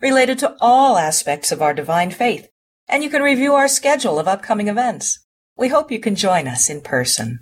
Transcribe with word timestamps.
related 0.00 0.38
to 0.38 0.54
all 0.60 0.98
aspects 0.98 1.50
of 1.50 1.62
our 1.62 1.72
divine 1.72 2.10
faith, 2.10 2.48
and 2.88 3.02
you 3.02 3.10
can 3.10 3.22
review 3.22 3.54
our 3.54 3.68
schedule 3.68 4.18
of 4.18 4.28
upcoming 4.28 4.68
events. 4.68 5.24
We 5.56 5.68
hope 5.68 5.90
you 5.90 5.98
can 5.98 6.14
join 6.14 6.46
us 6.46 6.68
in 6.68 6.82
person. 6.82 7.40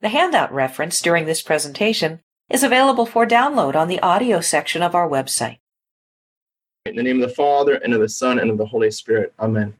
The 0.00 0.08
handout 0.08 0.52
reference 0.52 1.00
during 1.00 1.26
this 1.26 1.42
presentation 1.42 2.20
is 2.50 2.62
available 2.62 3.06
for 3.06 3.26
download 3.26 3.76
on 3.76 3.88
the 3.88 4.00
audio 4.00 4.40
section 4.40 4.82
of 4.82 4.94
our 4.94 5.08
website. 5.08 5.58
In 6.86 6.96
the 6.96 7.02
name 7.02 7.22
of 7.22 7.28
the 7.28 7.34
Father, 7.34 7.74
and 7.74 7.94
of 7.94 8.00
the 8.00 8.08
Son, 8.08 8.38
and 8.38 8.50
of 8.50 8.58
the 8.58 8.66
Holy 8.66 8.90
Spirit. 8.90 9.32
Amen. 9.38 9.74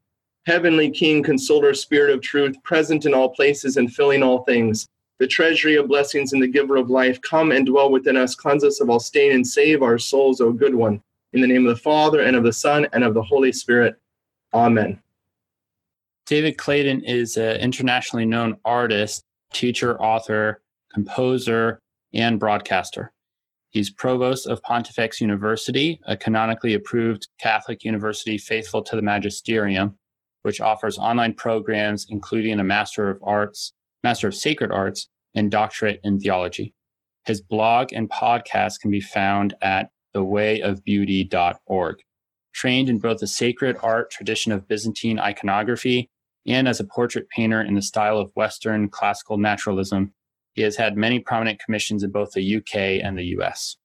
Heavenly 0.46 0.90
King, 0.90 1.22
Consoler, 1.22 1.74
Spirit 1.74 2.14
of 2.14 2.20
truth, 2.20 2.56
present 2.62 3.06
in 3.06 3.14
all 3.14 3.30
places 3.30 3.76
and 3.76 3.92
filling 3.92 4.22
all 4.22 4.44
things, 4.44 4.86
the 5.18 5.26
treasury 5.26 5.74
of 5.74 5.88
blessings 5.88 6.32
and 6.32 6.40
the 6.40 6.46
giver 6.46 6.76
of 6.76 6.90
life, 6.90 7.20
come 7.22 7.50
and 7.50 7.66
dwell 7.66 7.90
within 7.90 8.16
us, 8.16 8.36
cleanse 8.36 8.62
us 8.62 8.80
of 8.80 8.88
all 8.88 9.00
stain, 9.00 9.32
and 9.32 9.46
save 9.46 9.82
our 9.82 9.98
souls, 9.98 10.40
O 10.40 10.52
good 10.52 10.74
one. 10.74 11.02
In 11.32 11.40
the 11.40 11.46
name 11.46 11.66
of 11.66 11.76
the 11.76 11.82
Father, 11.82 12.20
and 12.20 12.36
of 12.36 12.44
the 12.44 12.52
Son, 12.52 12.86
and 12.92 13.04
of 13.04 13.14
the 13.14 13.22
Holy 13.22 13.52
Spirit. 13.52 13.96
Amen. 14.54 15.00
David 16.24 16.56
Clayton 16.56 17.04
is 17.04 17.36
an 17.36 17.56
internationally 17.56 18.24
known 18.24 18.56
artist, 18.64 19.24
teacher, 19.52 20.00
author, 20.00 20.62
composer, 20.92 21.80
and 22.14 22.40
broadcaster. 22.40 23.12
He's 23.70 23.90
provost 23.90 24.46
of 24.46 24.62
Pontifex 24.62 25.20
University, 25.20 26.00
a 26.06 26.16
canonically 26.16 26.74
approved 26.74 27.28
Catholic 27.38 27.84
university 27.84 28.38
faithful 28.38 28.82
to 28.82 28.96
the 28.96 29.02
magisterium, 29.02 29.98
which 30.42 30.60
offers 30.60 30.98
online 30.98 31.34
programs 31.34 32.06
including 32.08 32.58
a 32.58 32.64
Master 32.64 33.10
of 33.10 33.18
Arts, 33.22 33.74
Master 34.02 34.28
of 34.28 34.34
Sacred 34.34 34.70
Arts, 34.70 35.08
and 35.34 35.50
doctorate 35.50 36.00
in 36.04 36.18
theology. 36.18 36.74
His 37.26 37.42
blog 37.42 37.92
and 37.92 38.08
podcast 38.08 38.80
can 38.80 38.90
be 38.90 39.02
found 39.02 39.54
at 39.60 39.90
thewayofbeauty.org. 40.18 41.96
Trained 42.54 42.88
in 42.88 42.98
both 42.98 43.18
the 43.18 43.26
sacred 43.26 43.76
art 43.82 44.10
tradition 44.10 44.52
of 44.52 44.66
Byzantine 44.66 45.18
iconography 45.18 46.10
and 46.46 46.66
as 46.66 46.80
a 46.80 46.84
portrait 46.84 47.28
painter 47.28 47.60
in 47.60 47.74
the 47.74 47.82
style 47.82 48.18
of 48.18 48.32
Western 48.34 48.88
classical 48.88 49.36
naturalism, 49.36 50.14
he 50.54 50.62
has 50.62 50.76
had 50.76 50.96
many 50.96 51.20
prominent 51.20 51.60
commissions 51.60 52.02
in 52.02 52.10
both 52.10 52.32
the 52.32 52.56
UK 52.56 53.04
and 53.04 53.18
the 53.18 53.26
US. 53.36 53.76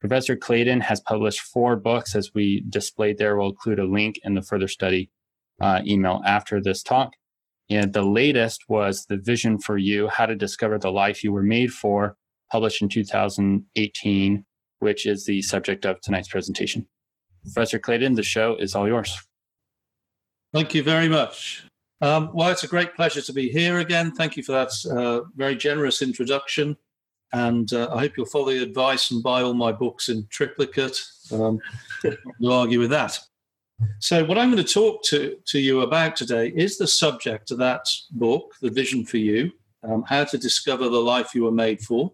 Professor 0.00 0.34
Clayton 0.34 0.80
has 0.80 1.00
published 1.00 1.40
four 1.40 1.76
books, 1.76 2.16
as 2.16 2.32
we 2.34 2.64
displayed 2.68 3.18
there. 3.18 3.36
We'll 3.36 3.50
include 3.50 3.78
a 3.78 3.84
link 3.84 4.18
in 4.24 4.34
the 4.34 4.42
further 4.42 4.68
study 4.68 5.10
uh, 5.60 5.82
email 5.86 6.22
after 6.26 6.60
this 6.60 6.82
talk. 6.82 7.12
And 7.68 7.92
the 7.92 8.02
latest 8.02 8.64
was 8.68 9.06
The 9.06 9.18
Vision 9.18 9.58
for 9.58 9.78
You 9.78 10.08
How 10.08 10.26
to 10.26 10.34
Discover 10.34 10.78
the 10.78 10.90
Life 10.90 11.22
You 11.22 11.32
Were 11.32 11.42
Made 11.42 11.72
For, 11.72 12.16
published 12.50 12.82
in 12.82 12.88
2018 12.88 14.44
which 14.80 15.06
is 15.06 15.24
the 15.24 15.40
subject 15.42 15.86
of 15.86 16.00
tonight's 16.00 16.28
presentation. 16.28 16.86
Professor 17.42 17.78
Clayton, 17.78 18.14
the 18.14 18.22
show 18.22 18.56
is 18.56 18.74
all 18.74 18.86
yours. 18.86 19.16
Thank 20.52 20.74
you 20.74 20.82
very 20.82 21.08
much. 21.08 21.64
Um, 22.02 22.30
well, 22.34 22.50
it's 22.50 22.64
a 22.64 22.68
great 22.68 22.94
pleasure 22.94 23.22
to 23.22 23.32
be 23.32 23.50
here 23.50 23.78
again. 23.78 24.12
Thank 24.12 24.36
you 24.36 24.42
for 24.42 24.52
that 24.52 24.72
uh, 24.90 25.28
very 25.36 25.54
generous 25.54 26.02
introduction. 26.02 26.76
And 27.32 27.72
uh, 27.72 27.88
I 27.94 28.00
hope 28.00 28.16
you'll 28.16 28.26
follow 28.26 28.50
the 28.50 28.62
advice 28.62 29.10
and 29.10 29.22
buy 29.22 29.42
all 29.42 29.54
my 29.54 29.70
books 29.70 30.08
in 30.08 30.26
triplicate. 30.30 31.00
Um, 31.32 31.60
will 32.40 32.52
argue 32.52 32.80
with 32.80 32.90
that. 32.90 33.18
So, 33.98 34.24
what 34.24 34.36
I'm 34.36 34.50
going 34.50 34.64
to 34.64 34.74
talk 34.74 35.04
to, 35.04 35.36
to 35.46 35.58
you 35.58 35.82
about 35.82 36.16
today 36.16 36.52
is 36.54 36.76
the 36.76 36.86
subject 36.86 37.50
of 37.50 37.58
that 37.58 37.86
book, 38.10 38.54
The 38.60 38.70
Vision 38.70 39.06
for 39.06 39.16
You 39.18 39.52
um, 39.82 40.04
How 40.06 40.24
to 40.24 40.38
Discover 40.38 40.88
the 40.88 40.98
Life 40.98 41.34
You 41.34 41.44
Were 41.44 41.52
Made 41.52 41.80
For. 41.80 42.12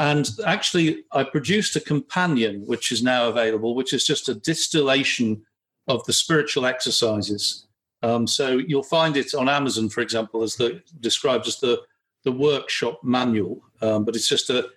And 0.00 0.30
actually, 0.46 1.04
I 1.12 1.24
produced 1.24 1.76
a 1.76 1.80
companion, 1.80 2.62
which 2.64 2.90
is 2.90 3.02
now 3.02 3.28
available, 3.28 3.74
which 3.74 3.92
is 3.92 4.02
just 4.02 4.30
a 4.30 4.34
distillation 4.34 5.42
of 5.88 6.02
the 6.06 6.14
spiritual 6.14 6.64
exercises. 6.64 7.66
Um, 8.02 8.26
so 8.26 8.56
you'll 8.56 8.82
find 8.82 9.18
it 9.18 9.34
on 9.34 9.46
Amazon, 9.46 9.90
for 9.90 10.00
example, 10.00 10.42
as 10.42 10.56
the 10.56 10.82
described 11.00 11.46
as 11.46 11.60
the 11.60 11.82
the 12.24 12.32
workshop 12.32 13.00
manual. 13.04 13.62
Um, 13.82 14.06
but 14.06 14.16
it's 14.16 14.28
just 14.28 14.48
a 14.48 14.70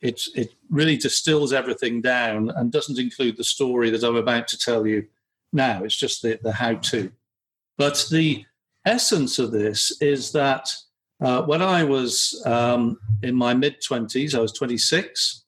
it 0.00 0.22
it 0.34 0.54
really 0.70 0.96
distills 0.96 1.52
everything 1.52 2.00
down 2.00 2.50
and 2.56 2.72
doesn't 2.72 2.98
include 2.98 3.36
the 3.36 3.44
story 3.44 3.90
that 3.90 4.02
I'm 4.02 4.16
about 4.16 4.48
to 4.48 4.58
tell 4.58 4.86
you 4.86 5.06
now. 5.52 5.84
It's 5.84 5.96
just 5.96 6.22
the 6.22 6.40
the 6.42 6.52
how 6.52 6.74
to. 6.74 7.12
But 7.76 8.06
the 8.10 8.46
essence 8.86 9.38
of 9.38 9.50
this 9.50 9.92
is 10.00 10.32
that 10.32 10.72
uh, 11.20 11.42
when 11.42 11.60
I 11.60 11.84
was 11.84 12.42
um, 12.46 12.98
in 13.22 13.34
my 13.34 13.52
mid 13.52 13.80
20s, 13.82 14.34
I 14.34 14.40
was 14.40 14.52
26, 14.52 15.44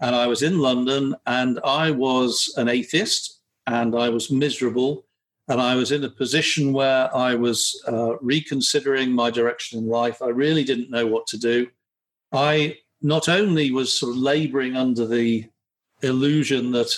and 0.00 0.14
I 0.14 0.26
was 0.26 0.42
in 0.42 0.58
London, 0.58 1.16
and 1.26 1.58
I 1.64 1.90
was 1.90 2.52
an 2.56 2.68
atheist, 2.68 3.40
and 3.66 3.96
I 3.96 4.08
was 4.08 4.30
miserable, 4.30 5.06
and 5.48 5.60
I 5.60 5.74
was 5.74 5.90
in 5.90 6.04
a 6.04 6.10
position 6.10 6.72
where 6.72 7.14
I 7.14 7.34
was 7.34 7.82
uh, 7.88 8.16
reconsidering 8.20 9.10
my 9.10 9.30
direction 9.30 9.80
in 9.80 9.88
life. 9.88 10.22
I 10.22 10.28
really 10.28 10.64
didn't 10.64 10.90
know 10.90 11.06
what 11.06 11.26
to 11.28 11.38
do. 11.38 11.68
I 12.32 12.76
not 13.02 13.28
only 13.28 13.70
was 13.72 13.98
sort 13.98 14.12
of 14.12 14.18
laboring 14.18 14.76
under 14.76 15.06
the 15.06 15.48
illusion 16.02 16.70
that 16.72 16.96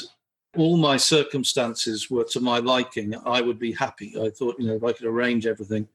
all 0.56 0.76
my 0.76 0.96
circumstances 0.96 2.10
were 2.10 2.24
to 2.24 2.40
my 2.40 2.58
liking, 2.58 3.14
I 3.24 3.40
would 3.40 3.58
be 3.58 3.72
happy. 3.72 4.14
I 4.20 4.30
thought, 4.30 4.56
you 4.58 4.66
know, 4.66 4.74
if 4.74 4.84
I 4.84 4.92
could 4.92 5.06
arrange 5.06 5.46
everything 5.46 5.88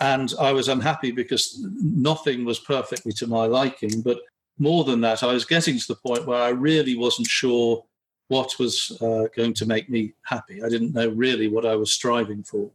and 0.00 0.32
I 0.38 0.52
was 0.52 0.68
unhappy 0.68 1.10
because 1.10 1.64
nothing 1.80 2.44
was 2.44 2.58
perfectly 2.58 3.12
to 3.14 3.26
my 3.26 3.46
liking. 3.46 4.00
But 4.02 4.20
more 4.58 4.84
than 4.84 5.00
that, 5.02 5.22
I 5.22 5.32
was 5.32 5.44
getting 5.44 5.78
to 5.78 5.88
the 5.88 5.96
point 5.96 6.26
where 6.26 6.42
I 6.42 6.50
really 6.50 6.96
wasn't 6.96 7.26
sure 7.26 7.84
what 8.28 8.58
was 8.58 8.96
uh, 9.00 9.24
going 9.34 9.54
to 9.54 9.66
make 9.66 9.88
me 9.88 10.12
happy. 10.22 10.62
I 10.62 10.68
didn't 10.68 10.94
know 10.94 11.08
really 11.08 11.48
what 11.48 11.66
I 11.66 11.76
was 11.76 11.92
striving 11.92 12.42
for. 12.42 12.70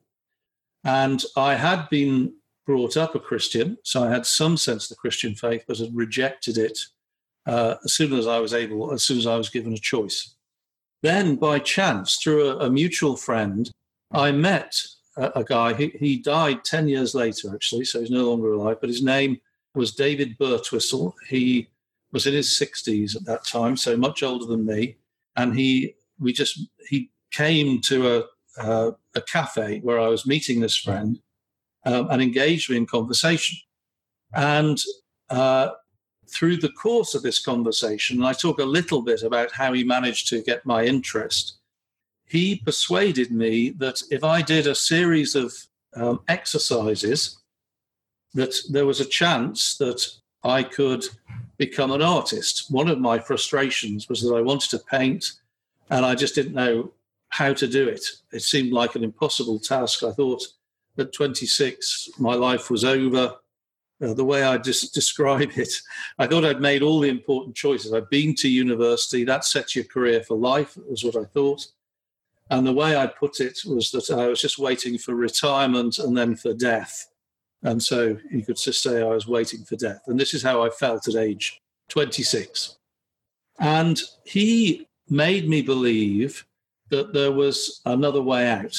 And 0.83 1.23
I 1.37 1.55
had 1.55 1.87
been 1.89 2.33
brought 2.65 2.97
up 2.97 3.15
a 3.15 3.19
Christian, 3.19 3.77
so 3.83 4.03
I 4.03 4.09
had 4.09 4.25
some 4.25 4.57
sense 4.57 4.85
of 4.85 4.89
the 4.89 4.99
Christian 5.01 5.35
faith, 5.35 5.63
but 5.67 5.77
had 5.77 5.95
rejected 5.95 6.57
it 6.57 6.79
uh, 7.45 7.75
as 7.83 7.93
soon 7.93 8.13
as 8.13 8.27
I 8.27 8.39
was 8.39 8.53
able, 8.53 8.91
as 8.91 9.03
soon 9.03 9.17
as 9.17 9.27
I 9.27 9.37
was 9.37 9.49
given 9.49 9.73
a 9.73 9.77
choice. 9.77 10.35
Then, 11.01 11.35
by 11.35 11.59
chance, 11.59 12.15
through 12.15 12.49
a, 12.49 12.57
a 12.65 12.69
mutual 12.69 13.15
friend, 13.15 13.69
I 14.11 14.31
met 14.31 14.81
a, 15.17 15.43
guy. 15.43 15.73
He, 15.73 15.89
he 15.89 16.17
died 16.17 16.63
10 16.63 16.87
years 16.87 17.13
later, 17.13 17.53
actually, 17.53 17.85
so 17.85 17.99
he's 17.99 18.11
no 18.11 18.29
longer 18.29 18.53
alive, 18.53 18.77
but 18.79 18.89
his 18.89 19.03
name 19.03 19.39
was 19.75 19.93
David 19.93 20.37
Birtwistle. 20.37 21.13
He 21.27 21.69
was 22.11 22.27
in 22.27 22.33
his 22.33 22.49
60s 22.49 23.15
at 23.15 23.25
that 23.25 23.45
time, 23.45 23.77
so 23.77 23.97
much 23.97 24.23
older 24.23 24.45
than 24.45 24.65
me. 24.65 24.97
And 25.35 25.55
he, 25.55 25.95
we 26.19 26.33
just, 26.33 26.59
he 26.87 27.11
came 27.31 27.81
to 27.81 28.17
a, 28.17 28.23
uh, 28.61 28.91
a 29.15 29.21
cafe 29.21 29.79
where 29.79 29.99
I 29.99 30.07
was 30.07 30.25
meeting 30.25 30.59
this 30.59 30.77
friend 30.77 31.19
um, 31.85 32.07
and 32.11 32.21
engaged 32.21 32.69
me 32.69 32.77
in 32.77 32.85
conversation. 32.85 33.57
And 34.33 34.81
uh, 35.29 35.69
through 36.29 36.57
the 36.57 36.71
course 36.71 37.15
of 37.15 37.23
this 37.23 37.43
conversation, 37.43 38.23
I 38.23 38.33
talk 38.33 38.59
a 38.59 38.65
little 38.65 39.01
bit 39.01 39.23
about 39.23 39.51
how 39.51 39.73
he 39.73 39.83
managed 39.83 40.29
to 40.29 40.41
get 40.41 40.65
my 40.65 40.85
interest 40.85 41.57
he 42.33 42.55
persuaded 42.55 43.31
me 43.31 43.69
that 43.77 44.01
if 44.09 44.23
I 44.23 44.41
did 44.41 44.65
a 44.65 44.73
series 44.73 45.35
of 45.35 45.53
um, 45.95 46.19
exercises, 46.27 47.37
that 48.33 48.55
there 48.71 48.87
was 48.87 48.99
a 48.99 49.05
chance 49.05 49.77
that 49.77 50.03
I 50.43 50.63
could 50.63 51.05
become 51.57 51.91
an 51.91 52.01
artist. 52.01 52.71
One 52.71 52.89
of 52.89 52.97
my 52.97 53.19
frustrations 53.19 54.09
was 54.09 54.23
that 54.23 54.33
I 54.33 54.41
wanted 54.41 54.71
to 54.71 54.79
paint 54.79 55.33
and 55.91 56.03
I 56.03 56.15
just 56.15 56.33
didn't 56.33 56.55
know 56.55 56.91
how 57.29 57.53
to 57.53 57.67
do 57.67 57.87
it. 57.87 58.03
It 58.31 58.41
seemed 58.41 58.73
like 58.73 58.95
an 58.95 59.03
impossible 59.03 59.59
task. 59.59 60.01
I 60.01 60.11
thought 60.11 60.41
at 60.97 61.13
26, 61.13 62.09
my 62.17 62.33
life 62.33 62.71
was 62.71 62.83
over. 62.83 63.35
Uh, 64.03 64.15
the 64.15 64.25
way 64.25 64.41
I 64.41 64.57
just 64.57 64.91
describe 65.01 65.51
it, 65.55 65.71
I 66.17 66.25
thought 66.25 66.45
I'd 66.45 66.61
made 66.61 66.81
all 66.81 66.99
the 66.99 67.09
important 67.09 67.55
choices. 67.55 67.93
I'd 67.93 68.09
been 68.09 68.33
to 68.37 68.49
university, 68.49 69.23
that 69.23 69.45
sets 69.45 69.75
your 69.75 69.85
career 69.85 70.23
for 70.23 70.35
life, 70.35 70.75
was 70.89 71.03
what 71.03 71.15
I 71.15 71.25
thought. 71.25 71.67
And 72.49 72.67
the 72.67 72.73
way 72.73 72.95
I 72.95 73.07
put 73.07 73.39
it 73.39 73.59
was 73.65 73.91
that 73.91 74.11
I 74.11 74.27
was 74.27 74.41
just 74.41 74.59
waiting 74.59 74.97
for 74.97 75.15
retirement 75.15 75.97
and 75.97 76.15
then 76.15 76.35
for 76.35 76.53
death. 76.53 77.07
And 77.63 77.81
so 77.81 78.17
you 78.29 78.43
could 78.43 78.57
just 78.57 78.83
say 78.83 79.01
I 79.01 79.05
was 79.05 79.27
waiting 79.27 79.63
for 79.63 79.75
death. 79.75 80.01
And 80.07 80.19
this 80.19 80.33
is 80.33 80.43
how 80.43 80.63
I 80.63 80.69
felt 80.69 81.07
at 81.07 81.15
age 81.15 81.61
26. 81.89 82.77
And 83.59 83.99
he 84.25 84.87
made 85.09 85.47
me 85.47 85.61
believe 85.61 86.45
that 86.89 87.13
there 87.13 87.31
was 87.31 87.81
another 87.85 88.21
way 88.21 88.47
out. 88.47 88.75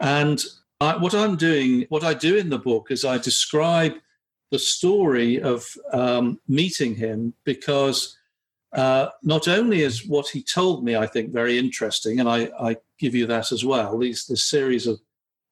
And 0.00 0.42
I, 0.80 0.96
what 0.96 1.14
I'm 1.14 1.36
doing, 1.36 1.86
what 1.88 2.04
I 2.04 2.14
do 2.14 2.36
in 2.36 2.50
the 2.50 2.58
book 2.58 2.90
is 2.90 3.04
I 3.04 3.18
describe 3.18 3.94
the 4.50 4.58
story 4.58 5.40
of 5.40 5.66
um, 5.92 6.40
meeting 6.48 6.94
him 6.94 7.34
because 7.44 8.16
uh, 8.72 9.08
not 9.22 9.48
only 9.48 9.82
is 9.82 10.06
what 10.06 10.28
he 10.28 10.42
told 10.42 10.84
me, 10.84 10.96
I 10.96 11.06
think, 11.06 11.32
very 11.32 11.58
interesting, 11.58 12.20
and 12.20 12.28
I, 12.28 12.50
I 12.58 12.76
give 12.98 13.14
you 13.14 13.26
that 13.26 13.50
as 13.52 13.64
well. 13.64 13.98
These 13.98 14.26
this 14.26 14.44
series 14.44 14.86
of 14.86 15.00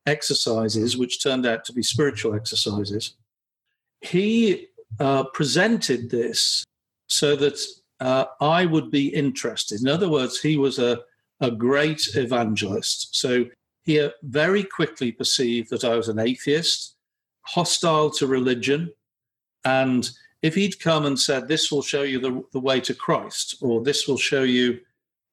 exercises, 0.07 0.97
which 0.97 1.23
turned 1.23 1.47
out 1.47 1.65
to 1.65 1.73
be 1.73 1.83
spiritual 1.83 2.35
exercises. 2.35 3.15
He 4.01 4.69
uh, 5.01 5.25
presented 5.35 6.11
this 6.11 6.65
so 7.09 7.37
that 7.37 7.59
uh, 8.01 8.27
I 8.41 8.67
would 8.67 8.91
be 8.91 9.09
interested. 9.09 9.81
In 9.81 9.89
other 9.89 10.09
words, 10.09 10.41
he 10.41 10.57
was 10.57 10.79
a, 10.79 11.01
a 11.41 11.51
great 11.51 12.09
evangelist. 12.15 13.17
So 13.17 13.47
he 13.85 14.09
very 14.23 14.63
quickly 14.63 15.13
perceived 15.13 15.71
that 15.71 15.85
I 15.85 15.97
was 15.97 16.09
an 16.09 16.19
atheist, 16.19 16.97
hostile 17.43 18.11
to 18.13 18.27
religion, 18.27 18.93
and 19.65 20.09
if 20.43 20.55
he'd 20.55 20.81
come 20.81 21.07
and 21.07 21.19
said, 21.19 21.49
"This 21.49 21.71
will 21.71 21.83
show 21.83 22.03
you 22.03 22.19
the, 22.21 22.45
the 22.53 22.61
way 22.61 22.81
to 22.81 22.95
Christ," 22.95 23.57
or 23.61 23.83
"This 23.83 24.07
will 24.07 24.19
show 24.19 24.43
you 24.43 24.81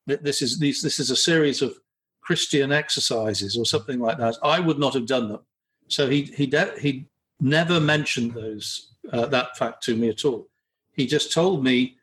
that 0.08 0.24
this 0.24 0.42
is 0.42 0.60
these, 0.60 0.82
this 0.82 1.00
is 1.00 1.12
a 1.12 1.16
series 1.16 1.62
of 1.62 1.78
Christian 2.22 2.72
exercises," 2.72 3.58
or 3.58 3.66
something 3.66 4.00
like 4.00 4.18
that, 4.18 4.36
I 4.44 4.60
would 4.60 4.80
not 4.80 4.94
have 4.94 5.06
done 5.06 5.30
them. 5.30 5.42
So 5.88 6.10
he 6.10 6.24
he 6.24 6.48
de- 6.48 6.80
he 6.80 7.06
never 7.40 7.80
mentioned 7.80 8.34
those 8.34 8.92
uh, 9.12 9.28
that 9.28 9.58
fact 9.58 9.84
to 9.84 9.96
me 9.96 10.10
at 10.10 10.26
all. 10.26 10.48
He 10.94 11.06
just 11.06 11.32
told 11.32 11.64
me 11.64 11.98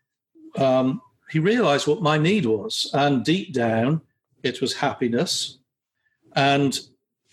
um, 0.56 1.00
he 1.30 1.38
realized 1.38 1.86
what 1.86 2.02
my 2.02 2.18
need 2.18 2.46
was, 2.46 2.90
and 2.92 3.24
deep 3.24 3.52
down, 3.52 4.02
it 4.42 4.60
was 4.60 4.74
happiness. 4.74 5.58
And 6.34 6.78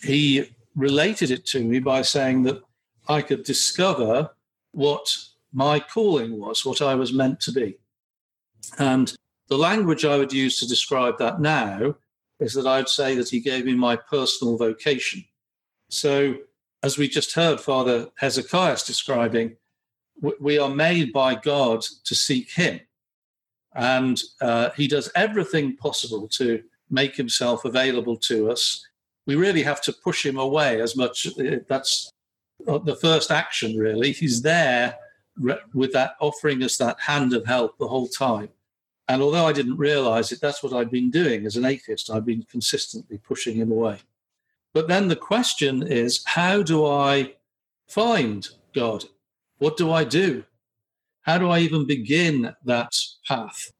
he 0.01 0.50
related 0.75 1.31
it 1.31 1.45
to 1.48 1.63
me 1.63 1.80
by 1.80 2.01
saying 2.01 2.44
that 2.44 2.62
I 3.07 3.22
could 3.22 3.44
discover 3.44 4.31
what 4.72 5.15
my 5.54 5.80
calling 5.80 6.40
was, 6.40 6.66
what 6.66 6.81
I 6.81 6.96
was 6.96 7.13
meant 7.13 7.40
to 7.42 7.51
be. 7.51 7.78
And 8.78 9.13
the 9.48 9.57
language 9.57 10.06
I 10.06 10.18
would 10.18 10.34
use 10.34 10.60
to 10.60 10.68
describe 10.68 11.18
that 11.19 11.42
now 11.42 11.96
is 12.40 12.54
that 12.54 12.68
I'd 12.68 12.90
say 12.90 13.16
that 13.16 13.30
he 13.30 13.40
gave 13.40 13.66
me 13.66 13.75
my 13.75 13.96
personal 13.96 14.57
vocation. 14.57 15.25
So, 15.90 16.36
as 16.84 16.98
we 16.98 17.10
just 17.10 17.34
heard 17.34 17.60
Father 17.60 18.07
Hezekiah 18.18 18.78
describing, 18.86 19.57
we 20.40 20.57
are 20.57 20.69
made 20.69 21.12
by 21.12 21.36
God 21.36 21.81
to 22.06 22.16
seek 22.16 22.51
him. 22.51 22.80
And 23.75 24.22
uh, 24.42 24.69
he 24.78 24.88
does 24.88 25.12
everything 25.16 25.75
possible 25.75 26.28
to 26.30 26.63
make 26.90 27.16
himself 27.16 27.66
available 27.66 28.18
to 28.18 28.50
us. 28.50 28.86
We 29.25 29.36
really 29.36 29.63
have 29.63 29.81
to 29.84 29.94
push 29.94 30.25
him 30.25 30.38
away 30.38 30.81
as 30.81 30.96
much. 30.96 31.28
Uh, 31.28 31.57
that's 31.68 32.10
uh, 32.68 32.78
the 32.78 32.96
first 32.96 33.30
action, 33.30 33.78
really. 33.78 34.12
He's 34.12 34.42
there 34.42 34.96
with 35.74 35.94
that 35.94 36.15
offering 36.19 36.63
us 36.63 36.77
that 36.77 37.00
hand 37.00 37.33
of 37.33 37.45
help 37.45 37.77
the 37.77 37.88
whole 37.88 38.07
time. 38.07 38.50
And 39.07 39.21
although 39.21 39.47
I 39.47 39.53
didn't 39.53 39.77
realize 39.77 40.31
it, 40.31 40.39
that's 40.39 40.62
what 40.62 40.74
I'd 40.74 40.91
been 40.91 41.09
doing 41.09 41.45
as 41.45 41.56
an 41.56 41.65
atheist. 41.65 42.12
I've 42.12 42.25
been 42.25 42.44
consistently 42.44 43.18
pushing 43.18 43.56
him 43.56 43.71
away. 43.71 44.00
But 44.74 44.88
then 44.88 45.07
the 45.07 45.15
question 45.15 45.81
is 45.81 46.24
how 46.25 46.62
do 46.62 46.86
I 46.86 47.33
find 47.88 48.47
God? 48.74 49.06
What 49.57 49.77
do 49.77 49.91
I 49.91 50.03
do? 50.03 50.44
How 51.21 51.38
do 51.38 51.50
I 51.50 51.59
even 51.59 51.88
begin 51.88 52.56
that 52.65 52.95
path? 53.27 53.71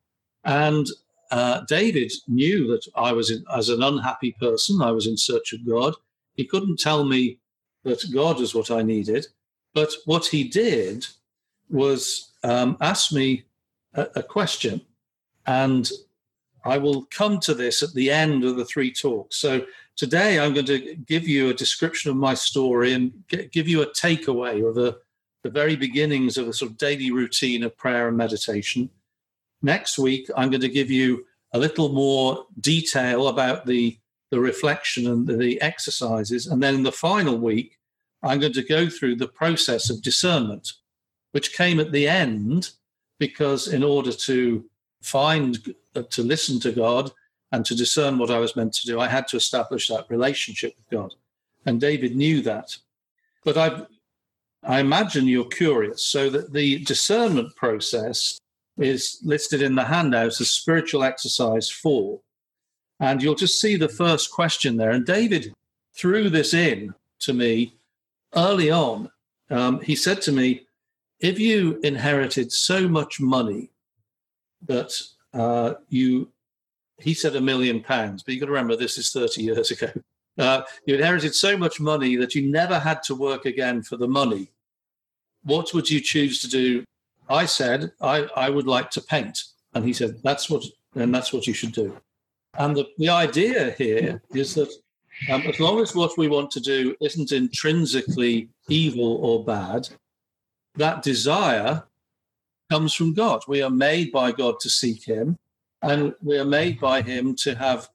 And 0.44 0.88
uh, 1.32 1.62
David 1.68 2.12
knew 2.28 2.68
that 2.68 2.88
I 2.96 3.12
was, 3.12 3.30
in, 3.30 3.44
as 3.56 3.70
an 3.70 3.84
unhappy 3.84 4.36
person, 4.40 4.82
I 4.82 4.92
was 4.92 5.06
in 5.06 5.16
search 5.16 5.54
of 5.54 5.68
God. 5.68 5.94
He 6.34 6.46
couldn't 6.46 6.80
tell 6.80 7.04
me 7.04 7.38
that 7.84 8.12
God 8.12 8.40
was 8.40 8.56
what 8.56 8.72
I 8.72 8.82
needed. 8.82 9.28
But 9.74 9.94
what 10.06 10.26
he 10.26 10.44
did 10.44 11.06
was 11.70 12.32
um, 12.44 12.78
ask 12.82 13.12
me 13.12 13.46
a, 13.94 14.08
a 14.18 14.24
question. 14.24 14.82
And 15.46 15.90
I 16.66 16.78
will 16.78 17.06
come 17.06 17.40
to 17.42 17.54
this 17.54 17.82
at 17.82 17.94
the 17.94 18.12
end 18.12 18.44
of 18.44 18.56
the 18.58 18.66
three 18.66 18.92
talks. 18.92 19.38
So 19.38 19.66
today 19.96 20.40
I'm 20.40 20.54
going 20.54 20.66
to 20.68 20.96
give 20.96 21.28
you 21.28 21.50
a 21.50 21.54
description 21.54 22.12
of 22.12 22.18
my 22.18 22.34
story 22.34 22.94
and 22.94 23.12
give 23.52 23.68
you 23.68 23.82
a 23.82 23.88
takeaway 23.88 24.64
or 24.64 24.74
the, 24.74 25.00
the 25.44 25.50
very 25.50 25.76
beginnings 25.76 26.38
of 26.38 26.48
a 26.48 26.54
sort 26.54 26.72
of 26.72 26.78
daily 26.78 27.12
routine 27.12 27.64
of 27.64 27.78
prayer 27.78 28.08
and 28.08 28.18
meditation. 28.18 28.90
Next 29.62 29.98
week, 29.98 30.30
I'm 30.36 30.50
going 30.50 30.62
to 30.62 30.70
give 30.70 30.92
you 30.92 31.26
a 31.54 31.60
little 31.60 31.90
more 31.90 32.46
detail 32.60 33.28
about 33.30 33.66
the, 33.66 33.98
the 34.32 34.40
reflection 34.40 35.08
and 35.08 35.26
the, 35.26 35.38
the 35.38 35.62
exercises. 35.62 36.48
And 36.48 36.62
then 36.62 36.76
in 36.76 36.84
the 36.84 36.92
final 36.92 37.38
week, 37.38 37.78
I'm 38.22 38.40
going 38.40 38.54
to 38.54 38.64
go 38.64 38.90
through 38.90 39.16
the 39.16 39.28
process 39.28 39.90
of 39.90 40.02
discernment 40.02 40.74
which 41.32 41.56
came 41.56 41.80
at 41.80 41.92
the 41.92 42.08
end 42.08 42.72
because 43.20 43.68
in 43.68 43.84
order 43.84 44.12
to 44.12 44.66
find, 45.02 45.76
uh, 45.96 46.04
to 46.10 46.24
listen 46.24 46.60
to 46.62 46.72
God 46.72 47.12
and 47.52 47.66
to 47.66 47.76
discern 47.76 48.18
what 48.18 48.32
I 48.32 48.40
was 48.40 48.56
meant 48.56 48.74
to 48.74 48.88
do, 48.88 49.00
I 49.00 49.08
had 49.08 49.28
to 49.30 49.38
establish 49.38 49.88
that 49.88 50.10
relationship 50.10 50.74
with 50.78 50.90
God. 50.90 51.14
And 51.66 51.82
David 51.82 52.16
knew 52.16 52.42
that. 52.42 52.76
But 53.44 53.58
I, 53.58 53.86
I 54.64 54.80
imagine 54.80 55.28
you're 55.28 55.46
curious. 55.46 56.04
So 56.04 56.30
that 56.30 56.54
the 56.54 56.84
discernment 56.84 57.56
process 57.56 58.40
is 58.78 59.20
listed 59.24 59.62
in 59.62 59.76
the 59.76 59.84
handout 59.84 60.40
as 60.40 60.52
spiritual 60.52 61.04
exercise 61.04 61.70
four. 61.70 62.22
And 63.00 63.22
you'll 63.22 63.36
just 63.36 63.60
see 63.60 63.76
the 63.76 63.90
first 63.90 64.32
question 64.32 64.78
there. 64.78 64.92
And 64.92 65.06
David 65.06 65.54
threw 65.96 66.30
this 66.30 66.54
in 66.54 66.94
to 67.20 67.34
me 67.34 67.74
early 68.36 68.72
on. 68.72 69.10
Um, 69.50 69.82
he 69.82 69.96
said 69.96 70.22
to 70.24 70.32
me, 70.32 70.66
if 71.20 71.40
you 71.40 71.80
inherited 71.84 72.52
so 72.52 72.88
much 72.88 73.20
money 73.20 73.70
that 74.68 74.94
uh, 75.34 75.74
you, 75.90 76.30
he 76.98 77.14
said 77.14 77.36
a 77.36 77.42
million 77.42 77.82
pounds, 77.82 78.24
but 78.24 78.34
you've 78.34 78.42
got 78.42 78.48
to 78.48 78.54
remember 78.54 78.76
this 78.76 78.98
is 78.98 79.12
30 79.12 79.42
years 79.42 79.72
ago. 79.72 79.92
Uh, 80.38 80.62
you 80.86 80.96
inherited 80.96 81.36
so 81.36 81.58
much 81.58 81.82
money 81.82 82.16
that 82.16 82.34
you 82.34 82.50
never 82.50 82.80
had 82.80 83.04
to 83.04 83.14
work 83.14 83.46
again 83.46 83.84
for 83.84 83.98
the 83.98 84.08
money. 84.08 84.50
What 85.44 85.74
would 85.74 85.90
you 85.90 86.00
choose 86.00 86.40
to 86.42 86.48
do? 86.48 86.86
I 87.30 87.46
said, 87.46 87.92
I, 88.00 88.28
I 88.36 88.50
would 88.50 88.66
like 88.66 88.90
to 88.92 89.02
paint. 89.02 89.44
And 89.74 89.84
he 89.84 89.92
said, 89.92 90.22
that's 90.24 90.50
what, 90.50 90.64
and 90.96 91.14
that's 91.14 91.34
what 91.34 91.46
you 91.46 91.54
should 91.54 91.74
do. 91.74 91.96
And 92.58 92.76
the, 92.76 92.88
the 92.98 93.10
idea 93.10 93.72
here 93.72 94.22
is 94.34 94.56
that 94.56 94.72
um, 95.30 95.42
as 95.42 95.60
long 95.60 95.80
as 95.82 95.94
what 95.94 96.18
we 96.18 96.30
want 96.30 96.52
to 96.52 96.62
do 96.62 96.96
isn't 97.02 97.32
intrinsically 97.32 98.50
evil 98.70 99.18
or 99.22 99.44
bad, 99.44 99.90
that 100.76 101.04
desire 101.04 101.84
comes 102.70 102.94
from 102.94 103.14
God. 103.14 103.42
We 103.48 103.62
are 103.62 103.70
made 103.70 104.12
by 104.12 104.32
God 104.32 104.60
to 104.62 104.70
seek 104.70 105.06
Him, 105.06 105.38
and 105.82 106.14
we 106.22 106.38
are 106.38 106.46
made 106.46 106.80
by 106.80 107.02
Him 107.02 107.36
to 107.38 107.56
have 107.56 107.90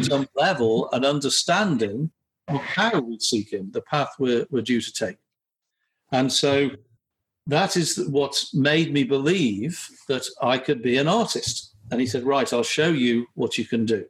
some 0.00 0.28
level 0.34 0.90
and 0.92 1.04
understanding 1.04 2.10
of 2.48 2.60
how 2.60 3.00
we 3.00 3.18
seek 3.18 3.52
Him, 3.52 3.70
the 3.72 3.82
path 3.82 4.14
we're, 4.18 4.46
we're 4.50 4.62
due 4.62 4.80
to 4.80 4.92
take. 4.92 5.16
And 6.10 6.30
so 6.32 6.70
that 7.46 7.76
is 7.76 8.06
what 8.08 8.44
made 8.52 8.92
me 8.92 9.04
believe 9.04 9.88
that 10.08 10.26
I 10.40 10.58
could 10.58 10.82
be 10.82 10.98
an 10.98 11.08
artist. 11.08 11.74
And 11.90 12.00
he 12.00 12.06
said, 12.06 12.24
Right, 12.24 12.52
I'll 12.52 12.62
show 12.62 12.88
you 12.88 13.26
what 13.34 13.58
you 13.58 13.64
can 13.64 13.84
do. 13.84 14.06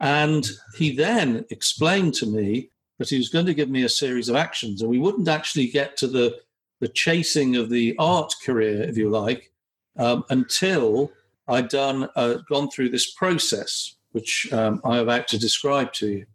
And 0.00 0.48
he 0.76 0.94
then 0.94 1.44
explained 1.50 2.14
to 2.14 2.26
me 2.26 2.70
that 2.98 3.08
he 3.08 3.18
was 3.18 3.28
going 3.28 3.46
to 3.46 3.54
give 3.54 3.70
me 3.70 3.84
a 3.84 3.88
series 3.88 4.28
of 4.28 4.36
actions, 4.36 4.82
and 4.82 4.90
we 4.90 4.98
wouldn't 4.98 5.28
actually 5.28 5.68
get 5.68 5.96
to 5.98 6.06
the 6.06 6.40
the 6.82 6.88
chasing 6.88 7.54
of 7.54 7.70
the 7.70 7.94
art 8.00 8.34
career, 8.44 8.82
if 8.82 8.96
you 8.96 9.08
like, 9.08 9.52
um, 9.98 10.24
until 10.30 11.12
I'd 11.46 11.68
done 11.68 12.08
uh, 12.16 12.38
gone 12.48 12.68
through 12.70 12.88
this 12.88 13.12
process, 13.12 13.94
which 14.10 14.52
um, 14.52 14.80
I'm 14.84 14.98
about 14.98 15.28
to 15.28 15.38
describe 15.38 15.92
to 15.94 16.08
you. 16.08 16.26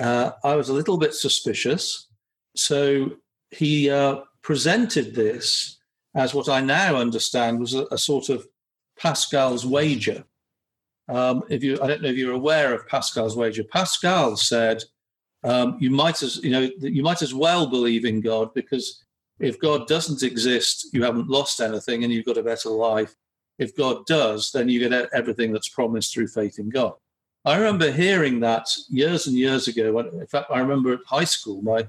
Uh, 0.00 0.30
I 0.42 0.54
was 0.56 0.70
a 0.70 0.72
little 0.72 0.96
bit 0.96 1.12
suspicious, 1.12 2.08
so 2.56 3.10
he 3.50 3.90
uh, 3.90 4.22
presented 4.40 5.14
this 5.14 5.78
as 6.14 6.32
what 6.32 6.48
I 6.48 6.62
now 6.62 6.96
understand 6.96 7.60
was 7.60 7.74
a, 7.74 7.84
a 7.90 7.98
sort 7.98 8.30
of 8.30 8.46
Pascal's 8.98 9.66
wager. 9.66 10.24
Um, 11.10 11.42
if 11.50 11.62
you, 11.62 11.78
I 11.82 11.88
don't 11.88 12.00
know 12.00 12.08
if 12.08 12.16
you're 12.16 12.32
aware 12.32 12.72
of 12.72 12.88
Pascal's 12.88 13.36
wager. 13.36 13.64
Pascal 13.64 14.38
said 14.38 14.82
um, 15.42 15.76
you 15.78 15.90
might 15.90 16.22
as 16.22 16.42
you 16.42 16.50
know 16.50 16.70
you 16.80 17.02
might 17.02 17.20
as 17.20 17.34
well 17.34 17.66
believe 17.66 18.06
in 18.06 18.22
God 18.22 18.54
because 18.54 19.04
if 19.40 19.58
God 19.58 19.86
doesn't 19.86 20.22
exist, 20.22 20.88
you 20.92 21.02
haven't 21.02 21.28
lost 21.28 21.60
anything 21.60 22.04
and 22.04 22.12
you've 22.12 22.26
got 22.26 22.38
a 22.38 22.42
better 22.42 22.70
life. 22.70 23.14
If 23.58 23.76
God 23.76 24.06
does, 24.06 24.50
then 24.52 24.68
you 24.68 24.88
get 24.88 25.08
everything 25.12 25.52
that's 25.52 25.68
promised 25.68 26.12
through 26.12 26.28
faith 26.28 26.58
in 26.58 26.70
God. 26.70 26.94
I 27.44 27.56
remember 27.56 27.90
hearing 27.90 28.40
that 28.40 28.66
years 28.88 29.26
and 29.26 29.36
years 29.36 29.68
ago. 29.68 29.92
When, 29.92 30.06
in 30.06 30.26
fact, 30.26 30.50
I 30.50 30.60
remember 30.60 30.94
at 30.94 31.00
high 31.06 31.24
school, 31.24 31.62
my 31.62 31.86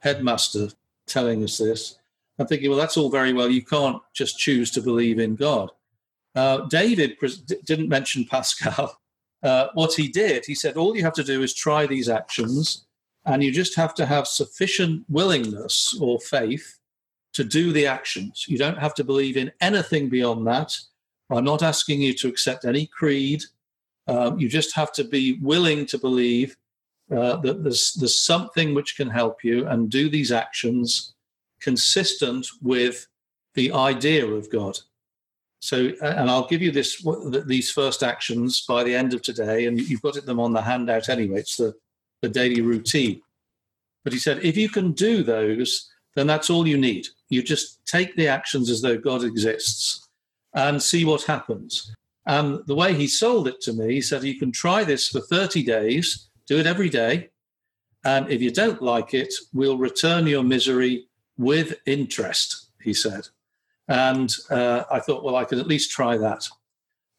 headmaster 0.00 0.68
telling 1.06 1.42
us 1.42 1.58
this. 1.58 1.98
I'm 2.38 2.46
thinking, 2.46 2.70
well, 2.70 2.78
that's 2.78 2.96
all 2.96 3.10
very 3.10 3.32
well. 3.32 3.48
You 3.48 3.62
can't 3.62 4.00
just 4.14 4.38
choose 4.38 4.70
to 4.72 4.82
believe 4.82 5.18
in 5.18 5.36
God. 5.36 5.70
Uh, 6.34 6.66
David 6.68 7.16
didn't 7.64 7.88
mention 7.88 8.24
Pascal, 8.24 8.98
uh, 9.42 9.68
what 9.74 9.94
he 9.94 10.08
did, 10.08 10.44
he 10.46 10.54
said, 10.54 10.76
all 10.76 10.96
you 10.96 11.02
have 11.02 11.14
to 11.14 11.24
do 11.24 11.42
is 11.42 11.54
try 11.54 11.86
these 11.86 12.08
actions, 12.08 12.86
and 13.26 13.42
you 13.42 13.50
just 13.50 13.74
have 13.76 13.94
to 13.96 14.06
have 14.06 14.26
sufficient 14.26 15.04
willingness 15.08 15.98
or 16.00 16.20
faith 16.20 16.79
to 17.32 17.44
do 17.44 17.72
the 17.72 17.86
actions. 17.86 18.46
You 18.48 18.58
don't 18.58 18.78
have 18.78 18.94
to 18.94 19.04
believe 19.04 19.36
in 19.36 19.52
anything 19.60 20.08
beyond 20.08 20.46
that. 20.46 20.76
I'm 21.30 21.44
not 21.44 21.62
asking 21.62 22.02
you 22.02 22.12
to 22.14 22.28
accept 22.28 22.64
any 22.64 22.86
creed. 22.86 23.44
Um, 24.08 24.38
you 24.40 24.48
just 24.48 24.74
have 24.74 24.92
to 24.94 25.04
be 25.04 25.38
willing 25.40 25.86
to 25.86 25.98
believe 25.98 26.56
uh, 27.14 27.36
that 27.36 27.62
there's, 27.62 27.92
there's 27.94 28.20
something 28.20 28.74
which 28.74 28.96
can 28.96 29.08
help 29.08 29.44
you 29.44 29.66
and 29.68 29.90
do 29.90 30.08
these 30.08 30.32
actions 30.32 31.14
consistent 31.60 32.48
with 32.62 33.06
the 33.54 33.72
idea 33.72 34.26
of 34.26 34.50
God. 34.50 34.78
So, 35.60 35.92
and 36.02 36.30
I'll 36.30 36.48
give 36.48 36.62
you 36.62 36.70
this 36.70 37.06
these 37.44 37.70
first 37.70 38.02
actions 38.02 38.64
by 38.66 38.82
the 38.82 38.94
end 38.94 39.12
of 39.12 39.20
today, 39.20 39.66
and 39.66 39.78
you've 39.78 40.00
got 40.00 40.14
them 40.24 40.40
on 40.40 40.52
the 40.52 40.62
handout 40.62 41.10
anyway. 41.10 41.40
It's 41.40 41.58
the, 41.58 41.74
the 42.22 42.30
daily 42.30 42.62
routine. 42.62 43.20
But 44.02 44.14
he 44.14 44.18
said, 44.18 44.42
if 44.42 44.56
you 44.56 44.70
can 44.70 44.92
do 44.92 45.22
those, 45.22 45.90
then 46.14 46.26
that's 46.26 46.48
all 46.48 46.66
you 46.66 46.78
need. 46.78 47.08
You 47.30 47.42
just 47.42 47.84
take 47.86 48.16
the 48.16 48.28
actions 48.28 48.68
as 48.68 48.82
though 48.82 48.98
God 48.98 49.24
exists 49.24 50.06
and 50.52 50.82
see 50.82 51.04
what 51.04 51.22
happens. 51.22 51.94
And 52.26 52.60
the 52.66 52.74
way 52.74 52.92
he 52.94 53.06
sold 53.06 53.48
it 53.48 53.60
to 53.62 53.72
me, 53.72 53.94
he 53.94 54.00
said, 54.00 54.24
you 54.24 54.38
can 54.38 54.52
try 54.52 54.84
this 54.84 55.08
for 55.08 55.20
30 55.20 55.62
days, 55.62 56.28
do 56.46 56.58
it 56.58 56.66
every 56.66 56.88
day. 56.88 57.30
And 58.04 58.28
if 58.30 58.42
you 58.42 58.50
don't 58.50 58.82
like 58.82 59.14
it, 59.14 59.32
we'll 59.52 59.78
return 59.78 60.26
your 60.26 60.42
misery 60.42 61.06
with 61.38 61.76
interest, 61.86 62.70
he 62.82 62.92
said. 62.92 63.28
And 63.88 64.34
uh, 64.50 64.84
I 64.90 65.00
thought, 65.00 65.24
well, 65.24 65.36
I 65.36 65.44
could 65.44 65.58
at 65.58 65.66
least 65.66 65.90
try 65.90 66.16
that. 66.16 66.46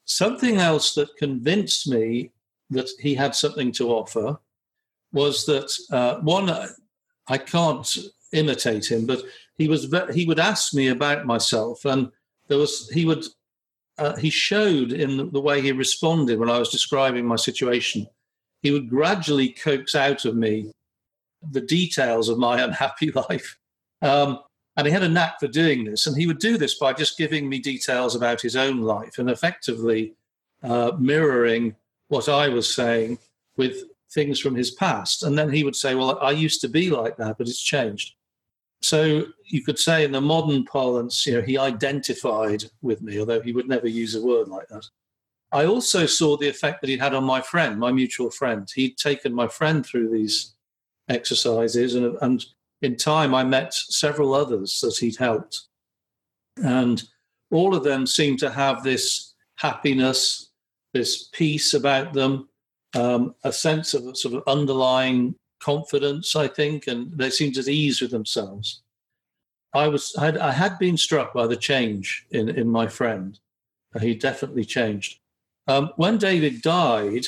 Something 0.05 0.57
else 0.57 0.93
that 0.95 1.15
convinced 1.17 1.87
me 1.87 2.31
that 2.69 2.89
he 2.99 3.15
had 3.15 3.35
something 3.35 3.71
to 3.73 3.89
offer 3.89 4.39
was 5.11 5.45
that 5.45 5.71
uh, 5.91 6.19
one, 6.21 6.49
I 7.27 7.37
can't 7.37 7.97
imitate 8.31 8.91
him, 8.91 9.05
but 9.05 9.23
he 9.57 9.67
was 9.67 9.93
he 10.13 10.25
would 10.25 10.39
ask 10.39 10.73
me 10.73 10.87
about 10.87 11.25
myself, 11.25 11.85
and 11.85 12.11
there 12.47 12.57
was 12.57 12.89
he 12.89 13.05
would 13.05 13.25
uh, 13.97 14.15
he 14.15 14.29
showed 14.29 14.91
in 14.91 15.31
the 15.31 15.41
way 15.41 15.61
he 15.61 15.71
responded 15.71 16.39
when 16.39 16.49
I 16.49 16.59
was 16.59 16.69
describing 16.69 17.25
my 17.25 17.35
situation. 17.35 18.07
He 18.61 18.71
would 18.71 18.89
gradually 18.89 19.49
coax 19.49 19.95
out 19.95 20.25
of 20.25 20.35
me 20.35 20.71
the 21.51 21.61
details 21.61 22.29
of 22.29 22.37
my 22.37 22.61
unhappy 22.63 23.11
life. 23.11 23.57
Um, 24.01 24.39
and 24.77 24.87
he 24.87 24.93
had 24.93 25.03
a 25.03 25.09
knack 25.09 25.39
for 25.39 25.47
doing 25.47 25.83
this. 25.83 26.07
And 26.07 26.15
he 26.15 26.27
would 26.27 26.39
do 26.39 26.57
this 26.57 26.75
by 26.75 26.93
just 26.93 27.17
giving 27.17 27.49
me 27.49 27.59
details 27.59 28.15
about 28.15 28.41
his 28.41 28.55
own 28.55 28.81
life 28.81 29.17
and 29.19 29.29
effectively 29.29 30.13
uh, 30.63 30.93
mirroring 30.97 31.75
what 32.07 32.29
I 32.29 32.47
was 32.47 32.73
saying 32.73 33.19
with 33.57 33.83
things 34.11 34.39
from 34.39 34.55
his 34.55 34.71
past. 34.71 35.23
And 35.23 35.37
then 35.37 35.51
he 35.51 35.63
would 35.63 35.75
say, 35.75 35.95
Well, 35.95 36.17
I 36.19 36.31
used 36.31 36.61
to 36.61 36.69
be 36.69 36.89
like 36.89 37.17
that, 37.17 37.37
but 37.37 37.47
it's 37.47 37.61
changed. 37.61 38.15
So 38.81 39.25
you 39.45 39.63
could 39.63 39.77
say 39.77 40.03
in 40.03 40.11
the 40.11 40.21
modern 40.21 40.65
parlance, 40.65 41.25
you 41.25 41.33
know, 41.33 41.41
he 41.41 41.57
identified 41.57 42.63
with 42.81 43.01
me, 43.01 43.19
although 43.19 43.41
he 43.41 43.53
would 43.53 43.67
never 43.67 43.87
use 43.87 44.15
a 44.15 44.25
word 44.25 44.47
like 44.47 44.67
that. 44.69 44.85
I 45.51 45.65
also 45.65 46.05
saw 46.05 46.37
the 46.37 46.47
effect 46.47 46.81
that 46.81 46.89
he'd 46.89 47.01
had 47.01 47.13
on 47.13 47.23
my 47.23 47.41
friend, 47.41 47.79
my 47.79 47.91
mutual 47.91 48.31
friend. 48.31 48.67
He'd 48.73 48.97
taken 48.97 49.33
my 49.33 49.47
friend 49.47 49.85
through 49.85 50.09
these 50.09 50.55
exercises 51.09 51.95
and, 51.95 52.17
and 52.21 52.43
in 52.81 52.95
time, 52.97 53.35
I 53.35 53.43
met 53.43 53.73
several 53.73 54.33
others 54.33 54.79
that 54.81 54.97
he'd 54.97 55.17
helped. 55.17 55.67
And 56.57 57.01
all 57.51 57.75
of 57.75 57.83
them 57.83 58.07
seemed 58.07 58.39
to 58.39 58.49
have 58.49 58.83
this 58.83 59.35
happiness, 59.55 60.51
this 60.93 61.29
peace 61.31 61.73
about 61.73 62.13
them, 62.13 62.49
um, 62.95 63.35
a 63.43 63.53
sense 63.53 63.93
of 63.93 64.17
sort 64.17 64.33
of 64.33 64.43
underlying 64.47 65.35
confidence, 65.61 66.35
I 66.35 66.47
think, 66.47 66.87
and 66.87 67.11
they 67.17 67.29
seemed 67.29 67.57
at 67.57 67.67
ease 67.67 68.01
with 68.01 68.11
themselves. 68.11 68.81
I 69.73 69.87
was 69.87 70.15
I 70.17 70.25
had, 70.25 70.37
I 70.37 70.51
had 70.51 70.77
been 70.79 70.97
struck 70.97 71.33
by 71.33 71.47
the 71.47 71.55
change 71.55 72.25
in, 72.31 72.49
in 72.49 72.69
my 72.69 72.87
friend. 72.87 73.39
He 73.99 74.15
definitely 74.15 74.65
changed. 74.65 75.19
Um, 75.67 75.91
when 75.95 76.17
David 76.17 76.61
died, 76.61 77.27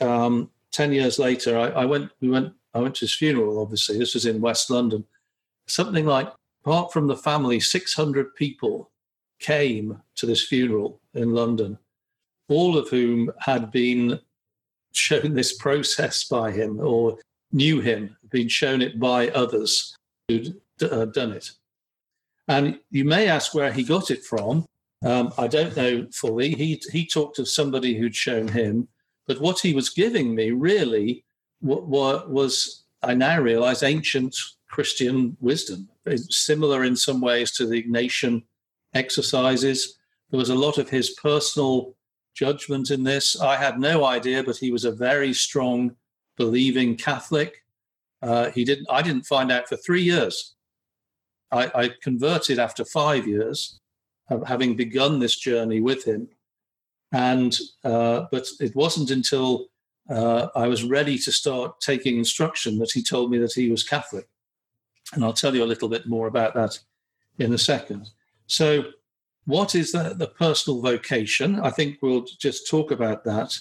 um, 0.00 0.50
ten 0.70 0.92
years 0.92 1.18
later, 1.18 1.58
I, 1.58 1.68
I, 1.68 1.84
went. 1.84 2.10
We 2.20 2.28
went 2.30 2.52
I 2.74 2.80
went 2.80 2.94
to 2.96 3.00
his 3.00 3.14
funeral, 3.14 3.60
obviously. 3.60 3.98
This 3.98 4.14
was 4.14 4.26
in 4.26 4.40
West 4.40 4.70
London. 4.70 5.04
Something 5.66 6.06
like, 6.06 6.32
apart 6.64 6.92
from 6.92 7.06
the 7.06 7.16
family, 7.16 7.60
600 7.60 8.34
people 8.34 8.90
came 9.38 10.00
to 10.16 10.26
this 10.26 10.46
funeral 10.46 11.00
in 11.14 11.34
London, 11.34 11.78
all 12.48 12.76
of 12.76 12.88
whom 12.88 13.30
had 13.40 13.70
been 13.70 14.20
shown 14.92 15.34
this 15.34 15.56
process 15.56 16.24
by 16.24 16.50
him 16.50 16.80
or 16.80 17.18
knew 17.52 17.80
him, 17.80 18.16
been 18.30 18.48
shown 18.48 18.82
it 18.82 18.98
by 19.00 19.28
others 19.28 19.96
who'd 20.28 20.60
uh, 20.82 21.06
done 21.06 21.32
it. 21.32 21.50
And 22.46 22.78
you 22.90 23.04
may 23.04 23.28
ask 23.28 23.54
where 23.54 23.72
he 23.72 23.82
got 23.82 24.10
it 24.10 24.24
from. 24.24 24.66
Um, 25.04 25.32
I 25.38 25.46
don't 25.46 25.76
know 25.76 26.06
fully. 26.12 26.54
He, 26.54 26.82
he 26.90 27.06
talked 27.06 27.38
of 27.38 27.48
somebody 27.48 27.96
who'd 27.96 28.16
shown 28.16 28.48
him, 28.48 28.88
but 29.26 29.40
what 29.40 29.60
he 29.60 29.74
was 29.74 29.90
giving 29.90 30.34
me 30.34 30.50
really 30.50 31.24
was 31.60 32.84
I 33.02 33.14
now 33.14 33.40
realize 33.40 33.82
ancient 33.82 34.36
Christian 34.68 35.36
wisdom. 35.40 35.88
It's 36.06 36.36
similar 36.36 36.84
in 36.84 36.96
some 36.96 37.20
ways 37.20 37.52
to 37.52 37.66
the 37.66 37.82
Ignatian 37.82 38.44
exercises. 38.94 39.98
There 40.30 40.38
was 40.38 40.50
a 40.50 40.54
lot 40.54 40.78
of 40.78 40.88
his 40.88 41.10
personal 41.10 41.94
judgment 42.34 42.90
in 42.90 43.02
this. 43.04 43.40
I 43.40 43.56
had 43.56 43.78
no 43.78 44.04
idea, 44.04 44.42
but 44.42 44.56
he 44.56 44.70
was 44.70 44.84
a 44.84 44.92
very 44.92 45.32
strong, 45.32 45.96
believing 46.38 46.96
Catholic. 46.96 47.64
Uh, 48.22 48.50
he 48.50 48.64
didn't. 48.64 48.86
I 48.90 49.02
didn't 49.02 49.26
find 49.26 49.52
out 49.52 49.68
for 49.68 49.76
three 49.76 50.02
years. 50.02 50.54
I, 51.50 51.70
I 51.74 51.90
converted 52.02 52.58
after 52.58 52.84
five 52.84 53.26
years 53.26 53.80
of 54.30 54.46
having 54.46 54.76
begun 54.76 55.18
this 55.18 55.36
journey 55.36 55.80
with 55.80 56.04
him, 56.04 56.28
and 57.12 57.58
uh, 57.84 58.26
but 58.30 58.46
it 58.60 58.74
wasn't 58.74 59.10
until 59.10 59.68
uh, 60.08 60.48
I 60.54 60.68
was 60.68 60.84
ready 60.84 61.18
to 61.18 61.32
start 61.32 61.80
taking 61.80 62.18
instruction 62.18 62.78
that 62.78 62.92
he 62.92 63.02
told 63.02 63.30
me 63.30 63.38
that 63.38 63.52
he 63.52 63.70
was 63.70 63.82
Catholic. 63.82 64.28
And 65.12 65.24
I'll 65.24 65.32
tell 65.32 65.54
you 65.54 65.64
a 65.64 65.66
little 65.66 65.88
bit 65.88 66.06
more 66.06 66.26
about 66.26 66.54
that 66.54 66.78
in 67.38 67.52
a 67.52 67.58
second. 67.58 68.10
So, 68.46 68.84
what 69.46 69.74
is 69.74 69.92
the, 69.92 70.14
the 70.14 70.26
personal 70.26 70.80
vocation? 70.80 71.60
I 71.60 71.70
think 71.70 71.98
we'll 72.02 72.26
just 72.38 72.68
talk 72.68 72.90
about 72.90 73.24
that. 73.24 73.58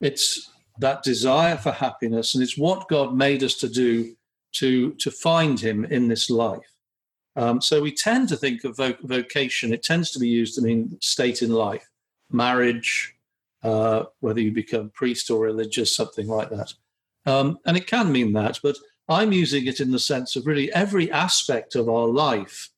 It's 0.00 0.50
that 0.78 1.02
desire 1.02 1.56
for 1.56 1.72
happiness, 1.72 2.34
and 2.34 2.42
it's 2.42 2.58
what 2.58 2.88
God 2.88 3.14
made 3.14 3.42
us 3.42 3.54
to 3.56 3.68
do 3.68 4.14
to, 4.52 4.92
to 4.94 5.10
find 5.10 5.58
Him 5.58 5.84
in 5.84 6.08
this 6.08 6.30
life. 6.30 6.72
Um, 7.36 7.60
so, 7.60 7.82
we 7.82 7.92
tend 7.92 8.28
to 8.30 8.36
think 8.36 8.64
of 8.64 8.76
vocation, 9.02 9.72
it 9.72 9.82
tends 9.82 10.10
to 10.12 10.18
be 10.18 10.28
used 10.28 10.54
to 10.54 10.62
mean 10.62 10.96
state 11.00 11.42
in 11.42 11.50
life, 11.50 11.86
marriage, 12.30 13.14
uh, 13.62 14.04
whether 14.20 14.40
you 14.40 14.52
become 14.52 14.90
priest 14.90 15.30
or 15.30 15.40
religious, 15.40 15.94
something 15.94 16.28
like 16.28 16.50
that. 16.50 16.72
Um, 17.26 17.58
and 17.66 17.76
it 17.76 17.86
can 17.86 18.12
mean 18.12 18.32
that, 18.34 18.60
but 18.62 18.76
I'm 19.08 19.32
using 19.32 19.66
it 19.66 19.80
in 19.80 19.90
the 19.90 19.98
sense 19.98 20.36
of 20.36 20.46
really 20.46 20.72
every 20.72 21.10
aspect 21.10 21.74
of 21.74 21.88
our 21.88 22.06
life 22.06 22.70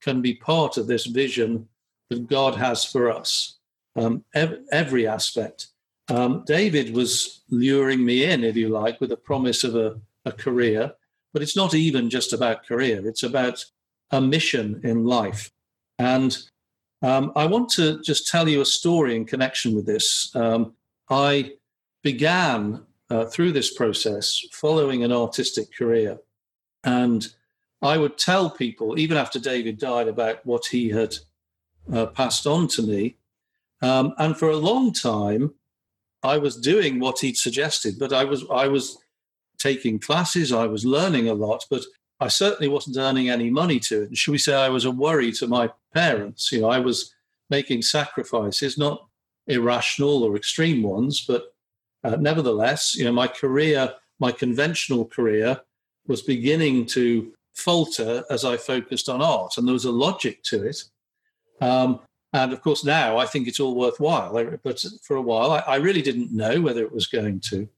can 0.00 0.22
be 0.22 0.34
part 0.34 0.76
of 0.76 0.86
this 0.86 1.06
vision 1.06 1.68
that 2.10 2.28
God 2.28 2.54
has 2.54 2.84
for 2.84 3.10
us. 3.10 3.58
Um, 3.96 4.24
ev- 4.34 4.60
every 4.70 5.06
aspect. 5.06 5.68
Um, 6.08 6.44
David 6.46 6.94
was 6.94 7.42
luring 7.50 8.04
me 8.04 8.24
in, 8.24 8.44
if 8.44 8.56
you 8.56 8.68
like, 8.68 9.00
with 9.00 9.12
a 9.12 9.16
promise 9.16 9.64
of 9.64 9.76
a, 9.76 10.00
a 10.24 10.32
career, 10.32 10.92
but 11.32 11.42
it's 11.42 11.56
not 11.56 11.74
even 11.74 12.08
just 12.08 12.32
about 12.32 12.66
career, 12.66 13.06
it's 13.06 13.22
about 13.22 13.64
a 14.10 14.20
mission 14.20 14.80
in 14.84 15.04
life. 15.04 15.50
And 15.98 16.36
um, 17.02 17.32
I 17.36 17.46
want 17.46 17.68
to 17.70 18.00
just 18.02 18.28
tell 18.28 18.48
you 18.48 18.60
a 18.60 18.66
story 18.66 19.14
in 19.14 19.24
connection 19.24 19.74
with 19.74 19.86
this. 19.86 20.34
Um, 20.34 20.74
I 21.10 21.52
began 22.02 22.84
uh, 23.10 23.26
through 23.26 23.52
this 23.52 23.74
process 23.74 24.42
following 24.52 25.04
an 25.04 25.12
artistic 25.12 25.74
career. 25.74 26.18
And 26.84 27.26
I 27.82 27.98
would 27.98 28.18
tell 28.18 28.50
people, 28.50 28.98
even 28.98 29.16
after 29.16 29.38
David 29.38 29.78
died, 29.78 30.08
about 30.08 30.44
what 30.44 30.66
he 30.66 30.88
had 30.88 31.16
uh, 31.92 32.06
passed 32.06 32.46
on 32.46 32.68
to 32.68 32.82
me. 32.82 33.16
Um, 33.80 34.14
and 34.18 34.36
for 34.36 34.50
a 34.50 34.56
long 34.56 34.92
time, 34.92 35.54
I 36.22 36.38
was 36.38 36.56
doing 36.56 36.98
what 36.98 37.20
he'd 37.20 37.36
suggested, 37.36 37.98
but 37.98 38.12
I 38.12 38.24
was 38.24 38.44
I 38.50 38.68
was 38.68 38.98
taking 39.58 39.98
classes, 39.98 40.52
I 40.52 40.66
was 40.66 40.84
learning 40.84 41.28
a 41.28 41.34
lot, 41.34 41.64
but 41.70 41.82
I 42.20 42.28
certainly 42.28 42.68
wasn't 42.68 42.96
earning 42.96 43.28
any 43.28 43.50
money 43.50 43.78
to 43.80 44.02
it. 44.02 44.08
And 44.08 44.18
should 44.18 44.32
we 44.32 44.38
say 44.38 44.54
I 44.54 44.68
was 44.68 44.84
a 44.84 44.90
worry 44.90 45.32
to 45.32 45.46
my 45.46 45.70
parents? 45.94 46.50
You 46.50 46.62
know, 46.62 46.70
I 46.70 46.80
was 46.80 47.14
making 47.50 47.82
sacrifices, 47.82 48.76
not 48.76 49.06
irrational 49.46 50.24
or 50.24 50.36
extreme 50.36 50.82
ones, 50.82 51.24
but 51.26 51.54
uh, 52.04 52.16
nevertheless, 52.16 52.94
you 52.94 53.04
know, 53.04 53.12
my 53.12 53.28
career, 53.28 53.94
my 54.18 54.32
conventional 54.32 55.04
career, 55.04 55.60
was 56.06 56.22
beginning 56.22 56.86
to 56.86 57.32
falter 57.54 58.24
as 58.30 58.44
I 58.44 58.56
focused 58.56 59.08
on 59.08 59.22
art, 59.22 59.56
and 59.56 59.66
there 59.66 59.72
was 59.72 59.84
a 59.84 59.90
logic 59.92 60.42
to 60.44 60.64
it. 60.64 60.84
Um, 61.60 62.00
And 62.32 62.52
of 62.52 62.60
course, 62.60 62.84
now 62.84 63.16
I 63.16 63.26
think 63.26 63.48
it's 63.48 63.60
all 63.60 63.74
worthwhile. 63.74 64.32
But 64.62 64.84
for 65.02 65.16
a 65.16 65.22
while, 65.22 65.62
I, 65.66 65.76
really 65.76 66.02
didn't 66.02 66.32
know 66.32 66.60
whether 66.60 66.82
it 66.82 66.92
was 66.92 67.06
going 67.06 67.40
to. 67.48 67.68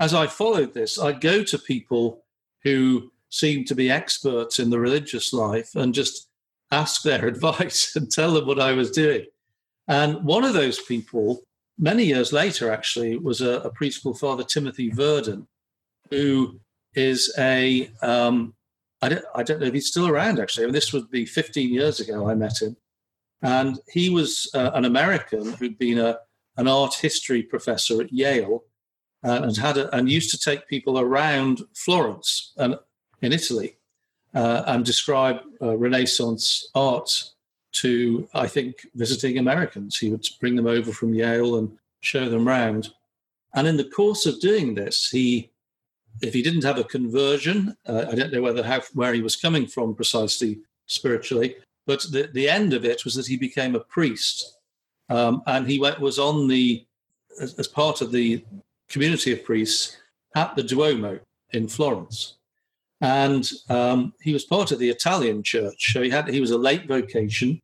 As 0.00 0.14
I 0.14 0.26
followed 0.26 0.74
this, 0.74 0.98
I'd 0.98 1.20
go 1.20 1.44
to 1.44 1.58
people 1.58 2.24
who 2.64 3.12
seemed 3.30 3.66
to 3.68 3.74
be 3.74 3.90
experts 3.90 4.58
in 4.58 4.70
the 4.70 4.80
religious 4.80 5.32
life 5.32 5.76
and 5.76 5.94
just 5.94 6.28
ask 6.72 7.02
their 7.02 7.26
advice 7.32 7.94
and 7.94 8.10
tell 8.10 8.32
them 8.34 8.46
what 8.46 8.60
I 8.60 8.72
was 8.72 8.90
doing. 8.90 9.26
And 9.86 10.24
one 10.24 10.44
of 10.44 10.54
those 10.54 10.80
people, 10.80 11.42
many 11.78 12.04
years 12.04 12.32
later, 12.32 12.70
actually, 12.70 13.16
was 13.16 13.40
a, 13.40 13.60
a 13.60 13.70
priest 13.70 14.02
called 14.02 14.18
Father 14.18 14.44
Timothy 14.44 14.90
Verdon, 14.90 15.46
who 16.10 16.60
is 16.94 17.32
a 17.38 17.90
um, 18.02 18.54
I 19.00 19.08
don't, 19.08 19.24
I 19.34 19.42
don't 19.42 19.60
know 19.60 19.66
if 19.66 19.74
he's 19.74 19.86
still 19.86 20.08
around 20.08 20.40
actually. 20.40 20.64
I 20.64 20.66
mean, 20.66 20.74
this 20.74 20.92
would 20.92 21.10
be 21.10 21.24
15 21.24 21.72
years 21.72 22.00
ago 22.00 22.28
I 22.28 22.34
met 22.34 22.60
him. 22.60 22.76
And 23.42 23.78
he 23.88 24.10
was 24.10 24.50
uh, 24.54 24.70
an 24.74 24.84
American 24.84 25.52
who'd 25.52 25.78
been 25.78 25.98
a, 25.98 26.18
an 26.56 26.66
art 26.66 26.94
history 26.94 27.42
professor 27.42 28.00
at 28.02 28.12
Yale 28.12 28.64
uh, 29.24 29.40
and 29.42 29.56
had 29.56 29.78
a, 29.78 29.94
and 29.94 30.10
used 30.10 30.30
to 30.30 30.38
take 30.38 30.68
people 30.68 30.98
around 30.98 31.62
Florence 31.74 32.52
and 32.56 32.76
in 33.22 33.32
Italy 33.32 33.76
uh, 34.34 34.62
and 34.66 34.84
describe 34.84 35.40
uh, 35.62 35.76
Renaissance 35.76 36.68
art 36.74 37.30
to, 37.72 38.28
I 38.34 38.46
think, 38.46 38.86
visiting 38.94 39.38
Americans. 39.38 39.96
He 39.96 40.10
would 40.10 40.26
bring 40.40 40.56
them 40.56 40.66
over 40.66 40.92
from 40.92 41.14
Yale 41.14 41.56
and 41.58 41.76
show 42.00 42.28
them 42.28 42.48
around. 42.48 42.92
And 43.54 43.66
in 43.66 43.76
the 43.76 43.84
course 43.84 44.26
of 44.26 44.40
doing 44.40 44.74
this, 44.74 45.08
he, 45.10 45.50
if 46.20 46.34
he 46.34 46.42
didn't 46.42 46.64
have 46.64 46.78
a 46.78 46.84
conversion, 46.84 47.76
uh, 47.86 48.06
I 48.10 48.14
don't 48.14 48.32
know 48.32 48.42
whether 48.42 48.62
how, 48.62 48.82
where 48.94 49.14
he 49.14 49.22
was 49.22 49.36
coming 49.36 49.66
from 49.66 49.94
precisely 49.94 50.60
spiritually, 50.86 51.56
but 51.88 52.02
the, 52.12 52.30
the 52.32 52.48
end 52.48 52.72
of 52.72 52.84
it 52.84 53.04
was 53.04 53.14
that 53.16 53.26
he 53.26 53.36
became 53.36 53.74
a 53.74 53.80
priest. 53.80 54.58
Um, 55.08 55.42
and 55.46 55.66
he 55.66 55.80
went, 55.80 55.98
was 55.98 56.18
on 56.18 56.46
the, 56.46 56.86
as, 57.40 57.54
as 57.54 57.66
part 57.66 58.00
of 58.00 58.12
the 58.12 58.44
community 58.88 59.32
of 59.32 59.42
priests 59.42 59.96
at 60.36 60.54
the 60.54 60.62
Duomo 60.62 61.18
in 61.50 61.66
Florence 61.66 62.38
and 63.00 63.50
um, 63.68 64.12
he 64.20 64.32
was 64.32 64.44
part 64.44 64.72
of 64.72 64.78
the 64.78 64.90
Italian 64.90 65.42
church. 65.42 65.92
So 65.92 66.02
he 66.02 66.10
had 66.10 66.28
he 66.28 66.40
was 66.40 66.50
a 66.50 66.58
late 66.58 66.86
vocation, 66.86 67.60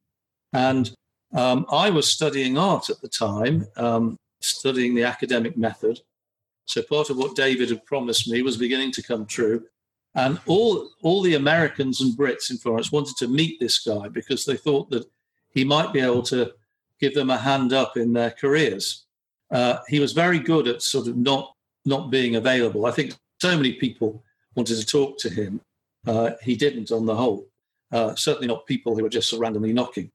and 0.52 0.94
um, 1.32 1.66
I 1.70 1.90
was 1.90 2.08
studying 2.08 2.56
art 2.56 2.90
at 2.90 3.00
the 3.00 3.08
time, 3.08 3.66
um, 3.76 4.16
studying 4.40 4.94
the 4.94 5.04
academic 5.04 5.56
method. 5.56 6.00
So 6.66 6.82
part 6.82 7.10
of 7.10 7.16
what 7.16 7.36
David 7.36 7.70
had 7.70 7.84
promised 7.84 8.28
me 8.28 8.42
was 8.42 8.56
beginning 8.56 8.92
to 8.92 9.02
come 9.02 9.26
true, 9.26 9.66
and 10.14 10.40
all 10.46 10.90
all 11.02 11.22
the 11.22 11.34
Americans 11.34 12.00
and 12.00 12.16
Brits 12.16 12.50
in 12.50 12.56
Florence 12.56 12.92
wanted 12.92 13.16
to 13.16 13.28
meet 13.28 13.58
this 13.58 13.78
guy 13.78 14.08
because 14.08 14.44
they 14.44 14.56
thought 14.56 14.90
that 14.90 15.06
he 15.50 15.64
might 15.64 15.92
be 15.92 16.00
able 16.00 16.22
to 16.22 16.52
give 17.00 17.14
them 17.14 17.30
a 17.30 17.36
hand 17.36 17.72
up 17.72 17.96
in 17.96 18.12
their 18.12 18.30
careers. 18.30 19.06
Uh, 19.50 19.78
he 19.88 20.00
was 20.00 20.12
very 20.12 20.38
good 20.38 20.68
at 20.68 20.82
sort 20.82 21.06
of 21.06 21.16
not 21.16 21.54
not 21.84 22.10
being 22.10 22.36
available. 22.36 22.86
I 22.86 22.92
think 22.92 23.14
so 23.40 23.56
many 23.56 23.74
people 23.74 24.24
wanted 24.54 24.76
to 24.76 24.86
talk 24.86 25.18
to 25.18 25.28
him. 25.28 25.60
Uh, 26.06 26.30
he 26.42 26.56
didn't, 26.56 26.90
on 26.90 27.06
the 27.06 27.14
whole. 27.14 27.46
Uh, 27.92 28.14
certainly 28.14 28.46
not 28.46 28.66
people 28.66 28.96
who 28.96 29.02
were 29.02 29.08
just 29.08 29.32
randomly 29.32 29.72
knocking. 29.72 30.10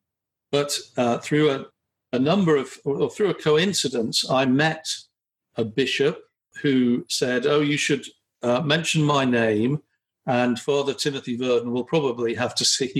But 0.52 0.78
uh, 0.98 1.20
through 1.20 1.52
a, 1.52 1.66
a, 2.14 2.20
number 2.20 2.56
of, 2.56 2.78
or 2.86 3.10
through 3.10 3.30
a 3.30 3.36
coincidence, 3.36 4.30
I 4.30 4.46
met 4.46 4.88
a 5.56 5.64
bishop 5.64 6.24
who 6.62 7.06
said, 7.08 7.46
"Oh, 7.46 7.62
you 7.62 7.78
should 7.78 8.06
uh, 8.42 8.62
mention 8.62 9.04
my 9.04 9.26
name, 9.26 9.82
and 10.30 10.60
Father 10.60 10.94
Timothy 10.94 11.36
Verdon 11.36 11.72
will 11.72 11.84
probably 11.84 12.34
have 12.36 12.56
to 12.56 12.66
see 12.66 12.92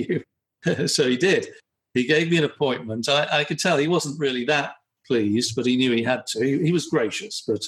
you." 0.66 0.88
so 0.88 1.08
he 1.08 1.16
did. 1.16 1.48
He 1.94 2.04
gave 2.04 2.30
me 2.30 2.38
an 2.38 2.44
appointment. 2.44 3.08
I, 3.10 3.28
I, 3.40 3.44
could 3.44 3.60
tell 3.60 3.78
he 3.78 3.88
wasn't 3.88 4.20
really 4.20 4.46
that 4.46 4.74
pleased, 5.08 5.56
but 5.56 5.66
he 5.66 5.78
knew 5.78 5.92
he 5.92 6.04
had 6.04 6.28
to. 6.28 6.44
He, 6.44 6.66
he 6.66 6.72
was 6.72 6.88
gracious, 6.88 7.44
but 7.48 7.64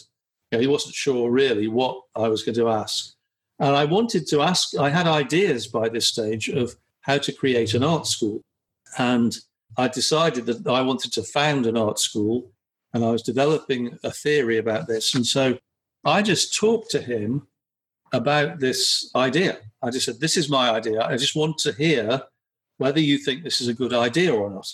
you 0.51 0.57
know, 0.57 0.59
he 0.59 0.67
wasn't 0.67 0.93
sure 0.95 1.31
really 1.31 1.67
what 1.67 2.01
I 2.15 2.27
was 2.27 2.43
going 2.43 2.55
to 2.55 2.69
ask. 2.69 3.13
And 3.59 3.75
I 3.75 3.85
wanted 3.85 4.27
to 4.27 4.41
ask, 4.41 4.77
I 4.77 4.89
had 4.89 5.07
ideas 5.07 5.67
by 5.67 5.87
this 5.87 6.07
stage 6.07 6.49
of 6.49 6.75
how 7.01 7.17
to 7.19 7.31
create 7.31 7.73
an 7.73 7.83
art 7.83 8.07
school. 8.07 8.41
And 8.97 9.37
I 9.77 9.87
decided 9.87 10.45
that 10.47 10.67
I 10.67 10.81
wanted 10.81 11.13
to 11.13 11.23
found 11.23 11.65
an 11.65 11.77
art 11.77 11.99
school 11.99 12.51
and 12.93 13.05
I 13.05 13.11
was 13.11 13.21
developing 13.21 13.97
a 14.03 14.11
theory 14.11 14.57
about 14.57 14.87
this. 14.87 15.15
And 15.15 15.25
so 15.25 15.57
I 16.03 16.21
just 16.21 16.55
talked 16.55 16.91
to 16.91 17.01
him 17.01 17.47
about 18.11 18.59
this 18.59 19.11
idea. 19.15 19.59
I 19.81 19.89
just 19.89 20.05
said, 20.05 20.19
This 20.19 20.37
is 20.37 20.49
my 20.49 20.69
idea. 20.69 21.01
I 21.01 21.17
just 21.17 21.35
want 21.35 21.57
to 21.59 21.73
hear 21.73 22.21
whether 22.77 22.99
you 22.99 23.17
think 23.17 23.43
this 23.43 23.61
is 23.61 23.67
a 23.67 23.73
good 23.73 23.93
idea 23.93 24.33
or 24.33 24.49
not. 24.49 24.67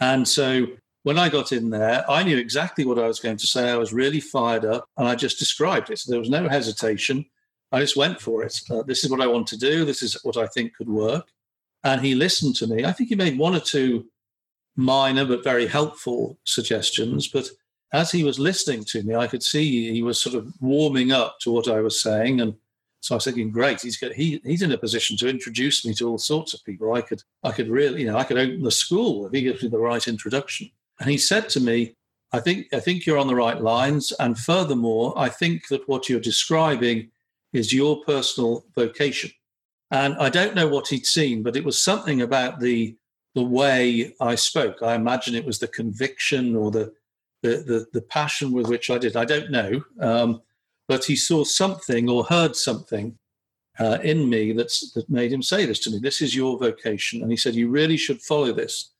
And 0.00 0.26
so 0.26 0.66
when 1.02 1.18
I 1.18 1.28
got 1.28 1.52
in 1.52 1.70
there, 1.70 2.08
I 2.10 2.22
knew 2.22 2.36
exactly 2.36 2.84
what 2.84 2.98
I 2.98 3.06
was 3.06 3.20
going 3.20 3.38
to 3.38 3.46
say. 3.46 3.70
I 3.70 3.76
was 3.76 3.92
really 3.92 4.20
fired 4.20 4.64
up 4.64 4.84
and 4.96 5.08
I 5.08 5.14
just 5.14 5.38
described 5.38 5.90
it. 5.90 5.98
So 5.98 6.10
there 6.10 6.20
was 6.20 6.30
no 6.30 6.48
hesitation. 6.48 7.24
I 7.72 7.80
just 7.80 7.96
went 7.96 8.20
for 8.20 8.42
it. 8.42 8.58
Uh, 8.70 8.82
this 8.82 9.04
is 9.04 9.10
what 9.10 9.20
I 9.20 9.26
want 9.26 9.46
to 9.48 9.56
do. 9.56 9.84
This 9.84 10.02
is 10.02 10.16
what 10.22 10.36
I 10.36 10.46
think 10.46 10.74
could 10.76 10.88
work. 10.88 11.28
And 11.84 12.00
he 12.00 12.14
listened 12.14 12.56
to 12.56 12.66
me. 12.66 12.84
I 12.84 12.92
think 12.92 13.08
he 13.08 13.14
made 13.14 13.38
one 13.38 13.54
or 13.54 13.60
two 13.60 14.06
minor 14.76 15.24
but 15.24 15.44
very 15.44 15.66
helpful 15.66 16.38
suggestions. 16.44 17.28
But 17.28 17.48
as 17.92 18.12
he 18.12 18.22
was 18.22 18.38
listening 18.38 18.84
to 18.86 19.02
me, 19.02 19.14
I 19.14 19.26
could 19.26 19.42
see 19.42 19.92
he 19.92 20.02
was 20.02 20.20
sort 20.20 20.34
of 20.34 20.52
warming 20.60 21.12
up 21.12 21.38
to 21.40 21.50
what 21.50 21.68
I 21.68 21.80
was 21.80 22.02
saying. 22.02 22.40
And 22.40 22.54
so 23.00 23.14
I 23.14 23.16
was 23.16 23.24
thinking, 23.24 23.50
great, 23.50 23.80
he's 23.80 23.96
got, 23.96 24.12
he, 24.12 24.40
he's 24.44 24.62
in 24.62 24.72
a 24.72 24.78
position 24.78 25.16
to 25.18 25.28
introduce 25.28 25.86
me 25.86 25.94
to 25.94 26.08
all 26.08 26.18
sorts 26.18 26.52
of 26.52 26.64
people. 26.64 26.92
I 26.92 27.00
could 27.00 27.22
I 27.42 27.50
could 27.50 27.68
really, 27.68 28.02
you 28.02 28.06
know, 28.06 28.18
I 28.18 28.24
could 28.24 28.38
open 28.38 28.62
the 28.62 28.70
school 28.70 29.26
if 29.26 29.32
he 29.32 29.42
gives 29.42 29.62
me 29.62 29.68
the 29.68 29.78
right 29.78 30.06
introduction. 30.06 30.70
And 31.00 31.10
he 31.10 31.16
said 31.16 31.48
to 31.50 31.60
me, 31.60 31.96
I 32.32 32.40
think 32.40 32.66
I 32.72 32.80
think 32.80 33.06
you're 33.06 33.18
on 33.18 33.26
the 33.26 33.34
right 33.34 33.60
lines. 33.60 34.12
And 34.20 34.38
furthermore, 34.38 35.14
I 35.16 35.30
think 35.30 35.68
that 35.68 35.88
what 35.88 36.08
you're 36.08 36.20
describing 36.20 37.10
is 37.52 37.72
your 37.72 38.02
personal 38.04 38.64
vocation. 38.76 39.30
And 39.90 40.14
I 40.18 40.28
don't 40.28 40.54
know 40.54 40.68
what 40.68 40.88
he'd 40.88 41.06
seen, 41.06 41.42
but 41.42 41.56
it 41.56 41.64
was 41.64 41.82
something 41.82 42.20
about 42.20 42.60
the 42.60 42.96
the 43.34 43.42
way 43.42 44.14
I 44.20 44.34
spoke. 44.34 44.82
I 44.82 44.94
imagine 44.94 45.34
it 45.34 45.46
was 45.46 45.58
the 45.58 45.68
conviction 45.68 46.54
or 46.54 46.70
the 46.70 46.92
the 47.42 47.56
the, 47.66 47.86
the 47.94 48.02
passion 48.02 48.52
with 48.52 48.68
which 48.68 48.90
I 48.90 48.98
did. 48.98 49.16
I 49.16 49.24
don't 49.24 49.50
know, 49.50 49.82
um, 50.00 50.42
but 50.90 51.04
he 51.04 51.14
saw 51.14 51.44
something 51.44 52.10
or 52.10 52.24
heard 52.24 52.56
something 52.56 53.16
uh, 53.78 53.98
in 54.02 54.28
me 54.28 54.50
that's 54.52 54.90
that 54.90 55.08
made 55.08 55.32
him 55.32 55.40
say 55.40 55.64
this 55.64 55.78
to 55.78 55.88
me. 55.88 56.00
This 56.00 56.20
is 56.20 56.34
your 56.34 56.58
vocation, 56.58 57.22
and 57.22 57.30
he 57.30 57.36
said 57.36 57.54
you 57.54 57.68
really 57.68 57.96
should 57.96 58.20
follow 58.20 58.52
this. 58.52 58.90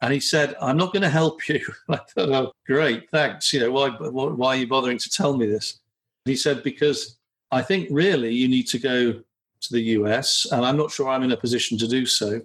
And 0.00 0.12
he 0.12 0.18
said, 0.18 0.56
"I'm 0.60 0.76
not 0.76 0.92
going 0.92 1.04
to 1.04 1.08
help 1.08 1.48
you." 1.48 1.60
I 1.88 1.96
thought, 1.98 2.32
"Oh, 2.38 2.52
great, 2.66 3.08
thanks. 3.10 3.52
You 3.52 3.60
know, 3.60 3.70
why 3.70 3.90
why 3.90 4.48
are 4.48 4.56
you 4.56 4.66
bothering 4.66 4.98
to 4.98 5.08
tell 5.08 5.36
me 5.36 5.46
this?" 5.46 5.78
And 6.26 6.32
he 6.32 6.36
said, 6.36 6.64
"Because." 6.64 7.14
I 7.50 7.62
think 7.62 7.88
really 7.90 8.34
you 8.34 8.46
need 8.46 8.66
to 8.74 8.78
go 8.78 9.00
to 9.12 9.68
the 9.70 9.84
US, 9.98 10.46
and 10.52 10.66
I'm 10.66 10.76
not 10.76 10.90
sure 10.90 11.08
I'm 11.08 11.22
in 11.22 11.32
a 11.32 11.44
position 11.44 11.78
to 11.78 11.88
do 11.88 12.04
so. 12.04 12.42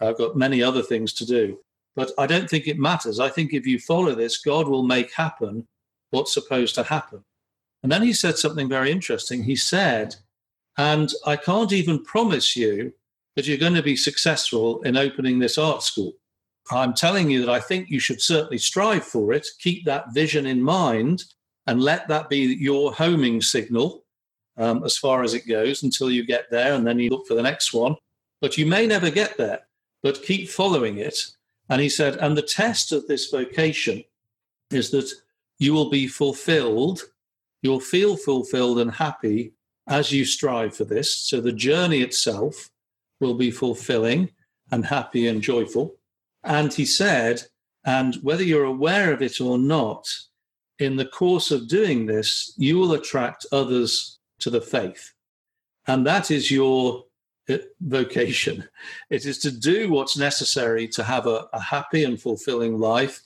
I've 0.00 0.18
got 0.18 0.34
many 0.34 0.60
other 0.60 0.82
things 0.82 1.12
to 1.20 1.24
do, 1.24 1.56
but 1.94 2.10
I 2.18 2.26
don't 2.26 2.50
think 2.50 2.66
it 2.66 2.76
matters. 2.78 3.20
I 3.20 3.28
think 3.28 3.52
if 3.52 3.64
you 3.64 3.78
follow 3.78 4.12
this, 4.16 4.38
God 4.38 4.66
will 4.66 4.82
make 4.82 5.12
happen 5.12 5.68
what's 6.10 6.34
supposed 6.34 6.74
to 6.74 6.82
happen. 6.82 7.22
And 7.82 7.90
then 7.90 8.02
he 8.02 8.12
said 8.12 8.36
something 8.36 8.68
very 8.68 8.90
interesting. 8.90 9.42
He 9.42 9.56
said, 9.56 10.16
and 10.76 11.12
I 11.26 11.36
can't 11.36 11.72
even 11.72 12.04
promise 12.04 12.56
you 12.56 12.92
that 13.36 13.46
you're 13.46 13.58
going 13.58 13.74
to 13.74 13.82
be 13.82 13.96
successful 13.96 14.82
in 14.82 14.96
opening 14.96 15.38
this 15.38 15.58
art 15.58 15.82
school. 15.82 16.12
I'm 16.70 16.94
telling 16.94 17.30
you 17.30 17.40
that 17.40 17.50
I 17.50 17.60
think 17.60 17.90
you 17.90 17.98
should 17.98 18.20
certainly 18.20 18.58
strive 18.58 19.04
for 19.04 19.32
it, 19.32 19.46
keep 19.58 19.84
that 19.84 20.12
vision 20.12 20.46
in 20.46 20.62
mind, 20.62 21.24
and 21.66 21.82
let 21.82 22.06
that 22.08 22.28
be 22.28 22.38
your 22.38 22.92
homing 22.92 23.40
signal 23.40 24.04
um, 24.56 24.84
as 24.84 24.96
far 24.96 25.22
as 25.22 25.34
it 25.34 25.48
goes 25.48 25.82
until 25.82 26.10
you 26.10 26.24
get 26.24 26.50
there, 26.50 26.74
and 26.74 26.86
then 26.86 26.98
you 26.98 27.10
look 27.10 27.26
for 27.26 27.34
the 27.34 27.42
next 27.42 27.72
one. 27.72 27.96
But 28.40 28.56
you 28.56 28.66
may 28.66 28.86
never 28.86 29.10
get 29.10 29.36
there, 29.36 29.60
but 30.02 30.22
keep 30.22 30.48
following 30.48 30.98
it. 30.98 31.18
And 31.68 31.80
he 31.80 31.88
said, 31.88 32.16
and 32.16 32.36
the 32.36 32.42
test 32.42 32.92
of 32.92 33.06
this 33.06 33.30
vocation 33.30 34.04
is 34.70 34.90
that 34.90 35.10
you 35.58 35.72
will 35.72 35.90
be 35.90 36.06
fulfilled, 36.06 37.02
you'll 37.62 37.80
feel 37.80 38.16
fulfilled 38.16 38.78
and 38.78 38.90
happy 38.90 39.52
as 39.86 40.12
you 40.12 40.24
strive 40.24 40.74
for 40.74 40.84
this. 40.84 41.14
So 41.14 41.40
the 41.40 41.52
journey 41.52 42.00
itself 42.00 42.70
will 43.20 43.34
be 43.34 43.50
fulfilling 43.50 44.30
and 44.70 44.84
happy 44.86 45.26
and 45.26 45.42
joyful. 45.42 45.96
And 46.44 46.72
he 46.72 46.84
said, 46.84 47.42
and 47.84 48.16
whether 48.16 48.42
you're 48.42 48.64
aware 48.64 49.12
of 49.12 49.22
it 49.22 49.40
or 49.40 49.58
not, 49.58 50.06
in 50.78 50.96
the 50.96 51.06
course 51.06 51.50
of 51.50 51.68
doing 51.68 52.06
this, 52.06 52.54
you 52.56 52.78
will 52.78 52.92
attract 52.92 53.46
others 53.52 54.18
to 54.38 54.50
the 54.50 54.60
faith. 54.60 55.12
And 55.86 56.06
that 56.06 56.30
is 56.30 56.50
your 56.50 57.04
uh, 57.48 57.58
vocation. 57.80 58.66
It 59.10 59.26
is 59.26 59.38
to 59.40 59.50
do 59.50 59.90
what's 59.90 60.16
necessary 60.16 60.88
to 60.88 61.02
have 61.02 61.26
a, 61.26 61.48
a 61.52 61.60
happy 61.60 62.04
and 62.04 62.20
fulfilling 62.20 62.78
life 62.78 63.22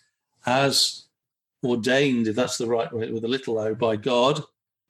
as 0.47 1.04
ordained, 1.65 2.29
if 2.29 2.37
that's 2.37 2.59
the 2.59 2.67
right 2.67 2.93
way, 2.93 3.11
with 3.11 3.25
a 3.25 3.29
little 3.29 3.59
o, 3.59 3.75
by 3.75 3.97
God, 3.97 4.43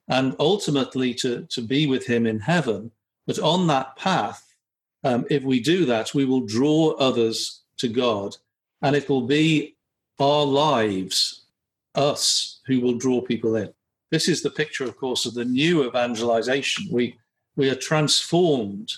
and 0.09 0.37
ultimately 0.39 1.15
to, 1.15 1.47
to 1.51 1.63
be 1.63 1.87
with 1.87 2.07
Him 2.07 2.27
in 2.27 2.41
heaven. 2.41 2.91
But 3.27 3.39
on 3.39 3.67
that 3.69 3.97
path, 3.97 4.55
um, 5.03 5.27
if 5.31 5.43
we 5.43 5.61
do 5.61 5.85
that, 5.87 6.15
we 6.15 6.25
will 6.25 6.47
draw 6.47 6.91
others 6.93 7.63
to 7.79 7.89
God. 7.89 8.37
And 8.83 8.95
it 8.95 9.09
will 9.09 9.27
be 9.27 9.77
our 10.19 10.45
lives, 10.45 11.47
us, 11.95 12.61
who 12.67 12.81
will 12.81 12.99
draw 12.99 13.21
people 13.21 13.57
in. 13.57 13.73
This 14.11 14.29
is 14.29 14.43
the 14.43 14.51
picture, 14.51 14.85
of 14.85 14.97
course, 14.97 15.27
of 15.27 15.35
the 15.35 15.45
new 15.45 15.87
evangelization. 15.87 16.87
We, 16.91 17.17
we 17.57 17.71
are 17.71 17.75
transformed 17.75 18.93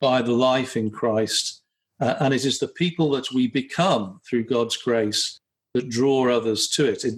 by 0.00 0.22
the 0.22 0.32
life 0.32 0.76
in 0.76 0.90
Christ. 0.90 1.62
Uh, 2.00 2.14
and 2.20 2.34
it 2.34 2.44
is 2.44 2.58
the 2.58 2.68
people 2.68 3.10
that 3.10 3.32
we 3.32 3.48
become 3.48 4.20
through 4.28 4.44
God's 4.44 4.76
grace 4.76 5.40
that 5.74 5.88
draw 5.88 6.28
others 6.30 6.68
to 6.68 6.86
it. 6.86 7.04
it 7.04 7.14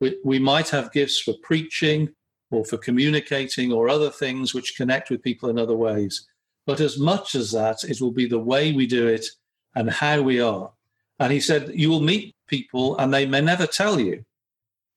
we, 0.00 0.18
we 0.24 0.38
might 0.38 0.68
have 0.70 0.92
gifts 0.92 1.20
for 1.20 1.34
preaching 1.42 2.10
or 2.50 2.64
for 2.64 2.76
communicating 2.76 3.72
or 3.72 3.88
other 3.88 4.10
things 4.10 4.54
which 4.54 4.76
connect 4.76 5.10
with 5.10 5.22
people 5.22 5.48
in 5.48 5.58
other 5.58 5.76
ways. 5.76 6.26
But 6.66 6.80
as 6.80 6.98
much 6.98 7.34
as 7.34 7.52
that, 7.52 7.84
it 7.84 8.00
will 8.00 8.12
be 8.12 8.26
the 8.26 8.38
way 8.38 8.72
we 8.72 8.86
do 8.86 9.06
it 9.06 9.26
and 9.74 9.90
how 9.90 10.22
we 10.22 10.40
are. 10.40 10.70
And 11.18 11.32
he 11.32 11.40
said, 11.40 11.72
You 11.74 11.90
will 11.90 12.00
meet 12.00 12.34
people 12.46 12.96
and 12.98 13.12
they 13.12 13.26
may 13.26 13.40
never 13.40 13.66
tell 13.66 14.00
you 14.00 14.24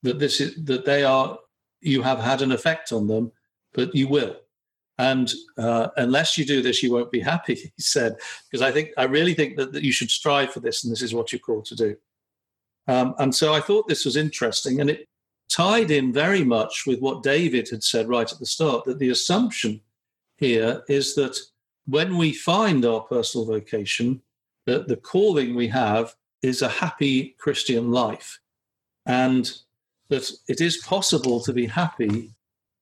that 0.03 0.19
this 0.19 0.39
is 0.41 0.55
that 0.65 0.85
they 0.85 1.03
are 1.03 1.37
you 1.81 2.01
have 2.01 2.19
had 2.19 2.41
an 2.41 2.51
effect 2.51 2.91
on 2.91 3.07
them, 3.07 3.31
but 3.73 3.93
you 3.93 4.07
will. 4.07 4.35
And 4.97 5.31
uh, 5.57 5.89
unless 5.97 6.37
you 6.37 6.45
do 6.45 6.61
this, 6.61 6.81
you 6.81 6.91
won't 6.91 7.11
be 7.11 7.19
happy, 7.19 7.55
he 7.55 7.71
said, 7.77 8.15
because 8.49 8.61
I 8.61 8.71
think 8.71 8.89
I 8.97 9.03
really 9.03 9.33
think 9.33 9.57
that, 9.57 9.73
that 9.73 9.83
you 9.83 9.91
should 9.91 10.09
strive 10.09 10.51
for 10.51 10.59
this, 10.59 10.83
and 10.83 10.91
this 10.91 11.01
is 11.01 11.13
what 11.13 11.31
you're 11.31 11.39
called 11.39 11.65
to 11.65 11.75
do. 11.75 11.95
Um, 12.87 13.15
and 13.19 13.33
so 13.35 13.53
I 13.53 13.59
thought 13.59 13.87
this 13.87 14.05
was 14.05 14.15
interesting, 14.15 14.79
and 14.79 14.89
it 14.89 15.07
tied 15.49 15.91
in 15.91 16.13
very 16.13 16.43
much 16.43 16.85
with 16.85 16.99
what 16.99 17.23
David 17.23 17.67
had 17.69 17.83
said 17.83 18.07
right 18.07 18.31
at 18.31 18.39
the 18.39 18.45
start 18.45 18.85
that 18.85 18.99
the 18.99 19.09
assumption 19.09 19.81
here 20.37 20.83
is 20.87 21.15
that 21.15 21.37
when 21.85 22.17
we 22.17 22.33
find 22.33 22.85
our 22.85 23.01
personal 23.01 23.45
vocation, 23.45 24.21
that 24.65 24.87
the 24.87 24.97
calling 24.97 25.55
we 25.55 25.67
have 25.67 26.15
is 26.41 26.61
a 26.61 26.67
happy 26.67 27.35
Christian 27.39 27.91
life, 27.91 28.39
and 29.05 29.51
that 30.09 30.29
it 30.47 30.61
is 30.61 30.77
possible 30.77 31.41
to 31.41 31.53
be 31.53 31.65
happy 31.65 32.31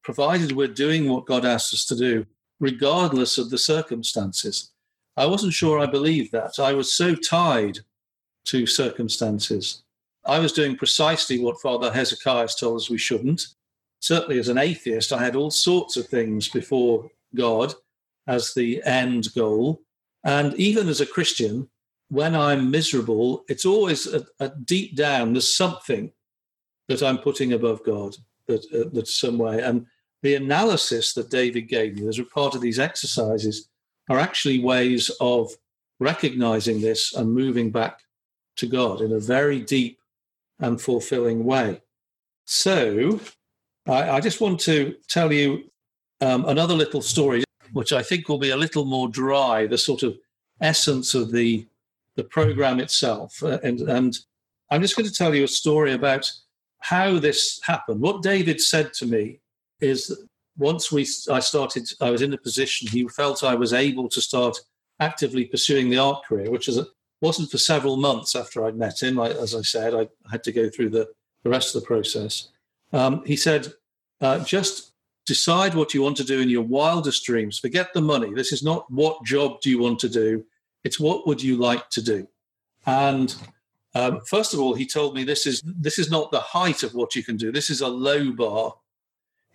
provided 0.03 0.51
we're 0.51 0.67
doing 0.67 1.09
what 1.09 1.25
God 1.25 1.45
asks 1.45 1.73
us 1.73 1.85
to 1.85 1.95
do, 1.95 2.25
regardless 2.59 3.39
of 3.39 3.49
the 3.49 3.57
circumstances. 3.57 4.71
I 5.17 5.25
wasn't 5.25 5.53
sure 5.53 5.79
I 5.79 5.87
believed 5.87 6.31
that. 6.31 6.59
I 6.59 6.73
was 6.73 6.95
so 6.95 7.15
tied 7.15 7.79
to 8.45 8.67
circumstances. 8.67 9.81
I 10.25 10.39
was 10.39 10.51
doing 10.51 10.75
precisely 10.75 11.39
what 11.39 11.61
Father 11.61 11.91
Hezekiah 11.91 12.47
told 12.59 12.77
us 12.77 12.89
we 12.89 12.97
shouldn't. 12.97 13.47
Certainly, 13.99 14.39
as 14.39 14.49
an 14.49 14.57
atheist, 14.57 15.13
I 15.13 15.23
had 15.23 15.35
all 15.35 15.51
sorts 15.51 15.97
of 15.97 16.07
things 16.07 16.49
before 16.49 17.09
God 17.35 17.73
as 18.27 18.53
the 18.53 18.81
end 18.83 19.33
goal. 19.35 19.81
And 20.23 20.53
even 20.55 20.89
as 20.89 21.01
a 21.01 21.05
Christian, 21.05 21.69
when 22.09 22.35
I'm 22.35 22.71
miserable, 22.71 23.45
it's 23.47 23.65
always 23.65 24.07
a, 24.07 24.25
a 24.39 24.49
deep 24.49 24.95
down, 24.95 25.33
there's 25.33 25.55
something 25.55 26.11
that 26.87 27.03
I'm 27.03 27.17
putting 27.17 27.53
above 27.53 27.83
God, 27.83 28.15
that, 28.47 28.65
uh, 28.73 28.89
that's 28.93 29.19
some 29.19 29.37
way. 29.37 29.61
And 29.61 29.85
the 30.21 30.35
analysis 30.35 31.13
that 31.13 31.29
David 31.29 31.67
gave 31.67 31.95
me 31.95 32.07
as 32.07 32.19
a 32.19 32.25
part 32.25 32.55
of 32.55 32.61
these 32.61 32.79
exercises 32.79 33.69
are 34.09 34.19
actually 34.19 34.59
ways 34.59 35.09
of 35.19 35.51
recognizing 35.99 36.81
this 36.81 37.13
and 37.15 37.33
moving 37.33 37.71
back 37.71 37.99
to 38.57 38.67
God 38.67 39.01
in 39.01 39.13
a 39.13 39.19
very 39.19 39.59
deep 39.59 39.99
and 40.59 40.81
fulfilling 40.81 41.43
way. 41.43 41.81
So, 42.45 43.19
I, 43.87 44.11
I 44.11 44.19
just 44.19 44.41
want 44.41 44.59
to 44.61 44.95
tell 45.07 45.31
you 45.31 45.69
um, 46.21 46.45
another 46.45 46.73
little 46.73 47.01
story, 47.01 47.43
which 47.73 47.91
I 47.91 48.01
think 48.01 48.29
will 48.29 48.37
be 48.37 48.51
a 48.51 48.57
little 48.57 48.85
more 48.85 49.07
dry, 49.07 49.67
the 49.67 49.77
sort 49.77 50.03
of 50.03 50.17
essence 50.61 51.13
of 51.13 51.31
the 51.31 51.67
the 52.15 52.23
program 52.23 52.79
itself. 52.79 53.43
Uh, 53.43 53.59
and, 53.61 53.81
and 53.81 54.17
I'm 54.71 54.81
just 54.81 54.95
going 54.95 55.07
to 55.07 55.13
tell 55.13 55.35
you 55.35 55.43
a 55.43 55.49
story 55.49 55.91
about 55.93 56.31
how 56.79 57.19
this 57.19 57.59
happened. 57.63 58.01
What 58.01 58.23
David 58.23 58.61
said 58.61 58.93
to 58.93 59.05
me 59.05 59.41
is 59.81 60.07
that 60.07 60.25
once 60.57 60.91
we 60.91 61.05
I 61.29 61.39
started, 61.39 61.89
I 61.99 62.09
was 62.09 62.21
in 62.21 62.33
a 62.33 62.37
position 62.37 62.87
he 62.87 63.07
felt 63.09 63.43
I 63.43 63.55
was 63.55 63.73
able 63.73 64.07
to 64.09 64.21
start 64.21 64.57
actively 64.99 65.45
pursuing 65.45 65.89
the 65.89 65.97
art 65.97 66.23
career, 66.23 66.49
which 66.49 66.69
is, 66.69 66.79
wasn't 67.21 67.51
for 67.51 67.57
several 67.57 67.97
months 67.97 68.35
after 68.35 68.65
I'd 68.65 68.75
met 68.75 69.01
him. 69.01 69.19
I, 69.19 69.29
as 69.29 69.55
I 69.55 69.61
said, 69.61 69.93
I 69.93 70.07
had 70.29 70.43
to 70.43 70.51
go 70.51 70.69
through 70.69 70.89
the, 70.89 71.07
the 71.43 71.49
rest 71.49 71.75
of 71.75 71.81
the 71.81 71.87
process. 71.87 72.49
Um, 72.93 73.23
he 73.25 73.35
said, 73.35 73.73
uh, 74.21 74.39
just 74.39 74.91
decide 75.25 75.73
what 75.73 75.93
you 75.93 76.01
want 76.01 76.17
to 76.17 76.23
do 76.23 76.39
in 76.39 76.49
your 76.49 76.63
wildest 76.63 77.25
dreams. 77.25 77.59
Forget 77.59 77.93
the 77.93 78.01
money. 78.01 78.33
This 78.33 78.51
is 78.51 78.63
not 78.63 78.89
what 78.91 79.23
job 79.23 79.61
do 79.61 79.69
you 79.69 79.79
want 79.79 79.99
to 79.99 80.09
do. 80.09 80.45
It's 80.83 80.99
what 80.99 81.25
would 81.27 81.41
you 81.41 81.57
like 81.57 81.89
to 81.91 82.01
do. 82.01 82.27
And 82.85 83.35
um, 83.95 84.21
first 84.27 84.53
of 84.53 84.59
all, 84.59 84.75
he 84.75 84.85
told 84.85 85.15
me 85.15 85.23
this 85.23 85.47
is 85.47 85.63
this 85.65 85.97
is 85.97 86.11
not 86.11 86.31
the 86.31 86.39
height 86.39 86.83
of 86.83 86.93
what 86.93 87.15
you 87.15 87.23
can 87.23 87.37
do. 87.37 87.51
This 87.51 87.69
is 87.69 87.81
a 87.81 87.87
low 87.87 88.31
bar 88.31 88.75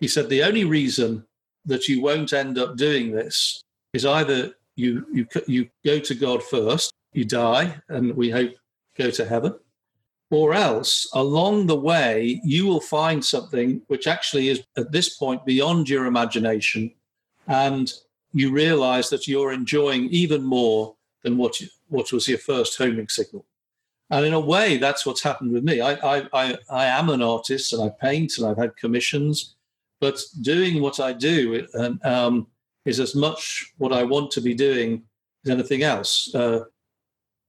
he 0.01 0.07
said 0.07 0.27
the 0.27 0.43
only 0.43 0.65
reason 0.65 1.23
that 1.65 1.87
you 1.87 2.01
won't 2.01 2.33
end 2.33 2.57
up 2.57 2.75
doing 2.75 3.11
this 3.11 3.63
is 3.93 4.03
either 4.03 4.51
you 4.75 5.05
you 5.13 5.27
you 5.47 5.69
go 5.85 5.99
to 5.99 6.15
God 6.15 6.43
first, 6.43 6.91
you 7.13 7.25
die, 7.25 7.75
and 7.89 8.15
we 8.15 8.29
hope 8.29 8.51
go 8.97 9.09
to 9.09 9.25
heaven, 9.25 9.55
or 10.29 10.53
else 10.53 11.09
along 11.13 11.67
the 11.67 11.79
way 11.79 12.39
you 12.43 12.65
will 12.65 12.81
find 12.81 13.23
something 13.23 13.81
which 13.87 14.07
actually 14.07 14.49
is 14.49 14.63
at 14.77 14.91
this 14.91 15.17
point 15.17 15.45
beyond 15.45 15.89
your 15.89 16.05
imagination, 16.05 16.91
and 17.47 17.93
you 18.33 18.51
realize 18.51 19.09
that 19.09 19.27
you're 19.27 19.51
enjoying 19.51 20.05
even 20.09 20.43
more 20.43 20.95
than 21.23 21.37
what 21.37 21.59
you, 21.59 21.67
what 21.89 22.11
was 22.11 22.27
your 22.27 22.37
first 22.37 22.77
homing 22.77 23.07
signal. 23.07 23.45
And 24.09 24.25
in 24.25 24.33
a 24.33 24.39
way, 24.39 24.77
that's 24.77 25.05
what's 25.05 25.23
happened 25.23 25.53
with 25.53 25.63
me. 25.63 25.79
I, 25.79 25.93
I, 25.93 26.27
I, 26.33 26.57
I 26.69 26.85
am 26.85 27.09
an 27.09 27.21
artist 27.21 27.71
and 27.71 27.81
I 27.81 27.89
paint 27.89 28.33
and 28.37 28.47
I've 28.47 28.57
had 28.57 28.75
commissions 28.75 29.55
but 30.01 30.19
doing 30.41 30.81
what 30.81 30.99
I 30.99 31.13
do 31.13 31.65
um, 32.03 32.47
is 32.85 32.99
as 32.99 33.15
much 33.15 33.71
what 33.77 33.93
I 33.93 34.03
want 34.03 34.31
to 34.31 34.41
be 34.41 34.53
doing 34.53 35.03
as 35.45 35.51
anything 35.51 35.83
else. 35.83 36.33
Uh, 36.35 36.65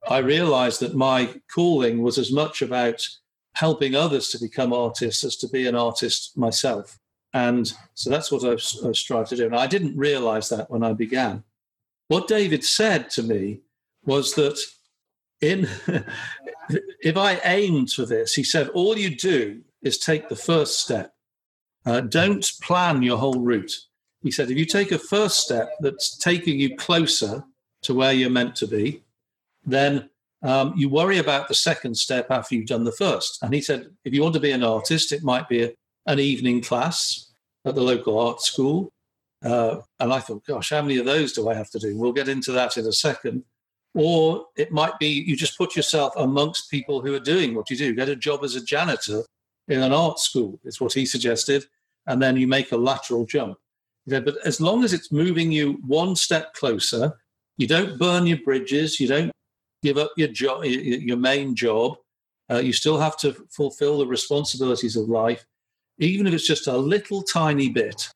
I 0.08 0.18
realized 0.18 0.80
that 0.80 0.94
my 0.94 1.34
calling 1.52 2.02
was 2.02 2.18
as 2.18 2.32
much 2.32 2.62
about 2.62 3.06
helping 3.54 3.94
others 3.94 4.28
to 4.30 4.38
become 4.38 4.72
artists 4.72 5.24
as 5.24 5.36
to 5.36 5.48
be 5.48 5.66
an 5.66 5.74
artist 5.74 6.36
myself. 6.36 6.98
And 7.34 7.72
so 7.94 8.10
that's 8.10 8.30
what 8.30 8.44
I've, 8.44 8.64
I've 8.84 8.96
strived 8.96 9.30
to 9.30 9.36
do. 9.36 9.46
And 9.46 9.56
I 9.56 9.66
didn't 9.66 9.96
realize 9.96 10.48
that 10.48 10.70
when 10.70 10.82
I 10.82 10.92
began. 10.92 11.44
What 12.08 12.28
David 12.28 12.64
said 12.64 13.10
to 13.10 13.22
me 13.22 13.60
was 14.04 14.34
that 14.34 14.58
in 15.40 15.68
if 17.00 17.16
I 17.16 17.40
aimed 17.44 17.90
for 17.92 18.04
this, 18.04 18.34
he 18.34 18.44
said, 18.44 18.68
all 18.70 18.98
you 18.98 19.14
do 19.14 19.62
is 19.82 19.98
take 19.98 20.28
the 20.28 20.36
first 20.36 20.80
step. 20.80 21.14
Uh, 21.84 22.00
don't 22.00 22.50
plan 22.62 23.02
your 23.02 23.18
whole 23.18 23.40
route. 23.40 23.72
He 24.22 24.30
said, 24.30 24.50
if 24.50 24.56
you 24.56 24.66
take 24.66 24.92
a 24.92 24.98
first 24.98 25.40
step 25.40 25.72
that's 25.80 26.16
taking 26.16 26.60
you 26.60 26.76
closer 26.76 27.44
to 27.82 27.94
where 27.94 28.12
you're 28.12 28.30
meant 28.30 28.54
to 28.56 28.68
be, 28.68 29.02
then 29.64 30.10
um, 30.42 30.74
you 30.76 30.88
worry 30.88 31.18
about 31.18 31.48
the 31.48 31.54
second 31.54 31.96
step 31.96 32.30
after 32.30 32.54
you've 32.54 32.66
done 32.66 32.84
the 32.84 32.92
first. 32.92 33.38
And 33.42 33.54
he 33.54 33.60
said, 33.60 33.86
if 34.04 34.12
you 34.12 34.22
want 34.22 34.34
to 34.34 34.40
be 34.40 34.50
an 34.50 34.64
artist, 34.64 35.12
it 35.12 35.22
might 35.22 35.48
be 35.48 35.62
a, 35.62 35.72
an 36.06 36.18
evening 36.18 36.62
class 36.62 37.32
at 37.64 37.74
the 37.74 37.80
local 37.80 38.18
art 38.18 38.40
school. 38.40 38.92
Uh, 39.44 39.78
and 40.00 40.12
I 40.12 40.18
thought, 40.18 40.46
gosh, 40.46 40.70
how 40.70 40.82
many 40.82 40.98
of 40.98 41.06
those 41.06 41.32
do 41.32 41.48
I 41.48 41.54
have 41.54 41.70
to 41.70 41.78
do? 41.78 41.96
We'll 41.96 42.12
get 42.12 42.28
into 42.28 42.52
that 42.52 42.76
in 42.76 42.86
a 42.86 42.92
second. 42.92 43.44
Or 43.94 44.46
it 44.56 44.72
might 44.72 44.98
be 44.98 45.08
you 45.08 45.36
just 45.36 45.58
put 45.58 45.76
yourself 45.76 46.14
amongst 46.16 46.70
people 46.70 47.00
who 47.00 47.14
are 47.14 47.20
doing 47.20 47.54
what 47.54 47.70
you 47.70 47.76
do. 47.76 47.94
Get 47.94 48.08
a 48.08 48.16
job 48.16 48.42
as 48.42 48.56
a 48.56 48.64
janitor 48.64 49.22
in 49.68 49.82
an 49.82 49.92
art 49.92 50.18
school, 50.18 50.58
is 50.64 50.80
what 50.80 50.92
he 50.92 51.06
suggested. 51.06 51.66
And 52.06 52.20
then 52.20 52.36
you 52.36 52.48
make 52.48 52.72
a 52.72 52.76
lateral 52.76 53.26
jump. 53.26 53.58
He 54.06 54.10
said, 54.10 54.24
but 54.24 54.38
as 54.44 54.60
long 54.60 54.82
as 54.82 54.92
it's 54.92 55.12
moving 55.12 55.52
you 55.52 55.74
one 55.86 56.16
step 56.16 56.54
closer, 56.54 57.12
you 57.58 57.68
don't 57.68 57.98
burn 57.98 58.26
your 58.26 58.38
bridges, 58.38 58.98
you 58.98 59.06
don't 59.06 59.30
give 59.82 59.98
up 59.98 60.12
your 60.16 60.28
job, 60.28 60.64
your 60.64 61.16
main 61.16 61.54
job. 61.54 61.96
Uh, 62.50 62.58
you 62.58 62.72
still 62.72 62.98
have 62.98 63.16
to 63.18 63.32
fulfill 63.50 63.98
the 63.98 64.06
responsibilities 64.06 64.96
of 64.96 65.08
life, 65.08 65.44
even 65.98 66.26
if 66.26 66.34
it's 66.34 66.46
just 66.46 66.66
a 66.66 66.76
little 66.76 67.22
tiny 67.22 67.68
bit. 67.68 68.08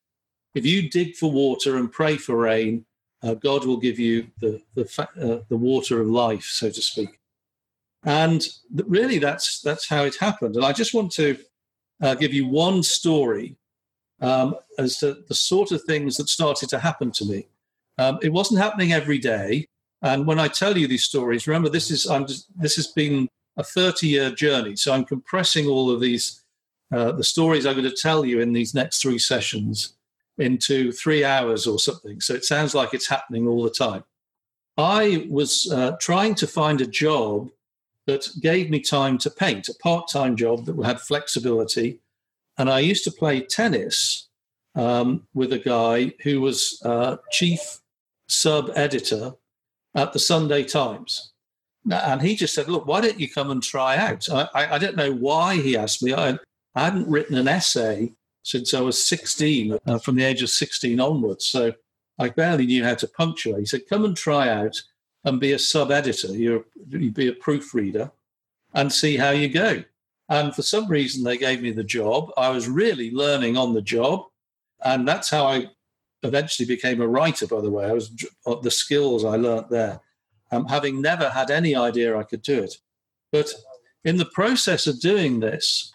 If 0.55 0.65
you 0.65 0.89
dig 0.89 1.15
for 1.15 1.31
water 1.31 1.77
and 1.77 1.91
pray 1.91 2.17
for 2.17 2.37
rain, 2.37 2.85
uh, 3.23 3.33
God 3.35 3.65
will 3.65 3.77
give 3.77 3.99
you 3.99 4.27
the 4.39 4.61
the, 4.75 5.07
uh, 5.19 5.43
the 5.49 5.57
water 5.57 6.01
of 6.01 6.07
life, 6.07 6.43
so 6.43 6.69
to 6.69 6.81
speak. 6.81 7.19
And 8.03 8.45
really, 8.71 9.19
that's 9.19 9.61
that's 9.61 9.87
how 9.87 10.03
it 10.03 10.15
happened. 10.15 10.55
And 10.55 10.65
I 10.65 10.71
just 10.71 10.93
want 10.93 11.11
to 11.13 11.37
uh, 12.01 12.15
give 12.15 12.33
you 12.33 12.47
one 12.47 12.83
story 12.83 13.57
um, 14.21 14.55
as 14.77 14.97
to 14.99 15.23
the 15.27 15.35
sort 15.35 15.71
of 15.71 15.83
things 15.83 16.17
that 16.17 16.29
started 16.29 16.69
to 16.69 16.79
happen 16.79 17.11
to 17.11 17.25
me. 17.25 17.47
Um, 17.97 18.19
it 18.21 18.31
wasn't 18.31 18.61
happening 18.61 18.93
every 18.93 19.17
day. 19.17 19.67
And 20.01 20.27
when 20.27 20.39
I 20.39 20.47
tell 20.47 20.77
you 20.77 20.87
these 20.87 21.05
stories, 21.05 21.47
remember 21.47 21.69
this 21.69 21.89
is 21.89 22.07
I'm 22.07 22.27
just, 22.27 22.47
this 22.59 22.75
has 22.75 22.87
been 22.87 23.27
a 23.57 23.63
30 23.63 24.07
year 24.07 24.31
journey. 24.31 24.75
So 24.75 24.93
I'm 24.93 25.05
compressing 25.05 25.67
all 25.67 25.89
of 25.89 25.99
these 25.99 26.43
uh, 26.91 27.11
the 27.11 27.23
stories 27.23 27.65
I'm 27.65 27.75
going 27.75 27.89
to 27.89 27.95
tell 27.95 28.23
you 28.25 28.39
in 28.39 28.53
these 28.53 28.73
next 28.73 29.01
three 29.01 29.19
sessions 29.19 29.93
into 30.37 30.91
three 30.91 31.25
hours 31.25 31.67
or 31.67 31.79
something. 31.79 32.21
So 32.21 32.33
it 32.33 32.45
sounds 32.45 32.73
like 32.73 32.93
it's 32.93 33.09
happening 33.09 33.47
all 33.47 33.63
the 33.63 33.69
time. 33.69 34.03
I 34.77 35.25
was 35.29 35.69
uh, 35.71 35.97
trying 35.99 36.35
to 36.35 36.47
find 36.47 36.79
a 36.79 36.87
job 36.87 37.49
that 38.05 38.29
gave 38.39 38.69
me 38.69 38.79
time 38.79 39.17
to 39.17 39.29
paint, 39.29 39.67
a 39.67 39.73
part 39.75 40.07
time 40.07 40.37
job 40.37 40.65
that 40.65 40.81
had 40.85 41.01
flexibility. 41.01 41.99
And 42.57 42.69
I 42.69 42.79
used 42.79 43.03
to 43.03 43.11
play 43.11 43.41
tennis 43.41 44.29
um, 44.75 45.27
with 45.33 45.51
a 45.51 45.59
guy 45.59 46.13
who 46.23 46.39
was 46.39 46.81
uh, 46.85 47.17
chief 47.31 47.81
sub 48.27 48.71
editor 48.75 49.33
at 49.97 50.13
the 50.13 50.19
Sunday 50.19 50.63
Times. 50.63 51.33
And 51.91 52.21
he 52.21 52.35
just 52.35 52.53
said, 52.53 52.69
Look, 52.69 52.85
why 52.85 53.01
don't 53.01 53.19
you 53.19 53.29
come 53.29 53.49
and 53.51 53.61
try 53.61 53.97
out? 53.97 54.29
I, 54.29 54.75
I, 54.75 54.77
don't 54.77 54.95
know 54.95 55.11
why 55.11 55.55
he 55.55 55.75
asked 55.75 56.03
me. 56.03 56.13
I, 56.13 56.37
I 56.75 56.85
hadn't 56.85 57.09
written 57.09 57.37
an 57.37 57.47
essay 57.47 58.13
since 58.43 58.73
I 58.73 58.81
was 58.81 59.05
16, 59.07 59.77
uh, 59.85 59.97
from 59.97 60.15
the 60.15 60.23
age 60.23 60.41
of 60.41 60.49
16 60.49 60.99
onwards. 60.99 61.47
So 61.47 61.73
I 62.19 62.29
barely 62.29 62.65
knew 62.65 62.83
how 62.83 62.95
to 62.95 63.07
punctuate. 63.07 63.59
He 63.59 63.65
said, 63.65 63.87
Come 63.89 64.05
and 64.05 64.15
try 64.15 64.49
out 64.49 64.79
and 65.23 65.39
be 65.39 65.53
a 65.53 65.59
sub 65.59 65.91
editor. 65.91 66.35
you 66.35 66.65
be 67.11 67.27
a 67.27 67.33
proofreader 67.33 68.11
and 68.73 68.91
see 68.91 69.17
how 69.17 69.31
you 69.31 69.49
go. 69.49 69.83
And 70.29 70.53
for 70.53 70.61
some 70.61 70.87
reason, 70.87 71.23
they 71.23 71.37
gave 71.37 71.61
me 71.61 71.71
the 71.71 71.83
job. 71.83 72.31
I 72.37 72.49
was 72.49 72.67
really 72.67 73.11
learning 73.11 73.57
on 73.57 73.73
the 73.73 73.81
job. 73.81 74.25
And 74.83 75.07
that's 75.07 75.29
how 75.29 75.47
I 75.47 75.69
eventually 76.27 76.67
became 76.67 77.01
a 77.01 77.07
writer, 77.07 77.47
by 77.47 77.61
the 77.61 77.71
way. 77.71 77.85
I 77.85 77.93
was 77.93 78.11
uh, 78.45 78.55
the 78.55 78.71
skills 78.71 79.25
I 79.25 79.35
learnt 79.37 79.69
there, 79.69 79.99
um, 80.51 80.65
having 80.67 81.01
never 81.01 81.29
had 81.29 81.49
any 81.49 81.75
idea 81.75 82.17
I 82.17 82.23
could 82.23 82.41
do 82.41 82.63
it. 82.63 82.75
But 83.31 83.53
in 84.03 84.17
the 84.17 84.25
process 84.25 84.87
of 84.87 84.99
doing 84.99 85.39
this, 85.39 85.93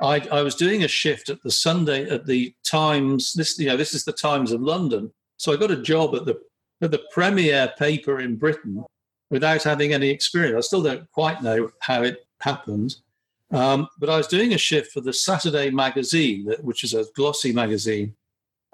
I, 0.00 0.26
I 0.32 0.42
was 0.42 0.54
doing 0.54 0.82
a 0.82 0.88
shift 0.88 1.28
at 1.28 1.42
the 1.42 1.50
Sunday 1.50 2.08
at 2.08 2.26
the 2.26 2.54
Times. 2.64 3.32
This, 3.32 3.58
you 3.58 3.68
know, 3.68 3.76
this 3.76 3.94
is 3.94 4.04
the 4.04 4.12
Times 4.12 4.52
of 4.52 4.60
London. 4.60 5.12
So 5.36 5.52
I 5.52 5.56
got 5.56 5.70
a 5.70 5.82
job 5.82 6.14
at 6.14 6.24
the 6.24 6.40
at 6.82 6.90
the 6.90 7.04
premier 7.12 7.72
paper 7.78 8.20
in 8.20 8.36
Britain 8.36 8.84
without 9.30 9.62
having 9.62 9.94
any 9.94 10.10
experience. 10.10 10.56
I 10.56 10.60
still 10.66 10.82
don't 10.82 11.10
quite 11.12 11.42
know 11.42 11.70
how 11.80 12.02
it 12.02 12.26
happened. 12.40 12.96
Um, 13.50 13.88
but 13.98 14.10
I 14.10 14.16
was 14.16 14.26
doing 14.26 14.52
a 14.52 14.58
shift 14.58 14.92
for 14.92 15.00
the 15.00 15.12
Saturday 15.12 15.70
magazine, 15.70 16.52
which 16.60 16.82
is 16.82 16.92
a 16.92 17.04
glossy 17.14 17.52
magazine, 17.52 18.14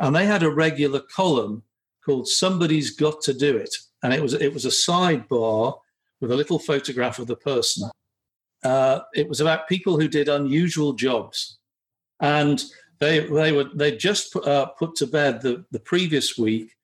and 0.00 0.16
they 0.16 0.26
had 0.26 0.42
a 0.42 0.50
regular 0.50 1.00
column 1.00 1.62
called 2.04 2.26
"Somebody's 2.26 2.90
Got 2.90 3.20
to 3.22 3.34
Do 3.34 3.56
It," 3.56 3.74
and 4.02 4.12
it 4.12 4.22
was 4.22 4.34
it 4.34 4.52
was 4.52 4.64
a 4.64 4.68
sidebar 4.68 5.78
with 6.20 6.32
a 6.32 6.36
little 6.36 6.58
photograph 6.58 7.18
of 7.18 7.26
the 7.26 7.36
person. 7.36 7.88
Uh, 8.64 9.00
it 9.14 9.28
was 9.28 9.40
about 9.40 9.68
people 9.68 9.98
who 9.98 10.08
did 10.08 10.28
unusual 10.28 10.94
jobs, 10.94 11.58
and 12.20 12.64
they 12.98 13.20
they 13.20 13.52
were 13.52 13.70
they 13.74 13.96
just 13.96 14.32
put, 14.32 14.46
uh, 14.46 14.66
put 14.78 14.94
to 14.96 15.06
bed 15.06 15.42
the 15.42 15.64
the 15.70 15.80
previous 15.80 16.36
week, 16.36 16.74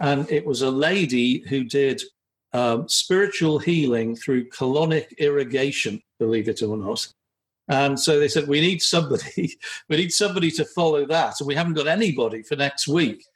and 0.00 0.30
it 0.30 0.46
was 0.46 0.62
a 0.62 0.70
lady 0.70 1.40
who 1.48 1.64
did 1.64 2.02
um, 2.52 2.88
spiritual 2.88 3.58
healing 3.58 4.16
through 4.16 4.48
colonic 4.48 5.16
irrigation, 5.18 6.00
believe 6.18 6.48
it 6.48 6.62
or 6.62 6.76
not. 6.76 7.06
And 7.68 7.98
so 7.98 8.18
they 8.18 8.28
said, 8.28 8.46
we 8.46 8.60
need 8.60 8.80
somebody, 8.80 9.56
we 9.88 9.96
need 9.96 10.12
somebody 10.12 10.50
to 10.52 10.64
follow 10.64 11.06
that. 11.06 11.40
And 11.40 11.46
we 11.46 11.54
haven't 11.54 11.74
got 11.74 11.88
anybody 11.88 12.42
for 12.42 12.56
next 12.56 12.86
week. 12.86 13.26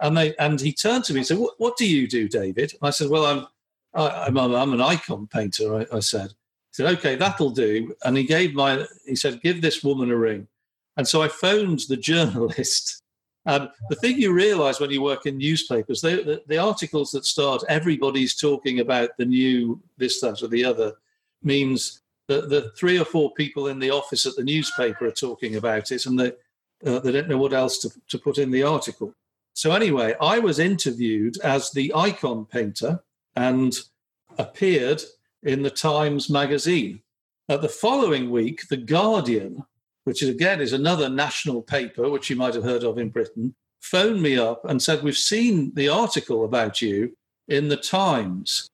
And 0.00 0.16
they 0.16 0.34
and 0.36 0.60
he 0.60 0.72
turned 0.72 1.04
to 1.04 1.12
me 1.12 1.20
and 1.20 1.26
said, 1.26 1.38
What, 1.38 1.54
what 1.58 1.76
do 1.76 1.86
you 1.86 2.08
do, 2.08 2.28
David? 2.28 2.72
And 2.72 2.88
I 2.88 2.90
said, 2.90 3.10
Well, 3.10 3.26
I'm 3.26 3.46
I, 3.92 4.28
am 4.28 4.38
i 4.38 4.44
I'm 4.44 4.72
an 4.72 4.80
icon 4.80 5.26
painter, 5.26 5.74
I, 5.74 5.96
I 5.96 6.00
said. 6.00 6.28
He 6.28 6.72
said, 6.72 6.98
Okay, 6.98 7.16
that'll 7.16 7.50
do. 7.50 7.94
And 8.04 8.16
he 8.16 8.24
gave 8.24 8.54
my 8.54 8.86
he 9.06 9.14
said, 9.14 9.42
Give 9.42 9.60
this 9.60 9.84
woman 9.84 10.10
a 10.10 10.16
ring. 10.16 10.48
And 10.96 11.06
so 11.06 11.22
I 11.22 11.28
phoned 11.28 11.80
the 11.88 11.96
journalist. 12.10 13.02
And 13.46 13.70
the 13.88 13.96
thing 13.96 14.18
you 14.18 14.32
realize 14.32 14.80
when 14.80 14.90
you 14.90 15.00
work 15.00 15.24
in 15.24 15.38
newspapers, 15.38 16.02
they, 16.02 16.22
the, 16.22 16.42
the 16.46 16.58
articles 16.58 17.10
that 17.12 17.24
start, 17.24 17.64
everybody's 17.68 18.34
talking 18.34 18.80
about 18.80 19.16
the 19.16 19.24
new 19.24 19.80
this, 19.96 20.20
that, 20.20 20.42
or 20.42 20.48
the 20.48 20.64
other, 20.64 20.92
means 21.42 22.02
that 22.30 22.48
the 22.48 22.72
three 22.76 22.98
or 22.98 23.04
four 23.04 23.32
people 23.34 23.68
in 23.68 23.78
the 23.78 23.90
office 23.90 24.24
at 24.24 24.36
the 24.36 24.44
newspaper 24.44 25.06
are 25.06 25.12
talking 25.12 25.56
about 25.56 25.90
it 25.90 26.06
and 26.06 26.18
they, 26.18 26.32
uh, 26.86 26.98
they 27.00 27.12
don't 27.12 27.28
know 27.28 27.38
what 27.38 27.52
else 27.52 27.78
to, 27.78 27.90
to 28.08 28.18
put 28.18 28.38
in 28.38 28.50
the 28.50 28.62
article. 28.62 29.14
So, 29.52 29.72
anyway, 29.72 30.14
I 30.20 30.38
was 30.38 30.58
interviewed 30.58 31.38
as 31.40 31.70
the 31.70 31.92
icon 31.94 32.46
painter 32.46 33.02
and 33.36 33.78
appeared 34.38 35.02
in 35.42 35.62
the 35.62 35.70
Times 35.70 36.30
magazine. 36.30 37.02
Uh, 37.48 37.56
the 37.56 37.68
following 37.68 38.30
week, 38.30 38.68
The 38.68 38.76
Guardian 38.76 39.64
which 40.04 40.22
is, 40.22 40.28
again 40.28 40.60
is 40.60 40.72
another 40.72 41.08
national 41.08 41.62
paper, 41.62 42.08
which 42.08 42.30
you 42.30 42.36
might 42.36 42.54
have 42.54 42.64
heard 42.64 42.84
of 42.84 42.98
in 42.98 43.10
Britain, 43.10 43.54
phoned 43.80 44.22
me 44.22 44.36
up 44.38 44.64
and 44.64 44.82
said, 44.82 45.02
We've 45.02 45.16
seen 45.16 45.72
the 45.74 45.88
article 45.88 46.44
about 46.44 46.80
you 46.80 47.16
in 47.48 47.68
the 47.68 47.76
Times, 47.76 48.69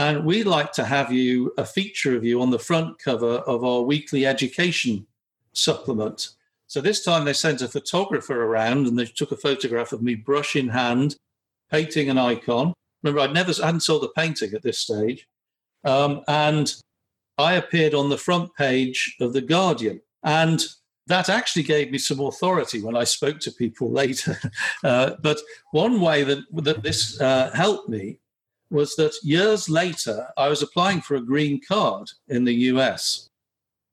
and 0.00 0.24
we'd 0.24 0.46
like 0.46 0.72
to 0.72 0.82
have 0.82 1.12
you 1.12 1.52
a 1.58 1.64
feature 1.64 2.16
of 2.16 2.24
you 2.24 2.40
on 2.40 2.48
the 2.48 2.58
front 2.58 2.98
cover 2.98 3.34
of 3.40 3.64
our 3.64 3.82
weekly 3.82 4.24
education 4.24 5.06
supplement. 5.52 6.30
So 6.68 6.80
this 6.80 7.04
time 7.04 7.26
they 7.26 7.34
sent 7.34 7.60
a 7.60 7.68
photographer 7.68 8.44
around 8.44 8.86
and 8.86 8.98
they 8.98 9.04
took 9.04 9.30
a 9.30 9.36
photograph 9.36 9.92
of 9.92 10.00
me, 10.00 10.14
brush 10.14 10.56
in 10.56 10.68
hand, 10.68 11.16
painting 11.70 12.08
an 12.08 12.16
icon. 12.16 12.72
Remember, 13.02 13.20
I'd 13.20 13.34
never 13.34 13.52
I 13.62 13.66
hadn't 13.66 13.82
sold 13.82 14.02
a 14.04 14.08
painting 14.08 14.54
at 14.54 14.62
this 14.62 14.78
stage, 14.78 15.28
um, 15.84 16.22
and 16.28 16.74
I 17.36 17.54
appeared 17.54 17.92
on 17.92 18.08
the 18.08 18.16
front 18.16 18.54
page 18.56 19.16
of 19.20 19.34
the 19.34 19.42
Guardian. 19.42 20.00
And 20.22 20.64
that 21.08 21.28
actually 21.28 21.64
gave 21.64 21.90
me 21.90 21.98
some 21.98 22.20
authority 22.20 22.80
when 22.80 22.96
I 22.96 23.04
spoke 23.04 23.38
to 23.40 23.52
people 23.52 23.90
later. 24.02 24.38
Uh, 24.82 25.16
but 25.20 25.40
one 25.72 26.00
way 26.00 26.24
that, 26.24 26.38
that 26.52 26.82
this 26.82 27.20
uh, 27.20 27.50
helped 27.52 27.90
me 27.90 28.19
was 28.70 28.94
that 28.96 29.14
years 29.22 29.68
later, 29.68 30.28
I 30.36 30.48
was 30.48 30.62
applying 30.62 31.00
for 31.00 31.16
a 31.16 31.20
green 31.20 31.60
card 31.66 32.10
in 32.28 32.44
the 32.44 32.54
US. 32.54 33.28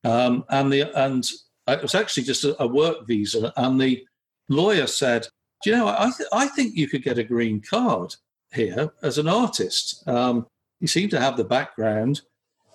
Um, 0.03 0.45
and, 0.49 0.71
the, 0.71 0.91
and 0.95 1.25
it 1.67 1.81
was 1.81 1.95
actually 1.95 2.23
just 2.23 2.43
a, 2.43 2.61
a, 2.61 2.67
work 2.67 3.07
visa. 3.07 3.51
And 3.57 3.81
the 3.81 4.05
lawyer 4.49 4.87
said, 4.87 5.27
Do 5.63 5.71
you 5.71 5.75
know, 5.75 5.87
I, 5.87 6.11
th- 6.15 6.29
I 6.31 6.47
think 6.47 6.75
you 6.75 6.87
could 6.87 7.03
get 7.03 7.17
a 7.17 7.23
green 7.23 7.61
card 7.61 8.15
here 8.53 8.93
as 9.01 9.17
an 9.17 9.27
artist. 9.27 10.07
Um, 10.07 10.45
you 10.79 10.87
seem 10.87 11.09
to 11.09 11.19
have 11.19 11.37
the 11.37 11.43
background. 11.43 12.21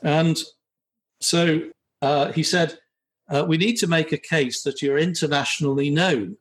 And 0.03 0.43
so 1.21 1.62
uh, 2.03 2.33
he 2.33 2.43
said, 2.43 2.79
uh, 3.29 3.45
we 3.47 3.57
need 3.57 3.77
to 3.77 3.87
make 3.87 4.12
a 4.12 4.19
case 4.19 4.62
that 4.62 4.83
you're 4.83 4.99
internationally 4.99 5.88
known. 5.88 6.37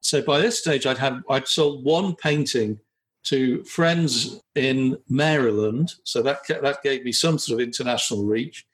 So 0.00 0.22
by 0.22 0.40
this 0.40 0.60
stage, 0.60 0.86
I'd 0.86 0.98
had 0.98 1.22
I'd 1.28 1.48
sold 1.48 1.84
one 1.84 2.14
painting 2.14 2.78
to 3.28 3.62
friends 3.64 4.40
in 4.54 4.98
Maryland, 5.08 5.94
so 6.04 6.22
that 6.22 6.40
that 6.48 6.82
gave 6.82 7.04
me 7.04 7.12
some 7.12 7.38
sort 7.38 7.60
of 7.60 7.66
international 7.66 8.24
reach. 8.24 8.66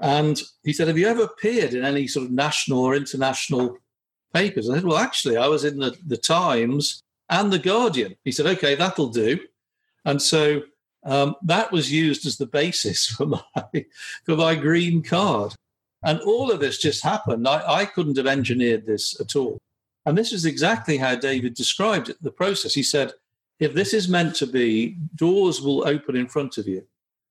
And 0.00 0.40
he 0.64 0.72
said, 0.72 0.88
"Have 0.88 0.98
you 0.98 1.06
ever 1.06 1.22
appeared 1.22 1.74
in 1.74 1.84
any 1.84 2.06
sort 2.06 2.26
of 2.26 2.32
national 2.32 2.80
or 2.80 2.94
international 2.94 3.78
papers?" 4.32 4.68
I 4.68 4.74
said, 4.74 4.84
"Well, 4.84 4.98
actually, 4.98 5.36
I 5.36 5.48
was 5.48 5.64
in 5.64 5.78
the 5.78 5.96
the 6.06 6.16
Times 6.16 7.02
and 7.28 7.52
the 7.52 7.58
Guardian." 7.58 8.16
He 8.24 8.32
said, 8.32 8.46
"Okay, 8.46 8.74
that'll 8.74 9.08
do." 9.08 9.38
And 10.04 10.20
so 10.20 10.62
um, 11.04 11.36
that 11.42 11.72
was 11.72 11.92
used 11.92 12.26
as 12.26 12.36
the 12.36 12.46
basis 12.46 13.06
for 13.16 13.26
my 13.26 13.86
for 14.24 14.36
my 14.36 14.54
green 14.54 15.02
card. 15.02 15.54
And 16.02 16.20
all 16.20 16.50
of 16.50 16.60
this 16.60 16.78
just 16.78 17.04
happened. 17.04 17.46
I, 17.46 17.80
I 17.80 17.84
couldn't 17.84 18.16
have 18.16 18.26
engineered 18.26 18.86
this 18.86 19.20
at 19.20 19.36
all. 19.36 19.58
And 20.06 20.16
this 20.16 20.32
is 20.32 20.46
exactly 20.46 20.96
how 20.96 21.14
David 21.14 21.52
described 21.54 22.08
it, 22.08 22.16
the 22.22 22.30
process. 22.30 22.72
He 22.72 22.82
said, 22.82 23.12
if 23.60 23.74
this 23.74 23.94
is 23.94 24.08
meant 24.08 24.34
to 24.36 24.46
be, 24.46 24.96
doors 25.14 25.60
will 25.60 25.86
open 25.86 26.16
in 26.16 26.26
front 26.26 26.58
of 26.58 26.66
you. 26.66 26.84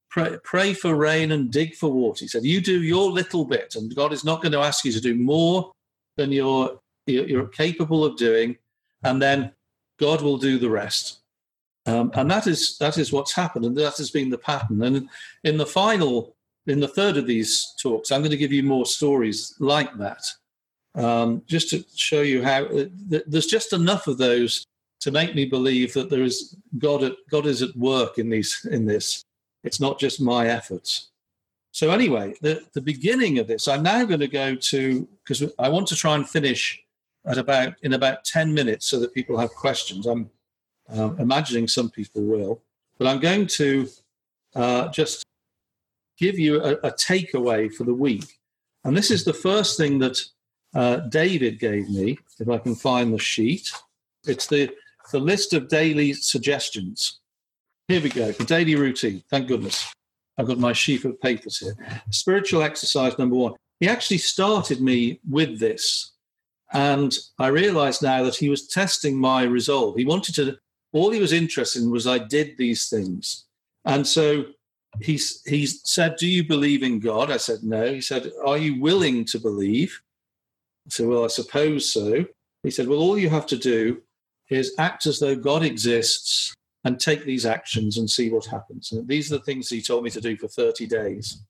Pray, 0.10 0.38
pray, 0.44 0.74
for 0.74 0.96
rain 0.96 1.32
and 1.32 1.52
dig 1.52 1.76
for 1.76 1.90
water. 1.90 2.24
He 2.24 2.28
said, 2.28 2.44
you 2.44 2.62
do 2.62 2.82
your 2.82 3.12
little 3.12 3.46
bit, 3.46 3.76
and 3.76 3.94
God 3.96 4.14
is 4.14 4.24
not 4.24 4.42
going 4.42 4.54
to 4.54 4.60
ask 4.60 4.86
you 4.86 4.92
to 4.92 5.02
do 5.02 5.16
more 5.16 5.72
than 6.18 6.32
you're, 6.32 6.80
you're 7.06 7.48
capable 7.48 8.04
of 8.06 8.18
doing, 8.18 8.58
and 9.04 9.22
then 9.22 9.52
God 10.00 10.22
will 10.22 10.38
do 10.38 10.58
the 10.58 10.70
rest. 10.70 11.20
Um, 11.86 12.12
and 12.14 12.30
that 12.30 12.46
is 12.46 12.78
that 12.78 12.98
is 12.98 13.12
what's 13.12 13.34
happened, 13.34 13.66
and 13.66 13.76
that 13.78 13.98
has 13.98 14.12
been 14.12 14.30
the 14.30 14.38
pattern. 14.38 14.84
And 14.84 15.10
in 15.44 15.58
the 15.58 15.66
final 15.66 16.36
in 16.68 16.80
the 16.80 16.88
third 16.88 17.18
of 17.18 17.26
these 17.26 17.74
talks, 17.82 18.12
I'm 18.12 18.22
going 18.22 18.32
to 18.32 18.38
give 18.38 18.54
you 18.54 18.64
more 18.64 18.86
stories 18.86 19.56
like 19.60 19.98
that, 19.98 20.22
um, 20.96 21.42
just 21.48 21.70
to 21.72 21.84
show 21.96 22.22
you 22.22 22.44
how 22.44 22.66
uh, 22.66 22.86
there's 23.26 23.48
just 23.48 23.74
enough 23.74 24.08
of 24.08 24.18
those 24.18 24.66
to 25.00 25.12
make 25.12 25.34
me 25.36 25.46
believe 25.46 25.94
that 25.94 26.10
there 26.10 26.24
is 26.24 26.56
God. 26.78 27.04
At, 27.04 27.14
God 27.30 27.46
is 27.46 27.62
at 27.62 27.76
work 27.76 28.18
in 28.18 28.30
these 28.30 28.66
in 28.70 28.86
this. 28.86 29.24
It's 29.64 29.80
not 29.80 30.00
just 30.00 30.22
my 30.22 30.48
efforts. 30.48 31.10
So 31.72 31.92
anyway, 31.92 32.34
the, 32.42 32.64
the 32.74 32.82
beginning 32.82 33.40
of 33.40 33.48
this, 33.48 33.68
I'm 33.68 33.84
now 33.84 34.04
going 34.04 34.20
to 34.22 34.28
go 34.28 34.56
to 34.56 35.08
because 35.24 35.44
I 35.60 35.70
want 35.70 35.88
to 35.88 35.96
try 35.96 36.16
and 36.16 36.28
finish 36.28 36.82
at 37.26 37.38
about 37.38 37.74
in 37.84 37.94
about 37.94 38.26
ten 38.26 38.54
minutes 38.54 38.88
so 38.88 39.00
that 39.00 39.14
people 39.14 39.38
have 39.38 39.52
questions. 39.52 40.06
I'm 40.06 40.30
uh, 40.92 41.12
imagining 41.20 41.68
some 41.68 41.90
people 41.90 42.24
will, 42.24 42.62
but 42.98 43.08
I'm 43.08 43.20
going 43.20 43.48
to 43.48 43.88
uh, 44.56 44.88
just 44.90 45.24
give 46.18 46.40
you 46.40 46.62
a, 46.62 46.74
a 46.84 46.92
takeaway 46.92 47.72
for 47.72 47.84
the 47.84 47.94
week. 47.94 48.40
And 48.84 48.98
this 48.98 49.12
is 49.12 49.24
the 49.24 49.34
first 49.34 49.78
thing 49.78 50.00
that 50.00 50.20
uh, 50.74 50.98
David 51.10 51.60
gave 51.60 51.90
me, 51.90 52.18
if 52.40 52.50
I 52.50 52.58
can 52.58 52.76
find 52.76 53.14
the 53.14 53.20
sheet. 53.20 53.72
It's 54.26 54.48
the, 54.48 54.70
the 55.12 55.20
list 55.20 55.54
of 55.54 55.68
daily 55.68 56.14
suggestions. 56.14 57.20
Here 57.88 58.02
we 58.02 58.10
go, 58.10 58.32
the 58.32 58.44
daily 58.44 58.76
routine, 58.76 59.24
thank 59.30 59.48
goodness. 59.48 59.92
I've 60.38 60.48
got 60.48 60.58
my 60.58 60.74
sheaf 60.74 61.04
of 61.06 61.20
papers 61.20 61.58
here. 61.58 61.76
Spiritual 62.12 62.62
exercise 62.62 63.18
number 63.18 63.36
one. 63.36 63.54
He 63.80 63.90
actually 63.90 64.20
started 64.20 64.82
me 64.82 65.20
with 65.30 65.60
this. 65.60 66.14
And 66.72 67.14
I 67.40 67.48
realize 67.48 68.02
now 68.02 68.24
that 68.24 68.36
he 68.36 68.50
was 68.50 68.68
testing 68.68 69.18
my 69.18 69.44
resolve. 69.44 69.98
He 69.98 70.06
wanted 70.06 70.36
to, 70.36 70.58
all 70.94 71.12
he 71.12 71.20
was 71.20 71.34
interested 71.34 71.82
in 71.82 71.92
was 71.92 72.08
I 72.08 72.20
did 72.20 72.58
these 72.58 72.90
things. 72.90 73.46
And 73.86 74.06
so 74.06 74.46
he, 75.02 75.20
he 75.46 75.66
said, 75.66 76.16
Do 76.18 76.28
you 76.28 76.48
believe 76.48 76.84
in 76.84 77.00
God? 77.00 77.32
I 77.32 77.38
said, 77.38 77.64
No. 77.64 77.92
He 77.92 78.02
said, 78.02 78.32
Are 78.46 78.58
you 78.58 78.80
willing 78.80 79.26
to 79.26 79.40
believe? 79.40 80.00
I 80.88 80.90
said, 80.92 81.08
Well, 81.08 81.26
I 81.26 81.28
suppose 81.28 81.92
so. 81.92 82.26
He 82.64 82.72
said, 82.72 82.88
Well, 82.88 83.00
all 83.00 83.18
you 83.18 83.30
have 83.30 83.48
to 83.48 83.58
do 83.58 84.02
is 84.50 84.74
act 84.78 85.06
as 85.06 85.20
though 85.20 85.36
God 85.36 85.64
exists 85.64 86.54
and 86.84 87.00
take 87.00 87.26
these 87.26 87.46
actions 87.46 87.98
and 87.98 88.10
see 88.10 88.30
what 88.30 88.46
happens. 88.46 88.92
And 88.92 89.08
these 89.08 89.32
are 89.32 89.38
the 89.38 89.44
things 89.44 89.70
he 89.70 89.82
told 89.82 90.04
me 90.04 90.10
to 90.12 90.22
do 90.22 90.38
for 90.38 90.48
30 90.48 90.88
days. 90.88 91.42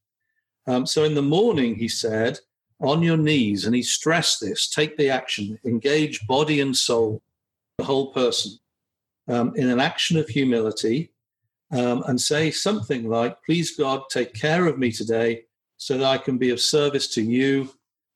Um, 0.68 0.86
so 0.86 1.04
in 1.04 1.16
the 1.16 1.22
morning, 1.22 1.76
he 1.76 1.88
said, 1.88 2.40
on 2.82 3.04
your 3.04 3.18
knees, 3.18 3.66
and 3.66 3.76
he 3.76 3.84
stressed 3.84 4.40
this 4.40 4.70
take 4.70 4.96
the 4.98 5.10
action, 5.10 5.60
engage 5.66 6.26
body 6.28 6.62
and 6.62 6.76
soul, 6.76 7.22
the 7.78 7.84
whole 7.84 8.14
person, 8.14 8.54
um, 9.28 9.54
in 9.56 9.70
an 9.70 9.80
action 9.80 10.18
of 10.18 10.28
humility, 10.28 11.12
um, 11.72 12.04
and 12.08 12.20
say 12.20 12.52
something 12.52 13.10
like, 13.10 13.38
Please, 13.44 13.76
God, 13.76 14.04
take 14.10 14.34
care 14.34 14.66
of 14.66 14.78
me 14.78 14.92
today 14.92 15.44
so 15.78 15.98
that 15.98 16.06
I 16.06 16.18
can 16.18 16.38
be 16.38 16.52
of 16.52 16.60
service 16.60 17.08
to 17.16 17.22
you 17.22 17.70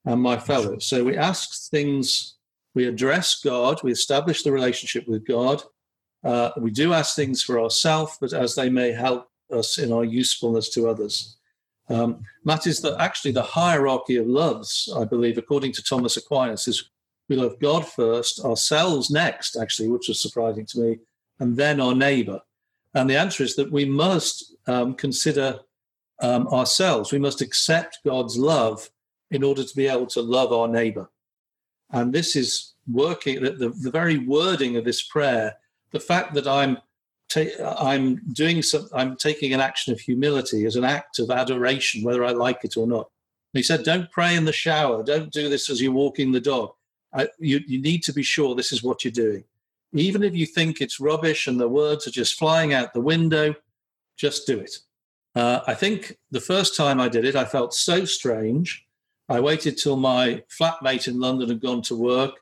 and 0.05 0.21
my 0.21 0.37
fellows. 0.37 0.85
So 0.85 1.03
we 1.03 1.17
ask 1.17 1.69
things, 1.69 2.32
we 2.75 2.87
address 2.87 3.39
God, 3.41 3.81
we 3.83 3.91
establish 3.91 4.43
the 4.43 4.51
relationship 4.51 5.07
with 5.07 5.25
God. 5.25 5.61
Uh, 6.23 6.51
we 6.57 6.71
do 6.71 6.93
ask 6.93 7.15
things 7.15 7.43
for 7.43 7.59
ourselves, 7.59 8.17
but 8.19 8.33
as 8.33 8.55
they 8.55 8.69
may 8.69 8.91
help 8.91 9.27
us 9.51 9.77
in 9.77 9.91
our 9.91 10.05
usefulness 10.05 10.69
to 10.69 10.87
others. 10.87 11.37
Um, 11.89 12.23
that 12.45 12.65
is 12.65 12.83
actually 12.97 13.31
the 13.31 13.43
hierarchy 13.43 14.15
of 14.15 14.27
loves, 14.27 14.91
I 14.95 15.03
believe, 15.03 15.37
according 15.37 15.73
to 15.73 15.83
Thomas 15.83 16.17
Aquinas, 16.17 16.67
is 16.67 16.89
we 17.29 17.35
love 17.35 17.59
God 17.59 17.87
first, 17.87 18.43
ourselves 18.43 19.09
next, 19.09 19.55
actually, 19.55 19.89
which 19.89 20.07
was 20.07 20.21
surprising 20.21 20.65
to 20.67 20.79
me, 20.79 20.99
and 21.39 21.55
then 21.55 21.79
our 21.79 21.95
neighbor. 21.95 22.41
And 22.93 23.09
the 23.09 23.17
answer 23.17 23.43
is 23.43 23.55
that 23.55 23.71
we 23.71 23.85
must 23.85 24.55
um, 24.67 24.93
consider 24.93 25.59
um, 26.21 26.47
ourselves. 26.47 27.11
We 27.11 27.19
must 27.19 27.41
accept 27.41 27.99
God's 28.05 28.37
love 28.37 28.89
in 29.31 29.43
order 29.43 29.63
to 29.63 29.75
be 29.75 29.87
able 29.87 30.07
to 30.07 30.21
love 30.21 30.51
our 30.53 30.67
neighbor. 30.67 31.09
And 31.93 32.11
this 32.11 32.35
is 32.35 32.73
working, 32.91 33.41
the, 33.41 33.51
the, 33.51 33.69
the 33.69 33.91
very 33.91 34.17
wording 34.17 34.75
of 34.75 34.83
this 34.83 35.03
prayer, 35.03 35.55
the 35.91 35.99
fact 35.99 36.33
that 36.33 36.47
I'm 36.47 36.79
ta- 37.29 37.77
I'm 37.79 38.15
doing 38.33 38.61
some, 38.61 38.89
I'm 38.93 39.15
taking 39.15 39.53
an 39.53 39.61
action 39.61 39.93
of 39.93 39.99
humility 39.99 40.65
as 40.65 40.75
an 40.75 40.83
act 40.83 41.19
of 41.19 41.31
adoration, 41.31 42.03
whether 42.03 42.25
I 42.25 42.31
like 42.31 42.59
it 42.63 42.75
or 42.75 42.87
not. 42.87 43.09
And 43.53 43.59
he 43.59 43.63
said, 43.63 43.83
don't 43.83 44.11
pray 44.11 44.35
in 44.35 44.45
the 44.45 44.51
shower. 44.51 45.03
Don't 45.03 45.31
do 45.31 45.47
this 45.47 45.69
as 45.69 45.81
you're 45.81 45.91
walking 45.91 46.31
the 46.31 46.41
dog. 46.41 46.71
I, 47.13 47.29
you, 47.37 47.61
you 47.67 47.79
need 47.79 48.01
to 48.03 48.13
be 48.13 48.23
sure 48.23 48.55
this 48.55 48.71
is 48.71 48.83
what 48.83 49.05
you're 49.05 49.11
doing. 49.11 49.43
Even 49.93 50.23
if 50.23 50.35
you 50.35 50.47
think 50.47 50.81
it's 50.81 50.99
rubbish 50.99 51.45
and 51.45 51.59
the 51.59 51.69
words 51.69 52.07
are 52.07 52.11
just 52.11 52.39
flying 52.39 52.73
out 52.73 52.93
the 52.93 52.99
window, 52.99 53.53
just 54.17 54.47
do 54.47 54.59
it. 54.59 54.75
Uh, 55.35 55.59
I 55.67 55.75
think 55.75 56.17
the 56.31 56.41
first 56.41 56.75
time 56.75 56.99
I 56.99 57.09
did 57.09 57.25
it, 57.25 57.35
I 57.35 57.45
felt 57.45 57.75
so 57.75 58.05
strange. 58.05 58.82
I 59.29 59.39
waited 59.39 59.77
till 59.77 59.95
my 59.95 60.43
flatmate 60.49 61.07
in 61.07 61.19
London 61.19 61.49
had 61.49 61.61
gone 61.61 61.81
to 61.83 61.95
work. 61.95 62.35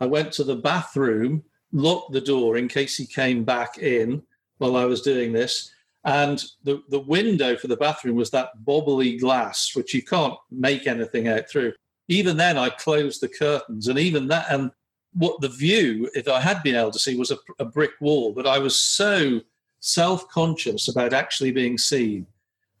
I 0.00 0.06
went 0.06 0.32
to 0.32 0.44
the 0.44 0.56
bathroom, 0.56 1.42
locked 1.72 2.12
the 2.12 2.20
door 2.20 2.56
in 2.56 2.68
case 2.68 2.96
he 2.96 3.06
came 3.06 3.44
back 3.44 3.78
in, 3.78 4.22
while 4.58 4.76
I 4.76 4.84
was 4.84 5.02
doing 5.02 5.32
this. 5.32 5.72
And 6.04 6.42
the, 6.64 6.82
the 6.88 7.00
window 7.00 7.56
for 7.56 7.66
the 7.66 7.76
bathroom 7.76 8.16
was 8.16 8.30
that 8.30 8.50
bobbly 8.64 9.20
glass, 9.20 9.72
which 9.74 9.94
you 9.94 10.02
can't 10.02 10.34
make 10.50 10.86
anything 10.86 11.28
out 11.28 11.50
through. 11.50 11.72
Even 12.08 12.36
then, 12.36 12.56
I 12.56 12.70
closed 12.70 13.20
the 13.20 13.28
curtains, 13.28 13.88
and 13.88 13.98
even 13.98 14.28
that, 14.28 14.46
and 14.50 14.70
what 15.12 15.40
the 15.40 15.48
view, 15.48 16.08
if 16.14 16.28
I 16.28 16.40
had 16.40 16.62
been 16.62 16.76
able 16.76 16.92
to 16.92 16.98
see, 16.98 17.16
was 17.16 17.30
a, 17.30 17.38
a 17.58 17.64
brick 17.64 17.90
wall. 18.00 18.32
But 18.32 18.46
I 18.46 18.58
was 18.58 18.78
so 18.78 19.40
self 19.80 20.28
conscious 20.28 20.88
about 20.88 21.12
actually 21.12 21.52
being 21.52 21.76
seen. 21.76 22.26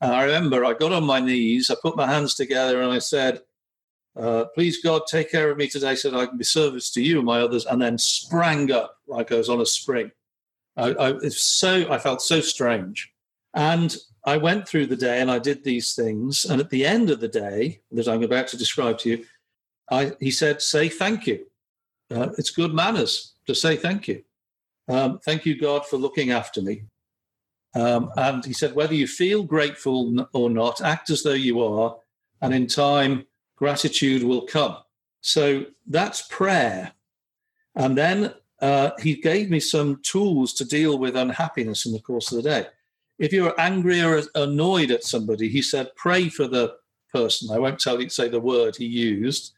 And 0.00 0.12
I 0.12 0.24
remember 0.24 0.64
I 0.64 0.74
got 0.74 0.92
on 0.92 1.04
my 1.04 1.20
knees, 1.20 1.70
I 1.70 1.76
put 1.82 1.96
my 1.96 2.06
hands 2.06 2.34
together, 2.34 2.80
and 2.80 2.92
I 2.92 2.98
said, 2.98 3.40
uh, 4.18 4.44
Please, 4.54 4.82
God, 4.82 5.02
take 5.08 5.30
care 5.30 5.50
of 5.50 5.56
me 5.56 5.68
today 5.68 5.94
so 5.94 6.10
that 6.10 6.18
I 6.18 6.26
can 6.26 6.38
be 6.38 6.44
service 6.44 6.90
to 6.92 7.02
you 7.02 7.18
and 7.18 7.26
my 7.26 7.40
others, 7.40 7.66
and 7.66 7.80
then 7.80 7.98
sprang 7.98 8.72
up 8.72 8.96
like 9.06 9.32
I 9.32 9.36
was 9.36 9.48
on 9.48 9.60
a 9.60 9.66
spring. 9.66 10.10
I, 10.76 10.94
I, 10.94 11.28
so 11.28 11.90
I 11.90 11.98
felt 11.98 12.22
so 12.22 12.40
strange, 12.40 13.12
and 13.54 13.96
I 14.24 14.36
went 14.36 14.68
through 14.68 14.86
the 14.86 14.96
day 14.96 15.20
and 15.20 15.30
I 15.30 15.38
did 15.38 15.64
these 15.64 15.94
things. 15.94 16.44
And 16.44 16.60
at 16.60 16.70
the 16.70 16.84
end 16.84 17.10
of 17.10 17.20
the 17.20 17.28
day 17.28 17.80
that 17.92 18.08
I'm 18.08 18.22
about 18.22 18.48
to 18.48 18.56
describe 18.56 18.98
to 18.98 19.10
you, 19.10 19.24
I, 19.90 20.12
he 20.20 20.30
said, 20.30 20.62
"Say 20.62 20.88
thank 20.88 21.26
you. 21.26 21.46
Uh, 22.10 22.30
it's 22.38 22.50
good 22.50 22.74
manners 22.74 23.34
to 23.46 23.54
say 23.54 23.76
thank 23.76 24.08
you. 24.08 24.22
Um, 24.88 25.18
thank 25.18 25.44
you, 25.46 25.58
God, 25.58 25.86
for 25.86 25.96
looking 25.96 26.30
after 26.30 26.60
me." 26.62 26.82
Um, 27.74 28.10
and 28.16 28.44
he 28.44 28.52
said, 28.52 28.74
whether 28.74 28.94
you 28.94 29.06
feel 29.06 29.42
grateful 29.42 30.26
or 30.32 30.50
not, 30.50 30.80
act 30.80 31.10
as 31.10 31.22
though 31.22 31.32
you 31.32 31.62
are, 31.62 31.96
and 32.40 32.54
in 32.54 32.66
time, 32.66 33.26
gratitude 33.58 34.22
will 34.22 34.42
come. 34.42 34.76
So 35.20 35.66
that's 35.86 36.22
prayer. 36.28 36.92
And 37.74 37.98
then 37.98 38.34
uh, 38.60 38.90
he 39.00 39.16
gave 39.16 39.50
me 39.50 39.60
some 39.60 40.00
tools 40.02 40.54
to 40.54 40.64
deal 40.64 40.98
with 40.98 41.16
unhappiness 41.16 41.84
in 41.86 41.92
the 41.92 42.00
course 42.00 42.30
of 42.30 42.36
the 42.36 42.48
day. 42.48 42.66
If 43.18 43.32
you're 43.32 43.60
angry 43.60 44.00
or 44.00 44.22
annoyed 44.36 44.92
at 44.92 45.02
somebody, 45.02 45.48
he 45.48 45.60
said, 45.60 45.90
pray 45.96 46.28
for 46.28 46.46
the 46.46 46.76
person. 47.12 47.50
I 47.50 47.58
won't 47.58 47.80
tell 47.80 48.00
you 48.00 48.08
to 48.08 48.14
say 48.14 48.28
the 48.28 48.38
word 48.38 48.76
he 48.76 48.86
used. 48.86 49.54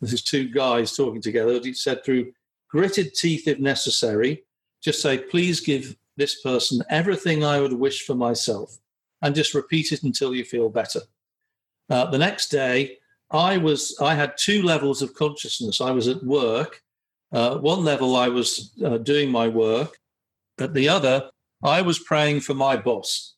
This 0.00 0.12
is 0.12 0.22
two 0.22 0.48
guys 0.48 0.94
talking 0.94 1.22
together. 1.22 1.58
He 1.62 1.72
said, 1.72 2.04
through 2.04 2.32
gritted 2.68 3.14
teeth 3.14 3.48
if 3.48 3.58
necessary, 3.58 4.44
just 4.82 5.00
say, 5.00 5.18
please 5.18 5.60
give 5.60 5.96
this 6.16 6.42
person 6.42 6.82
everything 6.90 7.44
I 7.44 7.60
would 7.60 7.72
wish 7.72 8.04
for 8.04 8.14
myself, 8.14 8.76
and 9.22 9.34
just 9.34 9.54
repeat 9.54 9.92
it 9.92 10.02
until 10.02 10.34
you 10.34 10.44
feel 10.44 10.68
better. 10.68 11.00
Uh, 11.88 12.10
the 12.10 12.18
next 12.18 12.50
day, 12.50 12.98
I 13.30 13.58
was 13.58 13.96
I 14.00 14.14
had 14.14 14.34
two 14.38 14.62
levels 14.62 15.02
of 15.02 15.14
consciousness. 15.14 15.80
I 15.80 15.90
was 15.90 16.08
at 16.08 16.24
work 16.24 16.82
uh, 17.32 17.58
one 17.58 17.84
level, 17.84 18.16
I 18.16 18.28
was 18.28 18.72
uh, 18.84 18.98
doing 18.98 19.30
my 19.30 19.48
work. 19.48 19.98
At 20.58 20.74
the 20.74 20.88
other, 20.88 21.30
I 21.62 21.82
was 21.82 21.98
praying 21.98 22.40
for 22.40 22.54
my 22.54 22.76
boss, 22.76 23.34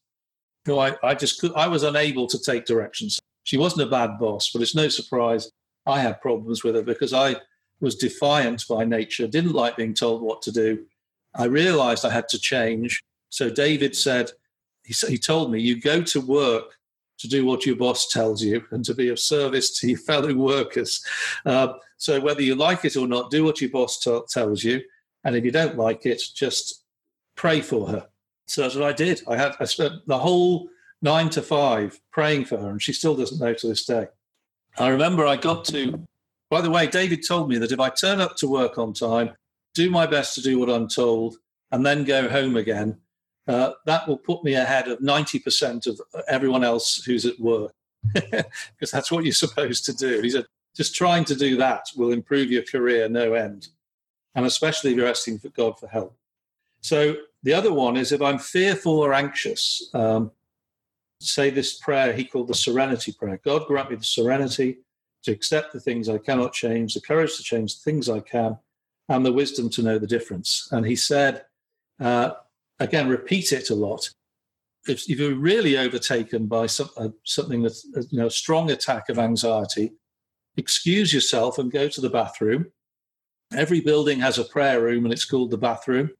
who 0.65 0.79
I, 0.79 0.97
I 1.03 1.15
just 1.15 1.41
could, 1.41 1.53
I 1.55 1.67
was 1.67 1.83
unable 1.83 2.27
to 2.29 2.39
take 2.39 2.65
directions. 2.65 3.19
She 3.45 3.57
wasn't 3.57 3.89
a 3.89 3.91
bad 3.91 4.19
boss, 4.19 4.51
but 4.53 4.63
it's 4.63 4.75
no 4.75 4.89
surprise 4.89 5.51
I 5.87 6.01
had 6.01 6.21
problems 6.21 6.63
with 6.63 6.77
her 6.77 6.83
because 6.83 7.13
I 7.13 7.37
was 7.81 7.97
defiant 7.97 8.65
by 8.69 8.85
nature, 8.85 9.27
didn't 9.27 9.53
like 9.53 9.77
being 9.77 9.95
told 9.95 10.23
what 10.23 10.43
to 10.43 10.53
do. 10.53 10.87
I 11.35 11.45
realized 11.45 12.05
I 12.05 12.11
had 12.11 12.29
to 12.29 12.39
change. 12.39 13.03
So 13.31 13.51
David 13.51 13.97
said, 13.97 14.31
he, 14.85 14.95
he 15.09 15.19
told 15.19 15.51
me, 15.51 15.61
you 15.61 15.81
go 15.81 16.03
to 16.03 16.21
work 16.21 16.79
to 17.21 17.29
do 17.29 17.45
what 17.45 17.67
your 17.67 17.77
boss 17.77 18.09
tells 18.09 18.43
you 18.43 18.65
and 18.71 18.85
to 18.85 18.95
be 18.95 19.09
of 19.09 19.19
service 19.19 19.79
to 19.79 19.89
your 19.89 19.99
fellow 19.99 20.35
workers. 20.35 21.05
Uh, 21.47 21.75
so 21.97 22.21
whether 22.21 22.43
you 22.43 22.55
like 22.55 22.85
it 22.85 22.97
or 22.97 23.07
not, 23.07 23.31
do 23.31 23.45
what 23.45 23.61
your 23.61 23.71
boss 23.71 24.01
t- 24.01 24.21
tells 24.29 24.65
you, 24.65 24.81
and 25.25 25.37
if 25.37 25.45
you 25.45 25.51
don't 25.51 25.77
like 25.77 26.07
it, 26.07 26.23
just 26.35 26.85
pray 27.37 27.61
for 27.61 27.89
her. 27.89 28.07
So 28.47 28.63
that's 28.63 28.75
what 28.75 28.89
I 28.89 28.93
did. 28.93 29.23
I 29.29 29.37
had 29.37 29.55
I 29.61 29.65
spent 29.65 30.07
the 30.07 30.19
whole 30.19 30.69
nine 31.03 31.31
to 31.31 31.43
five 31.43 32.01
praying 32.11 32.47
for 32.47 32.59
her, 32.59 32.71
and 32.71 32.83
she 32.83 32.93
still 32.93 33.15
doesn't 33.15 33.41
know 33.41 33.55
to 33.55 33.69
this 33.69 33.85
day. 33.85 34.07
I 34.79 34.89
remember 34.89 35.27
I 35.27 35.37
got 35.37 35.65
to. 35.67 36.07
By 36.49 36.61
the 36.61 36.71
way, 36.71 36.87
David 36.87 37.21
told 37.27 37.49
me 37.49 37.59
that 37.59 37.71
if 37.71 37.79
I 37.79 37.91
turn 37.91 38.21
up 38.21 38.37
to 38.37 38.49
work 38.49 38.77
on 38.79 38.93
time, 38.93 39.31
do 39.75 39.91
my 39.91 40.07
best 40.07 40.35
to 40.35 40.43
do 40.43 40.59
what 40.59 40.71
I'm 40.71 40.89
told, 40.89 41.37
and 41.71 41.85
then 41.85 42.05
go 42.05 42.29
home 42.29 42.57
again, 42.57 42.99
uh, 43.51 43.73
that 43.85 44.07
will 44.07 44.17
put 44.17 44.45
me 44.45 44.55
ahead 44.55 44.87
of 44.87 45.01
90% 45.01 45.89
of 45.89 46.01
everyone 46.29 46.63
else 46.63 47.03
who's 47.03 47.27
at 47.27 47.39
work 47.41 47.73
because 48.15 48.93
that's 48.93 49.11
what 49.11 49.25
you're 49.25 49.33
supposed 49.33 49.85
to 49.87 49.93
do. 49.93 50.21
He 50.21 50.31
said, 50.31 50.47
just 50.77 50.95
trying 50.95 51.25
to 51.25 51.35
do 51.35 51.57
that 51.57 51.87
will 51.97 52.13
improve 52.13 52.53
your 52.53 52.63
career 52.63 53.09
no 53.09 53.35
end. 53.35 53.69
And 54.37 54.47
especially 54.47 54.93
if 54.93 54.97
you're 54.97 55.09
asking 55.09 55.41
for 55.41 55.49
God 55.49 55.77
for 55.81 55.89
help. 55.89 56.17
So 56.81 57.17
the 57.43 57.53
other 57.53 57.73
one 57.73 57.97
is 57.97 58.13
if 58.13 58.23
I'm 58.23 58.39
fearful 58.39 59.01
or 59.01 59.13
anxious, 59.13 59.91
um, 59.95 60.31
say 61.21 61.51
this 61.51 61.77
prayer 61.79 62.13
he 62.13 62.25
called 62.25 62.47
the 62.47 62.55
serenity 62.55 63.13
prayer. 63.13 63.41
God 63.45 63.67
grant 63.67 63.91
me 63.91 63.97
the 63.97 64.05
serenity 64.05 64.79
to 65.25 65.33
accept 65.33 65.73
the 65.73 65.81
things 65.81 66.09
I 66.09 66.19
cannot 66.19 66.53
change, 66.53 66.95
the 66.95 67.01
courage 67.01 67.37
to 67.37 67.43
change 67.43 67.75
the 67.75 67.83
things 67.83 68.09
I 68.09 68.21
can, 68.21 68.57
and 69.09 69.27
the 69.27 69.33
wisdom 69.33 69.69
to 69.71 69.83
know 69.83 69.99
the 69.99 70.07
difference. 70.07 70.69
And 70.71 70.87
he 70.87 70.95
said, 70.95 71.45
uh, 71.99 72.35
again, 72.81 73.09
repeat 73.09 73.53
it 73.53 73.71
a 73.71 73.75
lot. 73.75 74.11
If, 74.89 75.09
if 75.09 75.21
you're 75.21 75.35
really 75.35 75.77
overtaken 75.77 76.47
by 76.47 76.67
some, 76.67 76.91
uh, 76.97 77.11
something 77.25 77.63
that's 77.63 77.87
uh, 77.97 78.03
you 78.11 78.19
know 78.19 78.27
a 78.27 78.31
strong 78.31 78.71
attack 78.71 79.09
of 79.09 79.19
anxiety, 79.19 79.93
excuse 80.57 81.13
yourself 81.13 81.59
and 81.59 81.71
go 81.71 81.89
to 81.89 82.01
the 82.01 82.11
bathroom. 82.11 82.67
Every 83.55 83.81
building 83.81 84.21
has 84.21 84.39
a 84.39 84.45
prayer 84.45 84.81
room 84.81 85.05
and 85.05 85.13
it's 85.13 85.25
called 85.25 85.51
the 85.51 85.59
bathroom. 85.59 86.11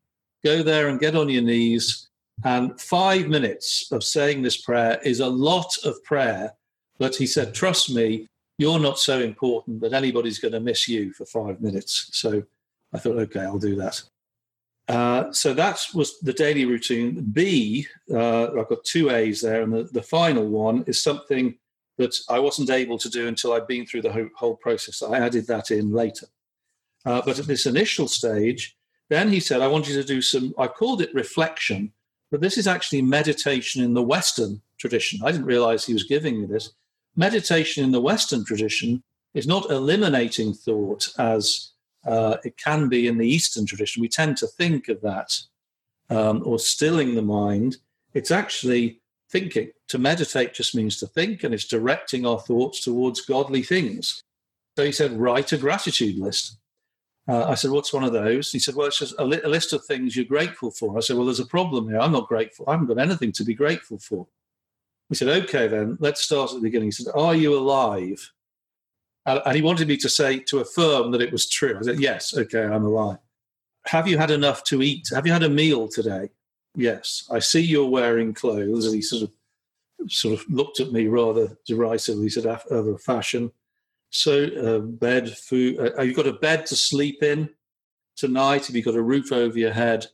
Go 0.45 0.63
there 0.63 0.89
and 0.89 1.01
get 1.01 1.17
on 1.17 1.29
your 1.29 1.43
knees 1.43 2.09
And 2.45 2.81
five 2.81 3.29
minutes 3.29 3.91
of 3.93 4.03
saying 4.03 4.43
this 4.43 4.57
prayer 4.63 4.99
is 5.05 5.21
a 5.21 5.29
lot 5.29 5.77
of 5.85 6.03
prayer. 6.05 6.53
But 6.99 7.17
he 7.17 7.27
said, 7.27 7.55
Trust 7.55 7.91
me, 7.91 8.27
you're 8.59 8.79
not 8.79 8.99
so 8.99 9.21
important 9.21 9.81
that 9.81 9.93
anybody's 9.93 10.39
going 10.39 10.53
to 10.53 10.61
miss 10.61 10.89
you 10.89 11.13
for 11.13 11.25
five 11.25 11.61
minutes. 11.61 12.11
So 12.13 12.43
I 12.93 12.99
thought, 12.99 13.17
okay, 13.17 13.41
I'll 13.41 13.59
do 13.59 13.77
that. 13.77 14.03
Uh, 14.91 15.31
so 15.31 15.55
that 15.55 15.87
was 15.95 16.19
the 16.19 16.33
daily 16.33 16.65
routine. 16.65 17.25
B, 17.33 17.87
uh, 18.13 18.47
I've 18.59 18.69
got 18.69 18.83
two 18.83 19.11
A's 19.11 19.41
there, 19.41 19.63
and 19.63 19.73
the, 19.73 19.85
the 19.85 20.03
final 20.03 20.49
one 20.49 20.83
is 20.89 21.01
something 21.01 21.55
that 21.99 22.17
I 22.29 22.41
wasn't 22.41 22.71
able 22.71 22.99
to 22.99 23.09
do 23.09 23.29
until 23.29 23.53
I'd 23.53 23.69
been 23.69 23.87
through 23.87 24.03
the 24.03 24.13
whole, 24.13 24.29
whole 24.35 24.57
process. 24.57 25.01
I 25.01 25.19
added 25.19 25.47
that 25.47 25.71
in 25.71 25.93
later. 25.93 26.27
Uh, 27.07 27.23
but 27.25 27.39
at 27.39 27.47
this 27.47 27.67
initial 27.67 28.09
stage, 28.09 28.77
then 29.11 29.29
he 29.29 29.39
said, 29.39 29.61
I 29.61 29.69
want 29.69 29.89
you 29.89 29.95
to 29.95 30.03
do 30.03 30.21
some, 30.21 30.53
I 30.59 30.67
called 30.67 31.03
it 31.03 31.15
reflection, 31.15 31.93
but 32.33 32.41
this 32.41 32.59
is 32.59 32.67
actually 32.67 33.03
meditation 33.03 33.85
in 33.85 33.95
the 33.95 34.03
Western 34.03 34.61
tradition. 34.77 35.21
I 35.23 35.31
didn't 35.31 35.47
realize 35.47 35.85
he 35.85 35.93
was 35.93 36.03
giving 36.03 36.41
me 36.41 36.47
this. 36.49 36.73
Meditation 37.15 37.85
in 37.85 37.93
the 37.93 38.01
Western 38.01 38.45
tradition 38.45 39.05
is 39.35 39.47
not 39.47 39.71
eliminating 39.71 40.53
thought 40.53 41.09
as 41.17 41.75
uh, 42.07 42.37
it 42.45 42.57
can 42.57 42.89
be 42.89 43.07
in 43.07 43.19
the 43.19 43.29
Eastern 43.29 43.67
tradition. 43.67 44.01
We 44.01 44.09
tend 44.09 44.37
to 44.39 44.47
think 44.47 44.89
of 44.89 45.01
that 45.03 45.39
um, 46.09 46.43
or 46.45 46.59
stilling 46.59 47.15
the 47.15 47.23
mind. 47.23 47.77
It's 48.15 48.31
actually 48.31 49.01
thinking. 49.31 49.71
To 49.89 49.99
meditate 49.99 50.55
just 50.55 50.75
means 50.75 50.99
to 50.99 51.07
think, 51.07 51.45
and 51.45 51.55
it's 51.55 51.67
directing 51.67 52.27
our 52.27 52.39
thoughts 52.39 52.81
towards 52.81 53.21
godly 53.21 53.63
things. 53.63 54.23
So 54.77 54.85
he 54.85 54.93
said, 54.93 55.13
write 55.13 55.53
a 55.53 55.59
gratitude 55.59 56.17
list. 56.17 56.59
Uh, 57.29 57.47
I 57.49 57.55
said, 57.55 57.71
what's 57.71 57.93
one 57.93 58.05
of 58.05 58.13
those? 58.13 58.51
He 58.51 58.59
said, 58.59 58.75
well, 58.75 58.87
it's 58.87 58.99
just 58.99 59.15
a, 59.19 59.25
li- 59.25 59.41
a, 59.45 59.49
list 59.49 59.73
of 59.73 59.85
things 59.85 60.17
you're 60.17 60.25
grateful 60.25 60.71
for. 60.71 60.97
I 60.97 61.01
said, 61.01 61.17
well, 61.17 61.27
there's 61.27 61.41
a 61.41 61.47
problem 61.47 61.89
here. 61.89 62.01
I'm 62.01 62.13
not 62.13 62.29
grateful. 62.29 62.65
I 62.67 62.73
haven't 62.73 62.87
got 62.87 62.99
anything 62.99 63.31
to 63.33 63.45
be 63.45 63.55
grateful 63.55 63.99
for. 63.99 64.27
He 65.09 65.15
said, 65.15 65.29
okay, 65.29 65.69
then 65.69 65.97
let's 66.01 66.23
start 66.23 66.51
at 66.51 66.57
the 66.57 66.63
beginning. 66.63 66.89
He 66.89 66.93
said, 66.93 67.13
are 67.15 67.35
you 67.35 67.57
alive? 67.57 68.33
And 69.27 69.55
he 69.55 69.63
wanted 69.63 69.89
me 69.89 69.97
to 69.99 70.09
say, 70.09 70.39
to 70.39 70.61
affirm 70.61 71.11
that 71.13 71.21
it 71.21 71.33
was 71.33 71.49
true. 71.49 71.77
I 71.79 71.83
said, 71.83 72.01
yes, 72.01 72.37
okay, 72.37 72.65
I'm 72.65 72.85
alive. 72.85 73.19
Have 73.87 74.09
you 74.09 74.19
had 74.19 74.31
enough 74.31 74.65
to 74.65 74.83
eat? 74.83 75.09
Have 75.15 75.27
you 75.27 75.33
had 75.33 75.43
a 75.43 75.49
meal 75.49 75.89
today? 75.89 76.31
Yes. 76.75 77.29
I 77.31 77.39
see 77.39 77.61
you're 77.61 77.89
wearing 77.89 78.35
clothes. 78.35 78.87
And 78.87 78.95
he 78.95 79.03
sort 79.03 79.25
of 79.25 79.31
sort 80.09 80.41
of 80.41 80.49
looked 80.49 80.81
at 80.81 80.93
me 80.93 81.07
rather 81.07 81.59
derisively, 81.67 82.31
said, 82.31 82.47
of 82.47 82.87
a 82.87 82.97
fashion. 82.99 83.53
So, 84.09 84.45
uh, 84.45 84.79
bed, 84.79 85.37
food. 85.37 85.79
Uh, 85.79 85.97
have 85.99 86.07
you 86.07 86.15
got 86.15 86.27
a 86.27 86.33
bed 86.33 86.67
to 86.67 86.77
sleep 86.77 87.23
in 87.23 87.51
tonight? 88.17 88.67
Have 88.67 88.77
you 88.77 88.83
got 88.83 88.95
a 88.95 89.03
roof 89.03 89.31
over 89.33 89.59
your 89.59 89.73
head, 89.73 90.07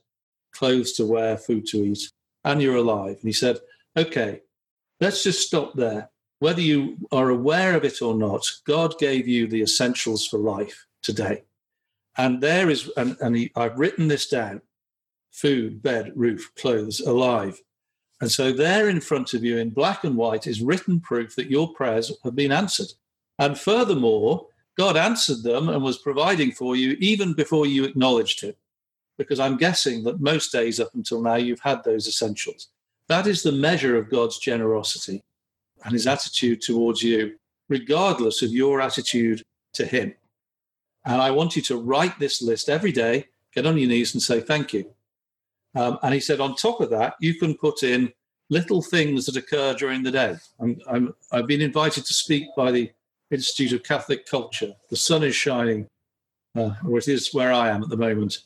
clothes 0.53 0.91
to 0.93 1.05
wear, 1.05 1.37
food 1.37 1.65
to 1.67 1.83
eat? 1.83 2.11
And 2.43 2.61
you're 2.61 2.75
alive. 2.75 3.15
And 3.15 3.23
he 3.23 3.33
said, 3.33 3.59
okay, 3.95 4.41
let's 4.99 5.23
just 5.23 5.47
stop 5.47 5.73
there 5.75 6.09
whether 6.39 6.61
you 6.61 6.97
are 7.11 7.29
aware 7.29 7.75
of 7.75 7.83
it 7.83 8.01
or 8.01 8.15
not, 8.15 8.45
God 8.65 8.97
gave 8.99 9.27
you 9.27 9.47
the 9.47 9.61
essentials 9.61 10.27
for 10.27 10.37
life 10.37 10.85
today. 11.01 11.43
And 12.17 12.41
there 12.41 12.69
is, 12.69 12.91
and, 12.97 13.15
and 13.21 13.35
he, 13.35 13.51
I've 13.55 13.77
written 13.77 14.07
this 14.07 14.27
down 14.27 14.61
food, 15.31 15.83
bed, 15.83 16.11
roof, 16.15 16.49
clothes, 16.55 16.99
alive. 16.99 17.61
And 18.21 18.31
so 18.31 18.51
there 18.51 18.89
in 18.89 18.99
front 18.99 19.35
of 19.35 19.43
you 19.43 19.57
in 19.57 19.69
black 19.69 20.03
and 20.03 20.17
white 20.17 20.47
is 20.47 20.61
written 20.61 20.99
proof 20.99 21.35
that 21.35 21.51
your 21.51 21.71
prayers 21.73 22.11
have 22.23 22.35
been 22.35 22.51
answered. 22.51 22.87
And 23.37 23.57
furthermore, 23.57 24.47
God 24.75 24.97
answered 24.97 25.43
them 25.43 25.69
and 25.69 25.83
was 25.83 25.99
providing 25.99 26.51
for 26.51 26.75
you 26.75 26.97
even 26.99 27.33
before 27.33 27.67
you 27.67 27.83
acknowledged 27.83 28.41
Him. 28.41 28.55
Because 29.19 29.39
I'm 29.39 29.57
guessing 29.57 30.03
that 30.03 30.21
most 30.21 30.51
days 30.51 30.79
up 30.79 30.93
until 30.95 31.21
now, 31.21 31.35
you've 31.35 31.59
had 31.59 31.83
those 31.83 32.07
essentials. 32.07 32.69
That 33.07 33.27
is 33.27 33.43
the 33.43 33.51
measure 33.51 33.95
of 33.95 34.09
God's 34.09 34.39
generosity 34.39 35.23
and 35.83 35.93
his 35.93 36.07
attitude 36.07 36.61
towards 36.61 37.01
you, 37.01 37.37
regardless 37.69 38.41
of 38.41 38.51
your 38.51 38.81
attitude 38.81 39.43
to 39.73 39.85
him. 39.85 40.13
And 41.05 41.21
I 41.21 41.31
want 41.31 41.55
you 41.55 41.61
to 41.63 41.77
write 41.77 42.19
this 42.19 42.41
list 42.41 42.69
every 42.69 42.91
day, 42.91 43.25
get 43.53 43.65
on 43.65 43.77
your 43.77 43.89
knees 43.89 44.13
and 44.13 44.21
say 44.21 44.41
thank 44.41 44.73
you. 44.73 44.89
Um, 45.75 45.99
and 46.03 46.13
he 46.13 46.19
said, 46.19 46.39
on 46.39 46.55
top 46.55 46.81
of 46.81 46.89
that, 46.89 47.15
you 47.19 47.35
can 47.35 47.55
put 47.55 47.83
in 47.83 48.11
little 48.49 48.81
things 48.81 49.25
that 49.25 49.35
occur 49.35 49.73
during 49.73 50.03
the 50.03 50.11
day. 50.11 50.35
i 50.59 51.07
have 51.31 51.47
been 51.47 51.61
invited 51.61 52.05
to 52.05 52.13
speak 52.13 52.47
by 52.55 52.71
the 52.71 52.91
Institute 53.29 53.73
of 53.73 53.83
Catholic 53.83 54.25
Culture. 54.25 54.73
The 54.89 54.95
sun 54.95 55.23
is 55.23 55.35
shining, 55.35 55.87
uh, 56.55 56.71
or 56.87 56.97
it 56.97 57.07
is 57.07 57.33
where 57.33 57.51
I 57.51 57.69
am 57.69 57.83
at 57.83 57.89
the 57.89 57.97
moment. 57.97 58.39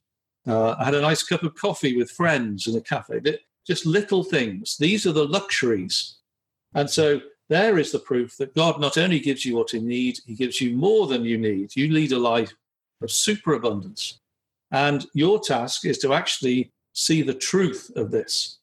Uh, 0.48 0.72
I 0.72 0.86
had 0.86 0.96
a 0.96 1.02
nice 1.02 1.24
cup 1.24 1.44
of 1.44 1.56
coffee 1.56 1.96
with 1.96 2.12
friends 2.12 2.68
in 2.68 2.76
a 2.76 2.82
cafe. 2.82 3.22
Just 3.66 3.86
little 3.86 4.24
things. 4.24 4.78
These 4.78 5.06
are 5.06 5.12
the 5.12 5.28
luxuries 5.28 6.18
and 6.74 6.90
so 6.90 7.22
there 7.50 7.78
is 7.78 7.92
the 7.92 8.00
proof 8.00 8.38
that 8.38 8.56
God 8.56 8.80
not 8.80 8.98
only 8.98 9.20
gives 9.20 9.46
you 9.46 9.58
what 9.58 9.74
you 9.74 9.82
need, 9.82 10.20
He 10.26 10.36
gives 10.36 10.62
you 10.62 10.76
more 10.76 11.08
than 11.08 11.26
you 11.26 11.38
need. 11.38 11.76
You 11.76 11.92
lead 11.92 12.14
a 12.14 12.18
life 12.18 12.54
of 13.02 13.12
superabundance. 13.12 14.20
And 14.72 15.06
your 15.14 15.40
task 15.40 15.86
is 15.86 15.98
to 16.00 16.14
actually 16.14 16.72
see 16.94 17.22
the 17.22 17.34
truth 17.34 17.92
of 17.96 18.10
this. 18.10 18.60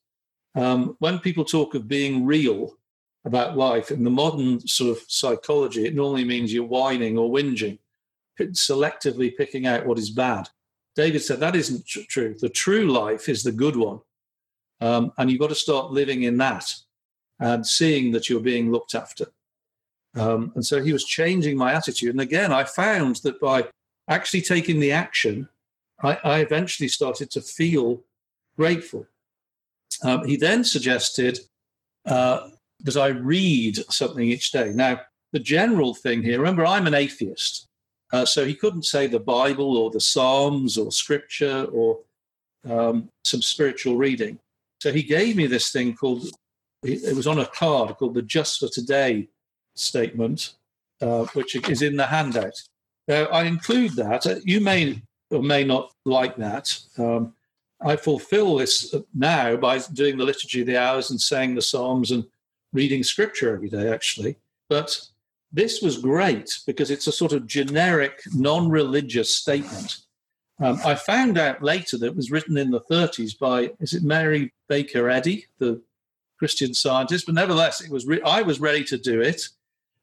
Um, 0.55 0.97
when 1.01 1.19
people 1.19 1.45
talk 1.45 1.75
of 1.75 1.87
being 1.87 2.25
real 2.25 2.79
about 3.25 3.59
life 3.59 3.91
in 3.91 4.05
the 4.05 4.11
modern 4.11 4.67
sort 4.67 4.97
of 4.97 5.05
psychology, 5.07 5.85
it 5.85 5.95
normally 5.95 6.25
means 6.25 6.53
you're 6.53 6.65
whining 6.65 7.19
or 7.19 7.31
whinging, 7.31 7.79
selectively 8.41 9.37
picking 9.37 9.67
out 9.67 9.85
what 9.85 9.99
is 9.99 10.11
bad. 10.11 10.49
David 10.97 11.21
said 11.21 11.41
that 11.41 11.57
isn't 11.57 11.87
tr- 11.87 12.01
true. 12.09 12.35
The 12.41 12.49
true 12.49 12.91
life 12.91 13.29
is 13.29 13.43
the 13.43 13.53
good 13.53 13.77
one. 13.77 14.01
Um, 14.81 15.13
and 15.19 15.31
you've 15.31 15.41
got 15.41 15.51
to 15.51 15.55
start 15.55 15.93
living 15.93 16.23
in 16.23 16.39
that 16.39 16.73
and 17.41 17.67
seeing 17.67 18.13
that 18.13 18.29
you're 18.29 18.41
being 18.41 18.71
looked 18.71 18.95
after. 18.95 19.27
Um, 20.17 20.53
and 20.55 20.65
so 20.65 20.83
he 20.83 20.93
was 20.93 21.05
changing 21.05 21.57
my 21.57 21.73
attitude. 21.73 22.11
And 22.11 22.21
again, 22.21 22.53
I 22.53 22.65
found 22.65 23.17
that 23.17 23.41
by 23.41 23.69
actually 24.09 24.43
taking 24.43 24.81
the 24.81 24.93
action, 24.93 25.49
I, 26.03 26.19
I 26.25 26.39
eventually 26.41 26.89
started 26.89 27.31
to 27.33 27.41
feel 27.41 28.03
grateful. 28.57 29.07
Um, 30.03 30.27
he 30.27 30.37
then 30.37 30.65
suggested 30.65 31.41
uh, 32.07 32.49
that 32.81 32.97
I 32.97 33.09
read 33.09 33.77
something 33.91 34.25
each 34.25 34.51
day. 34.51 34.73
Now, 34.75 35.01
the 35.33 35.39
general 35.39 35.95
thing 35.95 36.23
here, 36.23 36.39
remember, 36.39 36.65
I'm 36.65 36.87
an 36.87 36.95
atheist. 36.95 37.67
Uh, 38.13 38.25
so 38.25 38.45
he 38.45 38.55
couldn't 38.55 38.87
say 38.87 39.07
the 39.07 39.21
Bible 39.21 39.77
or 39.77 39.91
the 39.91 40.01
Psalms 40.01 40.79
or 40.79 40.91
scripture 40.91 41.67
or 41.71 41.99
um, 42.69 43.11
some 43.25 43.43
spiritual 43.43 43.97
reading. 43.97 44.39
So 44.81 44.93
he 44.93 45.03
gave 45.03 45.37
me 45.37 45.47
this 45.47 45.71
thing 45.71 45.95
called 45.95 46.31
it 46.83 47.17
was 47.17 47.27
on 47.27 47.39
a 47.39 47.47
card 47.47 47.97
called 47.97 48.15
the 48.15 48.23
Just 48.23 48.61
for 48.61 48.69
Today 48.69 49.29
statement, 49.75 50.55
uh, 51.01 51.25
which 51.35 51.57
is 51.69 51.83
in 51.83 51.97
the 51.97 52.07
handout. 52.07 52.61
Now, 53.07 53.25
I 53.25 53.45
include 53.45 53.93
that. 53.97 54.27
Uh, 54.27 54.37
you 54.45 54.61
may 54.61 55.03
or 55.31 55.43
may 55.43 55.65
not 55.65 55.93
like 56.05 56.37
that. 56.37 56.79
Um, 56.97 57.35
I 57.81 57.97
fulfill 57.97 58.57
this 58.57 58.95
now 59.15 59.57
by 59.57 59.79
doing 59.93 60.17
the 60.17 60.25
Liturgy 60.25 60.63
of 60.63 60.67
the 60.67 60.77
Hours 60.77 61.11
and 61.11 61.21
saying 61.21 61.55
the 61.55 61.63
Psalms 61.63 62.11
and 62.11 62.25
reading 62.73 63.03
scripture 63.03 63.55
every 63.55 63.69
day, 63.69 63.93
actually. 63.93 64.37
But 64.69 65.01
this 65.53 65.81
was 65.81 65.99
great 65.99 66.51
because 66.67 66.91
it's 66.91 67.07
a 67.07 67.13
sort 67.13 67.33
of 67.33 67.47
generic, 67.47 68.21
non 68.35 68.69
religious 68.69 69.35
statement. 69.35 69.99
Um, 70.61 70.81
I 70.85 70.97
found 70.97 71.39
out 71.39 71.63
later 71.63 71.97
that 71.99 72.07
it 72.07 72.17
was 72.17 72.33
written 72.33 72.59
in 72.59 72.71
the 72.71 72.81
30s 72.81 73.39
by, 73.39 73.71
is 73.79 73.95
it 73.95 74.03
Mary 74.03 74.53
Baker 74.69 75.09
Eddy, 75.09 75.47
the 75.59 75.81
Christian 76.39 76.75
scientist, 76.75 77.27
but 77.27 77.35
nevertheless, 77.35 77.81
it 77.81 77.91
was 77.91 78.07
re- 78.07 78.23
I 78.23 78.43
was 78.43 78.61
ready 78.61 78.85
to 78.85 78.99
do 78.99 79.21
it, 79.21 79.43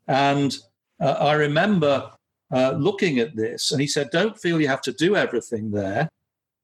and 0.07 0.57
uh, 0.99 1.11
I 1.19 1.33
remember 1.33 2.11
uh, 2.53 2.71
looking 2.71 3.19
at 3.19 3.35
this, 3.35 3.71
and 3.71 3.81
he 3.81 3.87
said, 3.87 4.09
"Don't 4.11 4.39
feel 4.39 4.59
you 4.59 4.67
have 4.67 4.81
to 4.83 4.93
do 4.93 5.15
everything 5.15 5.71
there, 5.71 6.09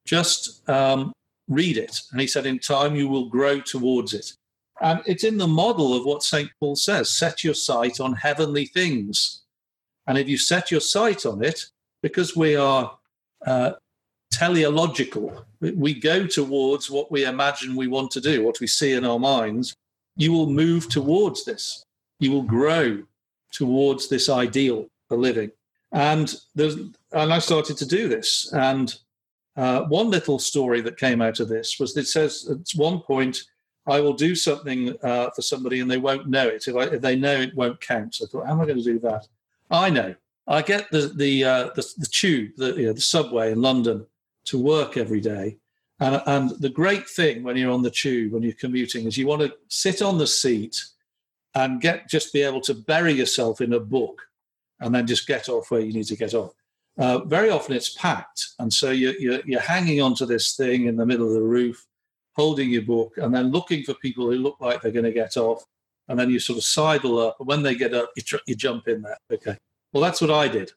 just 0.06 0.68
um, 0.68 1.12
read 1.48 1.76
it." 1.76 1.98
And 2.12 2.20
he 2.20 2.26
said, 2.26 2.46
"In 2.46 2.58
time, 2.58 2.96
you 2.96 3.08
will 3.08 3.28
grow 3.28 3.60
towards 3.60 4.14
it." 4.14 4.32
And 4.80 5.00
it's 5.06 5.24
in 5.24 5.38
the 5.38 5.46
model 5.46 5.94
of 5.96 6.04
what 6.04 6.22
St. 6.22 6.50
Paul 6.58 6.76
says 6.76 7.08
set 7.08 7.44
your 7.44 7.54
sight 7.54 8.00
on 8.00 8.14
heavenly 8.14 8.66
things. 8.66 9.42
And 10.06 10.18
if 10.18 10.28
you 10.28 10.36
set 10.36 10.72
your 10.72 10.80
sight 10.80 11.24
on 11.24 11.44
it, 11.44 11.66
because 12.02 12.36
we 12.36 12.56
are 12.56 12.98
uh, 13.46 13.72
teleological. 14.32 15.44
We 15.62 15.94
go 15.94 16.26
towards 16.26 16.90
what 16.90 17.12
we 17.12 17.24
imagine 17.24 17.76
we 17.76 17.86
want 17.86 18.10
to 18.12 18.20
do, 18.20 18.44
what 18.44 18.60
we 18.60 18.66
see 18.66 18.92
in 18.92 19.04
our 19.04 19.18
minds. 19.18 19.76
You 20.16 20.32
will 20.32 20.50
move 20.50 20.88
towards 20.88 21.44
this. 21.44 21.84
You 22.18 22.32
will 22.32 22.42
grow 22.42 23.02
towards 23.52 24.08
this 24.08 24.28
ideal 24.28 24.88
for 25.08 25.16
living. 25.16 25.52
And 25.92 26.34
there's, 26.54 26.74
and 26.74 27.32
I 27.32 27.38
started 27.38 27.76
to 27.76 27.86
do 27.86 28.08
this. 28.08 28.52
And 28.52 28.94
uh, 29.56 29.82
one 29.82 30.10
little 30.10 30.38
story 30.38 30.80
that 30.80 30.98
came 30.98 31.22
out 31.22 31.38
of 31.38 31.48
this 31.48 31.78
was 31.78 31.96
it 31.96 32.08
says 32.08 32.48
at 32.50 32.78
one 32.78 33.00
point, 33.00 33.42
I 33.86 34.00
will 34.00 34.14
do 34.14 34.34
something 34.34 34.96
uh, 35.02 35.30
for 35.30 35.42
somebody 35.42 35.80
and 35.80 35.90
they 35.90 35.98
won't 35.98 36.28
know 36.28 36.48
it. 36.48 36.66
If, 36.66 36.76
I, 36.76 36.84
if, 36.84 37.00
they 37.00 37.16
know 37.16 37.40
it 37.40 37.54
won't 37.54 37.80
count. 37.80 38.14
So 38.14 38.24
I 38.24 38.28
thought, 38.28 38.46
how 38.46 38.52
am 38.52 38.60
I 38.60 38.66
going 38.66 38.78
to 38.78 38.84
do 38.84 38.98
that? 39.00 39.26
I 39.70 39.90
know. 39.90 40.14
I 40.46 40.62
get 40.62 40.90
the 40.90 41.12
the 41.14 41.44
uh, 41.44 41.64
the, 41.74 41.86
the, 41.98 42.06
tube, 42.06 42.52
the, 42.56 42.74
you 42.74 42.86
know, 42.86 42.92
the 42.92 43.00
subway 43.00 43.52
in 43.52 43.62
London, 43.62 44.04
to 44.46 44.58
work 44.58 44.96
every 44.96 45.20
day. 45.20 45.58
And, 46.00 46.22
and 46.26 46.50
the 46.60 46.68
great 46.68 47.08
thing 47.08 47.42
when 47.42 47.56
you're 47.56 47.70
on 47.70 47.82
the 47.82 47.90
tube, 47.90 48.32
when 48.32 48.42
you're 48.42 48.52
commuting, 48.54 49.06
is 49.06 49.16
you 49.16 49.26
want 49.26 49.42
to 49.42 49.54
sit 49.68 50.02
on 50.02 50.18
the 50.18 50.26
seat 50.26 50.84
and 51.54 51.80
get 51.80 52.08
just 52.08 52.32
be 52.32 52.42
able 52.42 52.60
to 52.62 52.74
bury 52.74 53.12
yourself 53.12 53.60
in 53.60 53.72
a 53.74 53.80
book 53.80 54.22
and 54.80 54.94
then 54.94 55.06
just 55.06 55.26
get 55.26 55.48
off 55.48 55.70
where 55.70 55.80
you 55.80 55.92
need 55.92 56.06
to 56.06 56.16
get 56.16 56.34
off. 56.34 56.52
Uh, 56.98 57.20
very 57.24 57.50
often 57.50 57.74
it's 57.74 57.94
packed. 57.94 58.48
And 58.58 58.72
so 58.72 58.90
you're, 58.90 59.14
you're, 59.14 59.40
you're 59.46 59.60
hanging 59.60 60.02
onto 60.02 60.26
this 60.26 60.56
thing 60.56 60.86
in 60.86 60.96
the 60.96 61.06
middle 61.06 61.26
of 61.26 61.34
the 61.34 61.42
roof, 61.42 61.86
holding 62.34 62.70
your 62.70 62.82
book, 62.82 63.14
and 63.18 63.34
then 63.34 63.50
looking 63.50 63.82
for 63.84 63.94
people 63.94 64.24
who 64.24 64.38
look 64.38 64.56
like 64.60 64.82
they're 64.82 64.92
going 64.92 65.04
to 65.04 65.12
get 65.12 65.36
off. 65.36 65.64
And 66.08 66.18
then 66.18 66.30
you 66.30 66.40
sort 66.40 66.58
of 66.58 66.64
sidle 66.64 67.18
up. 67.18 67.36
And 67.38 67.46
when 67.46 67.62
they 67.62 67.74
get 67.74 67.94
up, 67.94 68.10
you, 68.16 68.22
tr- 68.22 68.36
you 68.46 68.54
jump 68.54 68.88
in 68.88 69.02
there. 69.02 69.18
Okay. 69.32 69.56
Well, 69.92 70.02
that's 70.02 70.20
what 70.20 70.30
I 70.30 70.48
did. 70.48 70.72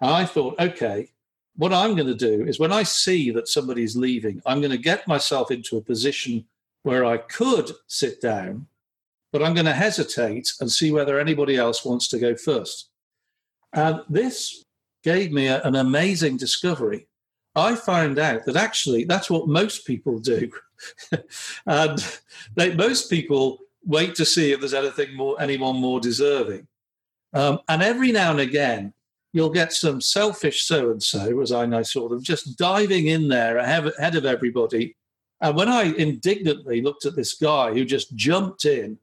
I 0.00 0.24
thought, 0.24 0.58
okay, 0.58 1.10
what 1.56 1.72
I'm 1.72 1.94
going 1.94 2.08
to 2.08 2.14
do 2.14 2.44
is 2.46 2.58
when 2.58 2.72
I 2.72 2.82
see 2.82 3.30
that 3.32 3.48
somebody's 3.48 3.96
leaving, 3.96 4.42
I'm 4.46 4.60
going 4.60 4.70
to 4.70 4.78
get 4.78 5.08
myself 5.08 5.50
into 5.50 5.76
a 5.76 5.82
position 5.82 6.44
where 6.82 7.04
I 7.04 7.16
could 7.16 7.72
sit 7.86 8.20
down, 8.20 8.66
but 9.32 9.42
I'm 9.42 9.54
going 9.54 9.66
to 9.66 9.72
hesitate 9.72 10.52
and 10.60 10.70
see 10.70 10.92
whether 10.92 11.18
anybody 11.18 11.56
else 11.56 11.84
wants 11.84 12.08
to 12.08 12.18
go 12.18 12.36
first. 12.36 12.90
And 13.72 14.00
this 14.08 14.64
gave 15.02 15.32
me 15.32 15.46
a, 15.48 15.62
an 15.62 15.76
amazing 15.76 16.36
discovery. 16.36 17.06
I 17.54 17.74
found 17.74 18.18
out 18.18 18.44
that 18.44 18.56
actually 18.56 19.04
that's 19.04 19.30
what 19.30 19.48
most 19.48 19.86
people 19.86 20.18
do. 20.18 20.50
and 21.66 22.20
they, 22.54 22.74
most 22.74 23.08
people 23.08 23.58
wait 23.84 24.14
to 24.16 24.24
see 24.24 24.52
if 24.52 24.60
there's 24.60 24.74
anything 24.74 25.14
more, 25.14 25.40
anyone 25.40 25.76
more 25.76 26.00
deserving. 26.00 26.66
Um, 27.32 27.60
and 27.68 27.82
every 27.82 28.12
now 28.12 28.30
and 28.30 28.40
again, 28.40 28.92
you'll 29.36 29.50
get 29.50 29.72
some 29.72 30.00
selfish 30.00 30.62
so 30.62 30.90
and 30.90 31.02
so, 31.02 31.40
as 31.40 31.52
I 31.52 31.66
know 31.66 31.82
sort 31.82 32.12
of, 32.12 32.22
just 32.22 32.58
diving 32.58 33.08
in 33.08 33.28
there 33.28 33.58
ahead 33.58 34.16
of 34.16 34.24
everybody. 34.24 34.96
And 35.40 35.54
when 35.54 35.68
I 35.68 35.94
indignantly 35.94 36.80
looked 36.80 37.04
at 37.04 37.14
this 37.14 37.34
guy 37.34 37.72
who 37.72 37.84
just 37.84 38.14
jumped 38.16 38.64
in, 38.64 38.98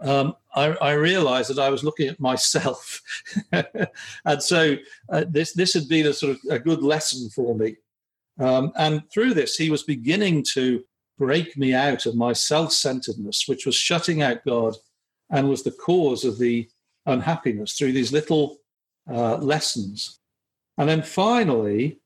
um, 0.00 0.34
I, 0.54 0.68
I, 0.80 0.92
realized 0.92 1.50
that 1.50 1.62
I 1.62 1.68
was 1.68 1.84
looking 1.84 2.08
at 2.08 2.18
myself. 2.18 3.00
and 3.52 4.42
so 4.42 4.76
uh, 5.10 5.24
this, 5.28 5.52
this 5.52 5.74
had 5.74 5.88
been 5.88 6.06
a 6.06 6.12
sort 6.14 6.32
of 6.32 6.38
a 6.50 6.58
good 6.58 6.82
lesson 6.82 7.28
for 7.30 7.54
me. 7.54 7.76
Um, 8.38 8.72
and 8.76 9.02
through 9.12 9.34
this, 9.34 9.56
he 9.56 9.70
was 9.70 9.82
beginning 9.82 10.44
to 10.54 10.82
break 11.18 11.56
me 11.58 11.74
out 11.74 12.06
of 12.06 12.16
my 12.16 12.32
self 12.32 12.72
centeredness, 12.72 13.46
which 13.46 13.66
was 13.66 13.74
shutting 13.74 14.22
out 14.22 14.44
God 14.44 14.74
and 15.28 15.48
was 15.48 15.62
the 15.62 15.70
cause 15.70 16.24
of 16.24 16.38
the 16.38 16.68
unhappiness 17.06 17.74
through 17.74 17.92
these 17.92 18.12
little 18.12 18.59
uh, 19.08 19.36
lessons. 19.36 20.18
And 20.78 20.88
then 20.88 21.02
finally, 21.02 22.00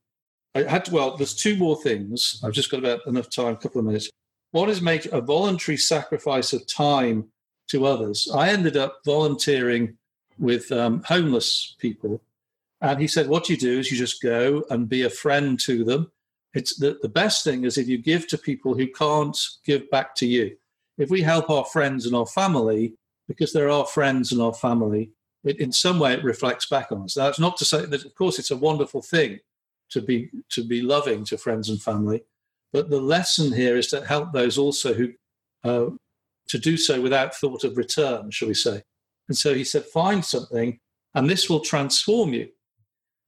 I 0.54 0.62
had 0.62 0.84
to, 0.86 0.94
well, 0.94 1.16
there's 1.16 1.34
two 1.34 1.56
more 1.56 1.80
things. 1.80 2.40
I've 2.44 2.52
just 2.52 2.70
got 2.70 2.80
about 2.80 3.06
enough 3.06 3.30
time, 3.30 3.54
a 3.54 3.56
couple 3.56 3.80
of 3.80 3.86
minutes. 3.86 4.10
One 4.52 4.68
is 4.68 4.80
make 4.80 5.06
a 5.06 5.20
voluntary 5.20 5.76
sacrifice 5.76 6.52
of 6.52 6.66
time 6.66 7.26
to 7.68 7.86
others. 7.86 8.28
I 8.32 8.50
ended 8.50 8.76
up 8.76 8.98
volunteering 9.04 9.96
with 10.38 10.70
um, 10.70 11.02
homeless 11.06 11.74
people. 11.78 12.20
And 12.80 13.00
he 13.00 13.08
said, 13.08 13.28
What 13.28 13.48
you 13.48 13.56
do 13.56 13.78
is 13.78 13.90
you 13.90 13.96
just 13.96 14.22
go 14.22 14.64
and 14.70 14.88
be 14.88 15.02
a 15.02 15.10
friend 15.10 15.58
to 15.60 15.84
them. 15.84 16.10
It's 16.52 16.76
the, 16.76 16.98
the 17.02 17.08
best 17.08 17.42
thing 17.42 17.64
is 17.64 17.78
if 17.78 17.88
you 17.88 17.98
give 17.98 18.28
to 18.28 18.38
people 18.38 18.74
who 18.74 18.86
can't 18.86 19.36
give 19.64 19.90
back 19.90 20.14
to 20.16 20.26
you. 20.26 20.56
If 20.98 21.10
we 21.10 21.22
help 21.22 21.50
our 21.50 21.64
friends 21.64 22.06
and 22.06 22.14
our 22.14 22.26
family, 22.26 22.94
because 23.26 23.52
they're 23.52 23.70
our 23.70 23.86
friends 23.86 24.30
and 24.30 24.40
our 24.40 24.54
family, 24.54 25.10
it, 25.44 25.60
in 25.60 25.72
some 25.72 25.98
way 25.98 26.14
it 26.14 26.24
reflects 26.24 26.66
back 26.66 26.90
on 26.90 27.02
us. 27.02 27.14
That's 27.14 27.38
not 27.38 27.56
to 27.58 27.64
say 27.64 27.84
that, 27.84 28.04
of 28.04 28.14
course, 28.14 28.38
it's 28.38 28.50
a 28.50 28.56
wonderful 28.56 29.02
thing 29.02 29.40
to 29.90 30.00
be 30.00 30.30
to 30.50 30.64
be 30.64 30.80
loving 30.80 31.24
to 31.26 31.38
friends 31.38 31.68
and 31.68 31.80
family, 31.80 32.24
but 32.72 32.90
the 32.90 33.00
lesson 33.00 33.52
here 33.52 33.76
is 33.76 33.88
to 33.88 34.04
help 34.04 34.32
those 34.32 34.58
also 34.58 34.94
who 34.94 35.12
uh, 35.62 35.90
to 36.48 36.58
do 36.58 36.76
so 36.76 37.00
without 37.00 37.34
thought 37.34 37.64
of 37.64 37.76
return, 37.76 38.30
shall 38.30 38.48
we 38.48 38.54
say? 38.54 38.82
And 39.28 39.36
so 39.36 39.54
he 39.54 39.64
said, 39.64 39.84
find 39.84 40.24
something, 40.24 40.78
and 41.14 41.28
this 41.28 41.48
will 41.48 41.60
transform 41.60 42.34
you. 42.34 42.48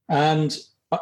And 0.08 0.56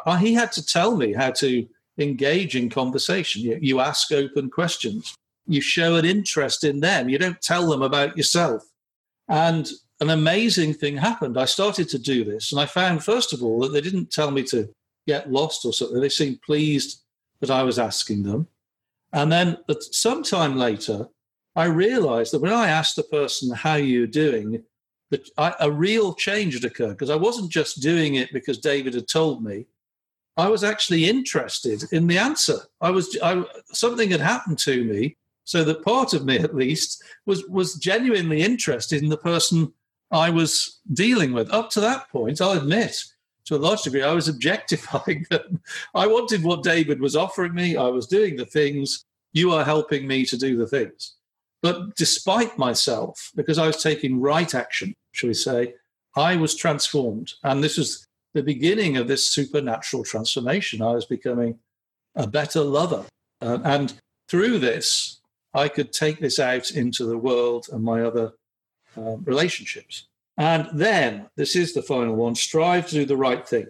I, 0.05 0.17
he 0.19 0.33
had 0.33 0.51
to 0.53 0.65
tell 0.65 0.95
me 0.95 1.13
how 1.13 1.31
to 1.31 1.67
engage 1.97 2.55
in 2.55 2.69
conversation. 2.69 3.41
You, 3.41 3.59
you 3.61 3.79
ask 3.79 4.11
open 4.11 4.49
questions. 4.49 5.15
You 5.47 5.61
show 5.61 5.95
an 5.95 6.05
interest 6.05 6.63
in 6.63 6.79
them. 6.79 7.09
You 7.09 7.17
don't 7.17 7.41
tell 7.41 7.69
them 7.69 7.81
about 7.81 8.17
yourself. 8.17 8.63
And 9.27 9.69
an 10.01 10.09
amazing 10.09 10.73
thing 10.73 10.97
happened. 10.97 11.37
I 11.37 11.45
started 11.45 11.89
to 11.89 11.99
do 11.99 12.23
this, 12.23 12.51
and 12.51 12.59
I 12.59 12.65
found, 12.65 13.03
first 13.03 13.33
of 13.33 13.43
all, 13.43 13.61
that 13.61 13.69
they 13.73 13.81
didn't 13.81 14.11
tell 14.11 14.31
me 14.31 14.43
to 14.43 14.69
get 15.07 15.31
lost 15.31 15.65
or 15.65 15.73
something. 15.73 15.99
They 15.99 16.09
seemed 16.09 16.41
pleased 16.41 17.01
that 17.41 17.51
I 17.51 17.63
was 17.63 17.79
asking 17.79 18.23
them. 18.23 18.47
And 19.13 19.31
then 19.31 19.57
sometime 19.91 20.57
later, 20.57 21.07
I 21.55 21.65
realized 21.65 22.33
that 22.33 22.41
when 22.41 22.51
I 22.51 22.67
asked 22.67 22.95
the 22.95 23.03
person, 23.03 23.55
How 23.55 23.75
you're 23.75 24.07
doing? 24.07 24.63
that 25.11 25.29
I, 25.37 25.53
a 25.59 25.71
real 25.71 26.13
change 26.13 26.53
had 26.55 26.65
occurred 26.65 26.91
because 26.91 27.09
I 27.09 27.15
wasn't 27.15 27.51
just 27.51 27.81
doing 27.81 28.15
it 28.15 28.33
because 28.33 28.57
David 28.57 28.93
had 28.93 29.07
told 29.07 29.43
me. 29.43 29.65
I 30.37 30.49
was 30.49 30.65
actually 30.65 31.07
interested 31.07 31.83
in 31.93 32.07
the 32.07 32.17
answer. 32.17 32.57
I 32.81 32.91
was 32.91 33.17
I, 33.23 33.45
something 33.67 34.09
had 34.09 34.19
happened 34.19 34.59
to 34.59 34.83
me, 34.83 35.15
so 35.45 35.63
that 35.63 35.85
part 35.85 36.13
of 36.13 36.25
me, 36.25 36.37
at 36.39 36.55
least, 36.55 37.01
was 37.25 37.45
was 37.45 37.75
genuinely 37.75 38.41
interested 38.41 39.01
in 39.01 39.09
the 39.09 39.17
person 39.17 39.71
I 40.11 40.29
was 40.29 40.79
dealing 40.93 41.33
with. 41.33 41.51
Up 41.51 41.69
to 41.71 41.81
that 41.81 42.09
point, 42.09 42.41
I'll 42.41 42.57
admit, 42.57 43.03
to 43.45 43.55
a 43.55 43.57
large 43.57 43.83
degree, 43.83 44.03
I 44.03 44.13
was 44.13 44.27
objectifying 44.27 45.25
them. 45.29 45.61
I 45.93 46.07
wanted 46.07 46.43
what 46.43 46.63
David 46.63 46.99
was 46.99 47.15
offering 47.15 47.53
me. 47.53 47.77
I 47.77 47.87
was 47.87 48.07
doing 48.07 48.35
the 48.35 48.45
things. 48.45 49.03
You 49.33 49.51
are 49.51 49.65
helping 49.65 50.07
me 50.07 50.25
to 50.25 50.37
do 50.37 50.57
the 50.57 50.67
things. 50.67 51.15
But 51.61 51.95
despite 51.95 52.57
myself, 52.57 53.31
because 53.35 53.57
I 53.57 53.67
was 53.67 53.81
taking 53.81 54.21
right 54.21 54.53
action, 54.53 54.93
shall 55.13 55.29
we 55.29 55.33
say, 55.33 55.73
I 56.15 56.35
was 56.35 56.55
transformed. 56.55 57.33
And 57.43 57.63
this 57.63 57.77
was 57.77 58.05
the 58.33 58.43
beginning 58.43 58.97
of 58.97 59.07
this 59.07 59.27
supernatural 59.33 60.03
transformation. 60.03 60.81
I 60.81 60.93
was 60.93 61.05
becoming 61.05 61.59
a 62.15 62.27
better 62.27 62.61
lover. 62.61 63.05
Uh, 63.41 63.59
and 63.63 63.93
through 64.29 64.59
this, 64.59 65.19
I 65.53 65.67
could 65.69 65.91
take 65.91 66.19
this 66.19 66.39
out 66.39 66.71
into 66.71 67.05
the 67.05 67.17
world 67.17 67.67
and 67.71 67.83
my 67.83 68.01
other 68.01 68.33
um, 68.97 69.23
relationships. 69.25 70.07
And 70.37 70.67
then, 70.73 71.29
this 71.35 71.55
is 71.55 71.73
the 71.73 71.81
final 71.81 72.15
one 72.15 72.35
strive 72.35 72.87
to 72.87 72.95
do 72.95 73.05
the 73.05 73.17
right 73.17 73.47
thing. 73.47 73.67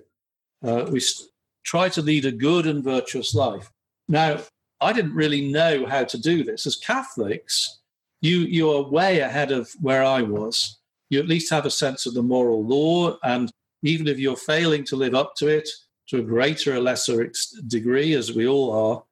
Uh, 0.63 0.87
we 0.91 0.99
st- 0.99 1.29
try 1.63 1.89
to 1.89 2.01
lead 2.01 2.25
a 2.25 2.31
good 2.31 2.65
and 2.65 2.83
virtuous 2.83 3.35
life. 3.35 3.71
Now, 4.07 4.39
I 4.81 4.93
didn't 4.93 5.13
really 5.13 5.51
know 5.51 5.85
how 5.85 6.03
to 6.03 6.17
do 6.17 6.43
this. 6.43 6.65
As 6.65 6.75
Catholics, 6.75 7.79
you, 8.21 8.39
you 8.39 8.71
are 8.71 8.89
way 8.89 9.19
ahead 9.19 9.51
of 9.51 9.71
where 9.81 10.03
I 10.03 10.21
was. 10.21 10.79
You 11.09 11.19
at 11.19 11.27
least 11.27 11.51
have 11.51 11.65
a 11.65 11.71
sense 11.71 12.05
of 12.05 12.13
the 12.13 12.23
moral 12.23 12.65
law. 12.65 13.17
And 13.23 13.51
even 13.83 14.07
if 14.07 14.19
you're 14.19 14.35
failing 14.35 14.83
to 14.85 14.95
live 14.95 15.15
up 15.15 15.35
to 15.37 15.47
it 15.47 15.69
to 16.07 16.19
a 16.19 16.23
greater 16.23 16.75
or 16.75 16.79
lesser 16.79 17.31
degree, 17.67 18.13
as 18.13 18.33
we 18.33 18.47
all 18.47 18.71
are, 18.71 19.03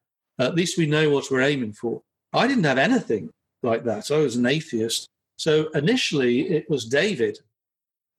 at 0.44 0.54
least 0.54 0.78
we 0.78 0.86
know 0.86 1.10
what 1.10 1.30
we're 1.30 1.40
aiming 1.40 1.72
for. 1.72 2.02
I 2.32 2.46
didn't 2.46 2.64
have 2.64 2.78
anything 2.78 3.30
like 3.62 3.84
that. 3.84 4.10
I 4.10 4.18
was 4.18 4.36
an 4.36 4.46
atheist. 4.46 5.08
So 5.36 5.68
initially, 5.70 6.48
it 6.50 6.68
was 6.70 6.86
David. 6.86 7.38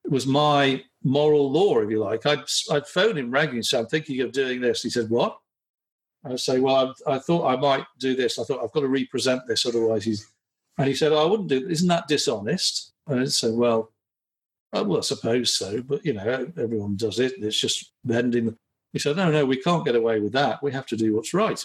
It 0.03 0.11
was 0.11 0.27
my 0.27 0.83
moral 1.03 1.51
law, 1.51 1.79
if 1.79 1.89
you 1.89 1.99
like. 1.99 2.25
I'd, 2.25 2.43
I'd 2.71 2.87
phone 2.87 3.17
him 3.17 3.31
regularly 3.31 3.63
say, 3.63 3.79
I'm 3.79 3.87
thinking 3.87 4.21
of 4.21 4.31
doing 4.31 4.61
this. 4.61 4.83
He 4.83 4.89
said, 4.89 5.09
What? 5.09 5.37
I 6.23 6.35
say, 6.35 6.59
Well, 6.59 6.93
I, 7.07 7.15
I 7.15 7.19
thought 7.19 7.47
I 7.47 7.55
might 7.55 7.85
do 7.99 8.15
this. 8.15 8.37
I 8.37 8.43
thought 8.43 8.63
I've 8.63 8.71
got 8.71 8.81
to 8.81 8.87
represent 8.87 9.47
this, 9.47 9.65
otherwise 9.65 10.03
he's. 10.03 10.31
And 10.77 10.87
he 10.87 10.93
said, 10.93 11.13
oh, 11.13 11.23
I 11.23 11.25
wouldn't 11.25 11.49
do. 11.49 11.67
Isn't 11.67 11.87
that 11.87 12.07
dishonest? 12.07 12.93
And 13.07 13.21
I 13.21 13.25
said, 13.25 13.53
Well, 13.53 13.93
uh, 14.73 14.83
well, 14.83 14.97
I 14.97 15.01
suppose 15.01 15.55
so, 15.55 15.81
but 15.81 16.05
you 16.05 16.13
know, 16.13 16.51
everyone 16.57 16.97
does 16.97 17.19
it. 17.19 17.33
It's 17.37 17.59
just 17.59 17.91
bending. 18.03 18.57
He 18.93 18.99
said, 18.99 19.15
No, 19.15 19.31
no, 19.31 19.45
we 19.45 19.57
can't 19.57 19.85
get 19.85 19.95
away 19.95 20.19
with 20.19 20.33
that. 20.33 20.61
We 20.61 20.71
have 20.73 20.85
to 20.87 20.97
do 20.97 21.15
what's 21.15 21.33
right. 21.33 21.63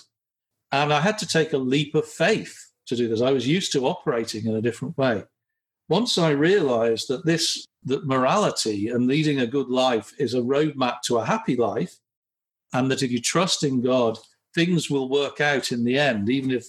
And 0.73 0.93
I 0.93 1.01
had 1.01 1.19
to 1.19 1.27
take 1.27 1.53
a 1.53 1.59
leap 1.59 1.95
of 1.95 2.07
faith 2.07 2.71
to 2.87 2.97
do 2.97 3.09
this. 3.09 3.21
I 3.21 3.33
was 3.33 3.49
used 3.49 3.73
to 3.73 3.87
operating 3.87 4.47
in 4.47 4.55
a 4.55 4.63
different 4.63 4.97
way. 4.97 5.25
Once 5.91 6.19
I 6.19 6.31
realized 6.31 7.09
that 7.09 7.27
this, 7.27 7.67
that 7.85 8.07
morality 8.07 8.89
and 8.89 9.09
leading 9.09 9.41
a 9.41 9.47
good 9.47 9.69
life 9.69 10.15
is 10.21 10.35
a 10.35 10.41
roadmap 10.41 11.03
to 11.07 11.19
a 11.19 11.25
happy 11.25 11.57
life, 11.57 11.97
and 12.73 12.89
that 12.91 13.03
if 13.03 13.11
you 13.11 13.21
trust 13.21 13.65
in 13.65 13.83
God, 13.83 14.17
things 14.55 14.89
will 14.89 15.09
work 15.09 15.41
out 15.41 15.73
in 15.73 15.85
the 15.85 15.99
end, 15.99 16.31
even 16.31 16.53
if 16.53 16.69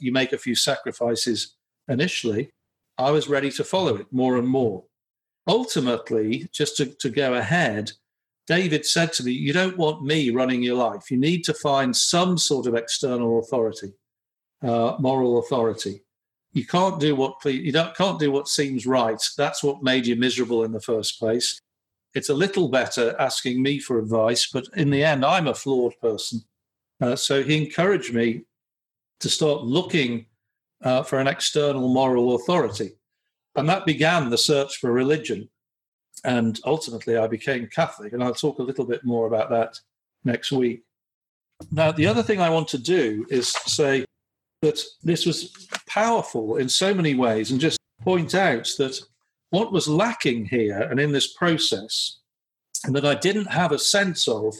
you 0.00 0.12
make 0.12 0.32
a 0.32 0.38
few 0.38 0.54
sacrifices 0.54 1.56
initially, 1.88 2.50
I 2.96 3.10
was 3.10 3.28
ready 3.28 3.50
to 3.50 3.64
follow 3.64 3.96
it 3.96 4.06
more 4.10 4.38
and 4.38 4.48
more. 4.48 4.84
Ultimately, 5.46 6.48
just 6.50 6.78
to, 6.78 6.86
to 6.86 7.10
go 7.10 7.34
ahead, 7.34 7.92
David 8.46 8.86
said 8.86 9.12
to 9.14 9.24
me, 9.24 9.32
You 9.32 9.52
don't 9.52 9.76
want 9.76 10.04
me 10.04 10.30
running 10.30 10.62
your 10.62 10.76
life. 10.76 11.10
You 11.10 11.18
need 11.18 11.44
to 11.44 11.54
find 11.54 11.94
some 11.94 12.38
sort 12.38 12.66
of 12.66 12.74
external 12.74 13.40
authority, 13.40 13.92
uh, 14.62 14.96
moral 14.98 15.38
authority. 15.40 16.03
You 16.54 16.64
can't 16.64 17.00
do 17.00 17.16
what 17.16 17.44
you 17.44 17.72
can't 17.72 18.18
do 18.18 18.30
what 18.30 18.48
seems 18.48 18.86
right. 18.86 19.20
That's 19.36 19.62
what 19.62 19.82
made 19.82 20.06
you 20.06 20.14
miserable 20.14 20.62
in 20.62 20.72
the 20.72 20.80
first 20.80 21.18
place. 21.18 21.60
It's 22.14 22.28
a 22.28 22.34
little 22.34 22.68
better 22.68 23.16
asking 23.18 23.60
me 23.60 23.80
for 23.80 23.98
advice, 23.98 24.48
but 24.52 24.68
in 24.76 24.90
the 24.90 25.02
end, 25.02 25.24
I'm 25.24 25.48
a 25.48 25.54
flawed 25.54 25.94
person. 26.00 26.44
Uh, 27.00 27.16
so 27.16 27.42
he 27.42 27.56
encouraged 27.56 28.14
me 28.14 28.44
to 29.18 29.28
start 29.28 29.64
looking 29.64 30.26
uh, 30.84 31.02
for 31.02 31.18
an 31.18 31.26
external 31.26 31.92
moral 31.92 32.36
authority. 32.36 32.92
And 33.56 33.68
that 33.68 33.84
began 33.84 34.30
the 34.30 34.38
search 34.38 34.76
for 34.76 34.92
religion. 34.92 35.48
And 36.24 36.60
ultimately, 36.64 37.16
I 37.16 37.26
became 37.26 37.66
Catholic. 37.66 38.12
And 38.12 38.22
I'll 38.22 38.34
talk 38.34 38.60
a 38.60 38.62
little 38.62 38.84
bit 38.84 39.04
more 39.04 39.26
about 39.26 39.50
that 39.50 39.80
next 40.24 40.52
week. 40.52 40.84
Now, 41.72 41.90
the 41.90 42.06
other 42.06 42.22
thing 42.22 42.40
I 42.40 42.50
want 42.50 42.68
to 42.68 42.78
do 42.78 43.26
is 43.28 43.48
say 43.48 44.04
that 44.64 44.82
this 45.02 45.26
was 45.26 45.68
powerful 45.86 46.56
in 46.56 46.68
so 46.68 46.94
many 46.94 47.14
ways 47.14 47.50
and 47.50 47.60
just 47.60 47.78
point 48.02 48.34
out 48.34 48.68
that 48.78 48.98
what 49.50 49.72
was 49.72 49.86
lacking 49.86 50.46
here 50.46 50.80
and 50.90 50.98
in 50.98 51.12
this 51.12 51.34
process, 51.34 52.18
and 52.84 52.96
that 52.96 53.04
I 53.04 53.14
didn't 53.14 53.52
have 53.52 53.72
a 53.72 53.78
sense 53.78 54.26
of 54.26 54.54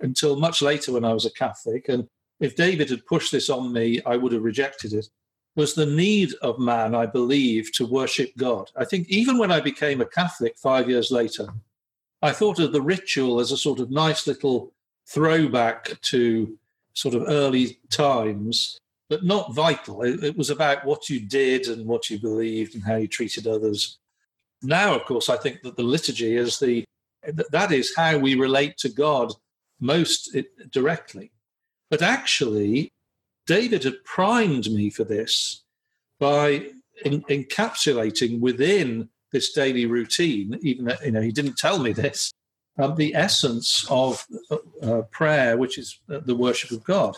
until 0.00 0.36
much 0.36 0.62
later 0.62 0.92
when 0.92 1.04
I 1.04 1.12
was 1.12 1.26
a 1.26 1.32
Catholic, 1.32 1.88
and 1.88 2.08
if 2.38 2.56
David 2.56 2.88
had 2.88 3.04
pushed 3.06 3.32
this 3.32 3.50
on 3.50 3.72
me, 3.72 4.00
I 4.06 4.16
would 4.16 4.32
have 4.32 4.42
rejected 4.42 4.92
it, 4.92 5.08
was 5.56 5.74
the 5.74 5.84
need 5.84 6.32
of 6.42 6.58
man, 6.58 6.94
I 6.94 7.06
believe, 7.06 7.72
to 7.74 7.86
worship 7.86 8.30
God. 8.36 8.70
I 8.76 8.84
think 8.84 9.08
even 9.08 9.36
when 9.36 9.52
I 9.52 9.60
became 9.60 10.00
a 10.00 10.06
Catholic 10.06 10.56
five 10.58 10.88
years 10.88 11.10
later, 11.10 11.48
I 12.22 12.32
thought 12.32 12.60
of 12.60 12.72
the 12.72 12.82
ritual 12.82 13.40
as 13.40 13.50
a 13.50 13.56
sort 13.56 13.80
of 13.80 13.90
nice 13.90 14.26
little 14.26 14.72
throwback 15.06 16.00
to 16.02 16.56
sort 16.94 17.14
of 17.14 17.24
early 17.28 17.78
times, 17.90 18.78
but 19.10 19.24
not 19.24 19.52
vital. 19.52 20.02
It, 20.02 20.22
it, 20.22 20.38
was 20.38 20.48
about 20.48 20.86
what 20.86 21.10
you 21.10 21.20
did 21.20 21.66
and 21.66 21.84
what 21.84 22.08
you 22.08 22.18
believed 22.18 22.74
and 22.74 22.84
how 22.84 22.96
you 22.96 23.08
treated 23.08 23.46
others. 23.46 23.98
Now, 24.62 24.94
of 24.94 25.04
course, 25.04 25.28
I 25.28 25.36
think 25.36 25.62
that 25.62 25.76
the 25.76 25.82
liturgy 25.82 26.36
is 26.36 26.58
the 26.58 26.84
that 27.50 27.70
is 27.70 27.94
how 27.94 28.16
we 28.16 28.34
relate 28.34 28.78
to 28.78 28.88
God 28.88 29.34
most 29.78 30.34
directly. 30.70 31.32
But 31.90 32.00
actually, 32.00 32.92
David 33.46 33.84
had 33.84 34.02
primed 34.04 34.70
me 34.70 34.88
for 34.88 35.04
this 35.04 35.64
by 36.18 36.70
in, 37.04 37.22
encapsulating 37.22 38.40
within 38.40 39.10
this 39.32 39.52
daily 39.52 39.86
routine, 39.86 40.58
even 40.62 40.86
that, 40.86 41.04
you 41.04 41.10
know, 41.10 41.20
he 41.20 41.32
didn't 41.32 41.58
tell 41.58 41.78
me 41.78 41.92
this, 41.92 42.32
um, 42.78 42.94
the 42.96 43.14
essence 43.14 43.86
of 43.90 44.26
uh, 44.50 44.56
uh, 44.82 45.02
prayer, 45.02 45.56
which 45.56 45.78
is 45.78 45.98
uh, 46.10 46.20
the 46.24 46.34
worship 46.34 46.70
of 46.70 46.82
God. 46.84 47.16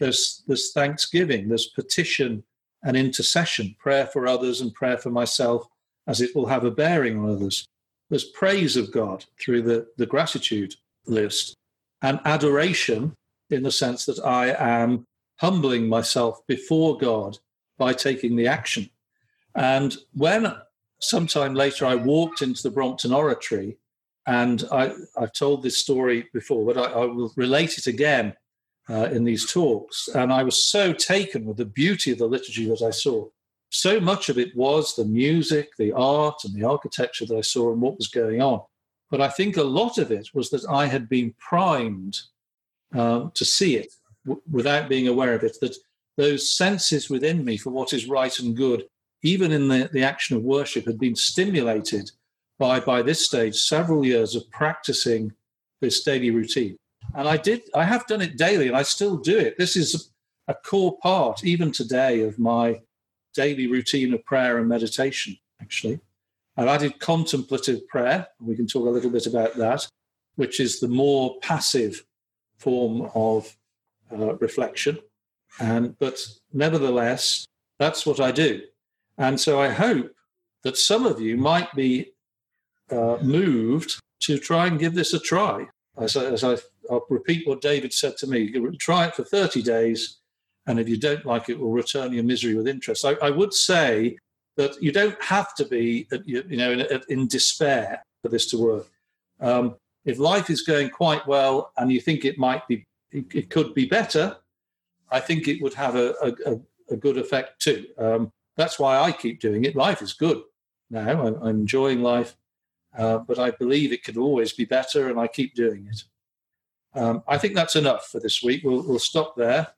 There's, 0.00 0.42
there's 0.46 0.72
thanksgiving, 0.72 1.48
there's 1.48 1.66
petition 1.68 2.42
and 2.82 2.96
intercession, 2.96 3.76
prayer 3.78 4.06
for 4.06 4.26
others 4.26 4.60
and 4.60 4.74
prayer 4.74 4.98
for 4.98 5.10
myself, 5.10 5.66
as 6.06 6.20
it 6.20 6.34
will 6.34 6.46
have 6.46 6.64
a 6.64 6.70
bearing 6.70 7.18
on 7.18 7.30
others. 7.30 7.66
There's 8.08 8.24
praise 8.24 8.76
of 8.76 8.90
God 8.90 9.26
through 9.38 9.62
the, 9.62 9.86
the 9.98 10.06
gratitude 10.06 10.74
list 11.06 11.54
and 12.02 12.18
adoration 12.24 13.14
in 13.50 13.62
the 13.62 13.70
sense 13.70 14.06
that 14.06 14.18
I 14.24 14.54
am 14.58 15.04
humbling 15.38 15.88
myself 15.88 16.40
before 16.46 16.96
God 16.96 17.38
by 17.78 17.92
taking 17.92 18.36
the 18.36 18.46
action. 18.46 18.88
And 19.54 19.96
when 20.14 20.52
sometime 21.00 21.54
later 21.54 21.86
I 21.86 21.94
walked 21.94 22.42
into 22.42 22.62
the 22.62 22.70
Brompton 22.70 23.12
Oratory, 23.12 23.76
and 24.26 24.64
I, 24.70 24.92
have 25.18 25.32
told 25.32 25.62
this 25.62 25.78
story 25.78 26.28
before, 26.32 26.64
but 26.64 26.78
I, 26.78 26.92
I 26.92 27.04
will 27.06 27.32
relate 27.36 27.78
it 27.78 27.86
again 27.86 28.34
uh, 28.90 29.08
in 29.12 29.24
these 29.24 29.50
talks. 29.50 30.08
And 30.08 30.32
I 30.32 30.42
was 30.42 30.64
so 30.64 30.92
taken 30.92 31.44
with 31.44 31.56
the 31.56 31.64
beauty 31.64 32.10
of 32.12 32.18
the 32.18 32.26
liturgy 32.26 32.66
that 32.68 32.82
I 32.82 32.90
saw. 32.90 33.28
So 33.70 34.00
much 34.00 34.28
of 34.28 34.38
it 34.38 34.54
was 34.56 34.96
the 34.96 35.04
music, 35.04 35.70
the 35.78 35.92
art, 35.92 36.42
and 36.44 36.54
the 36.54 36.66
architecture 36.66 37.24
that 37.26 37.36
I 37.36 37.42
saw 37.42 37.72
and 37.72 37.80
what 37.80 37.96
was 37.96 38.08
going 38.08 38.42
on. 38.42 38.62
But 39.10 39.20
I 39.20 39.28
think 39.28 39.56
a 39.56 39.62
lot 39.62 39.98
of 39.98 40.10
it 40.10 40.28
was 40.34 40.50
that 40.50 40.68
I 40.68 40.86
had 40.86 41.08
been 41.08 41.34
primed 41.38 42.18
uh, 42.94 43.28
to 43.32 43.44
see 43.44 43.76
it 43.76 43.92
w- 44.26 44.42
without 44.50 44.88
being 44.88 45.06
aware 45.06 45.34
of 45.34 45.44
it, 45.44 45.56
that 45.60 45.76
those 46.16 46.50
senses 46.50 47.08
within 47.08 47.44
me 47.44 47.56
for 47.56 47.70
what 47.70 47.92
is 47.92 48.08
right 48.08 48.36
and 48.40 48.56
good, 48.56 48.84
even 49.22 49.52
in 49.52 49.68
the, 49.68 49.88
the 49.92 50.02
action 50.02 50.36
of 50.36 50.42
worship, 50.42 50.86
had 50.86 50.98
been 50.98 51.14
stimulated 51.14 52.10
by, 52.58 52.80
by 52.80 53.02
this 53.02 53.24
stage, 53.24 53.54
several 53.54 54.04
years 54.04 54.34
of 54.34 54.50
practicing 54.50 55.32
this 55.80 56.02
daily 56.02 56.30
routine. 56.30 56.76
And 57.14 57.28
I 57.28 57.36
did, 57.36 57.62
I 57.74 57.84
have 57.84 58.06
done 58.06 58.20
it 58.20 58.36
daily 58.36 58.68
and 58.68 58.76
I 58.76 58.82
still 58.82 59.16
do 59.16 59.38
it. 59.38 59.58
This 59.58 59.76
is 59.76 60.10
a 60.48 60.54
core 60.54 60.98
part, 60.98 61.44
even 61.44 61.72
today, 61.72 62.22
of 62.22 62.38
my 62.38 62.80
daily 63.34 63.66
routine 63.66 64.14
of 64.14 64.24
prayer 64.24 64.58
and 64.58 64.68
meditation, 64.68 65.36
actually. 65.60 66.00
I've 66.56 66.68
added 66.68 67.00
contemplative 67.00 67.86
prayer. 67.88 68.26
We 68.40 68.56
can 68.56 68.66
talk 68.66 68.86
a 68.86 68.90
little 68.90 69.10
bit 69.10 69.26
about 69.26 69.56
that, 69.56 69.86
which 70.36 70.60
is 70.60 70.80
the 70.80 70.88
more 70.88 71.38
passive 71.40 72.04
form 72.58 73.10
of 73.14 73.56
uh, 74.12 74.34
reflection. 74.36 74.98
And 75.58 75.98
but 75.98 76.18
nevertheless, 76.52 77.46
that's 77.78 78.04
what 78.04 78.20
I 78.20 78.30
do. 78.30 78.62
And 79.18 79.40
so 79.40 79.60
I 79.60 79.68
hope 79.68 80.12
that 80.62 80.76
some 80.76 81.06
of 81.06 81.20
you 81.20 81.36
might 81.36 81.72
be 81.74 82.12
uh, 82.90 83.18
moved 83.22 83.98
to 84.20 84.38
try 84.38 84.66
and 84.66 84.78
give 84.78 84.94
this 84.94 85.14
a 85.14 85.20
try. 85.20 85.66
As, 85.98 86.16
I, 86.16 86.24
as 86.26 86.44
I, 86.44 86.56
will 86.92 87.06
repeat 87.08 87.46
what 87.46 87.60
David 87.60 87.92
said 87.92 88.16
to 88.18 88.26
me: 88.26 88.50
try 88.78 89.06
it 89.06 89.14
for 89.14 89.24
30 89.24 89.62
days, 89.62 90.18
and 90.66 90.78
if 90.78 90.88
you 90.88 90.96
don't 90.96 91.24
like 91.24 91.48
it, 91.48 91.58
we'll 91.58 91.70
return 91.70 92.12
your 92.12 92.24
misery 92.24 92.54
with 92.54 92.68
interest. 92.68 93.04
I, 93.04 93.14
I 93.22 93.30
would 93.30 93.54
say 93.54 94.18
that 94.56 94.82
you 94.82 94.92
don't 94.92 95.20
have 95.22 95.54
to 95.54 95.64
be, 95.64 96.06
you 96.24 96.44
know, 96.56 96.72
in, 96.72 97.00
in 97.08 97.26
despair 97.26 98.02
for 98.22 98.28
this 98.28 98.46
to 98.50 98.58
work. 98.58 98.86
Um, 99.40 99.76
if 100.04 100.18
life 100.18 100.50
is 100.50 100.62
going 100.62 100.90
quite 100.90 101.26
well 101.26 101.72
and 101.76 101.90
you 101.92 102.00
think 102.00 102.24
it 102.24 102.38
might 102.38 102.66
be, 102.68 102.86
it, 103.10 103.24
it 103.34 103.50
could 103.50 103.74
be 103.74 103.86
better, 103.86 104.36
I 105.10 105.20
think 105.20 105.48
it 105.48 105.62
would 105.62 105.74
have 105.74 105.96
a, 105.96 106.14
a, 106.46 106.60
a 106.90 106.96
good 106.96 107.18
effect 107.18 107.60
too. 107.60 107.86
Um, 107.98 108.32
that's 108.56 108.78
why 108.78 108.98
I 108.98 109.12
keep 109.12 109.40
doing 109.40 109.64
it. 109.64 109.76
Life 109.76 110.02
is 110.02 110.12
good 110.12 110.42
now. 110.90 111.08
I'm, 111.08 111.36
I'm 111.42 111.60
enjoying 111.60 112.02
life, 112.02 112.36
uh, 112.96 113.18
but 113.18 113.38
I 113.38 113.50
believe 113.52 113.92
it 113.92 114.04
could 114.04 114.16
always 114.16 114.52
be 114.52 114.64
better, 114.64 115.08
and 115.08 115.18
I 115.18 115.26
keep 115.26 115.54
doing 115.54 115.88
it. 115.90 116.04
Um, 116.94 117.22
I 117.28 117.38
think 117.38 117.54
that's 117.54 117.76
enough 117.76 118.08
for 118.08 118.20
this 118.20 118.42
week. 118.42 118.62
We'll, 118.64 118.82
we'll 118.82 118.98
stop 118.98 119.36
there, 119.36 119.68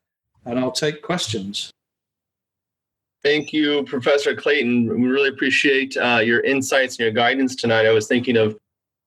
and 0.45 0.59
I'll 0.59 0.71
take 0.71 1.01
questions. 1.01 1.71
Thank 3.23 3.53
you, 3.53 3.83
Professor 3.83 4.35
Clayton. 4.35 4.99
We 4.99 5.07
really 5.07 5.29
appreciate 5.29 5.95
uh, 5.95 6.21
your 6.23 6.41
insights 6.41 6.95
and 6.95 7.05
your 7.05 7.11
guidance 7.11 7.55
tonight. 7.55 7.85
I 7.85 7.91
was 7.91 8.07
thinking 8.07 8.35
of 8.35 8.57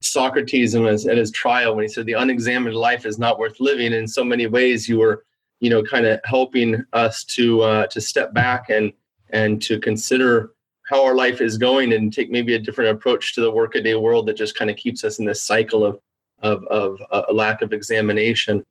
Socrates 0.00 0.74
and 0.74 0.86
his, 0.86 1.06
at 1.06 1.18
his 1.18 1.30
trial 1.30 1.74
when 1.74 1.84
he 1.84 1.88
said 1.88 2.06
the 2.06 2.14
unexamined 2.14 2.76
life 2.76 3.04
is 3.04 3.18
not 3.18 3.38
worth 3.38 3.60
living. 3.60 3.92
In 3.92 4.08
so 4.08 4.24
many 4.24 4.46
ways, 4.46 4.88
you 4.88 4.98
were, 4.98 5.24
you 5.60 5.68
know, 5.68 5.82
kind 5.82 6.06
of 6.06 6.20
helping 6.24 6.82
us 6.92 7.24
to 7.24 7.62
uh, 7.62 7.86
to 7.88 8.00
step 8.00 8.32
back 8.32 8.70
and 8.70 8.92
and 9.30 9.60
to 9.62 9.78
consider 9.80 10.52
how 10.86 11.04
our 11.04 11.14
life 11.14 11.40
is 11.40 11.58
going 11.58 11.92
and 11.92 12.12
take 12.12 12.30
maybe 12.30 12.54
a 12.54 12.58
different 12.58 12.90
approach 12.90 13.34
to 13.34 13.40
the 13.40 13.50
workaday 13.50 13.94
world 13.94 14.26
that 14.26 14.36
just 14.36 14.56
kind 14.56 14.70
of 14.70 14.76
keeps 14.76 15.02
us 15.02 15.18
in 15.18 15.24
this 15.24 15.42
cycle 15.42 15.84
of 15.84 15.98
of, 16.42 16.64
of 16.64 17.00
uh, 17.10 17.22
a 17.28 17.32
lack 17.32 17.62
of 17.62 17.72
examination. 17.72 18.64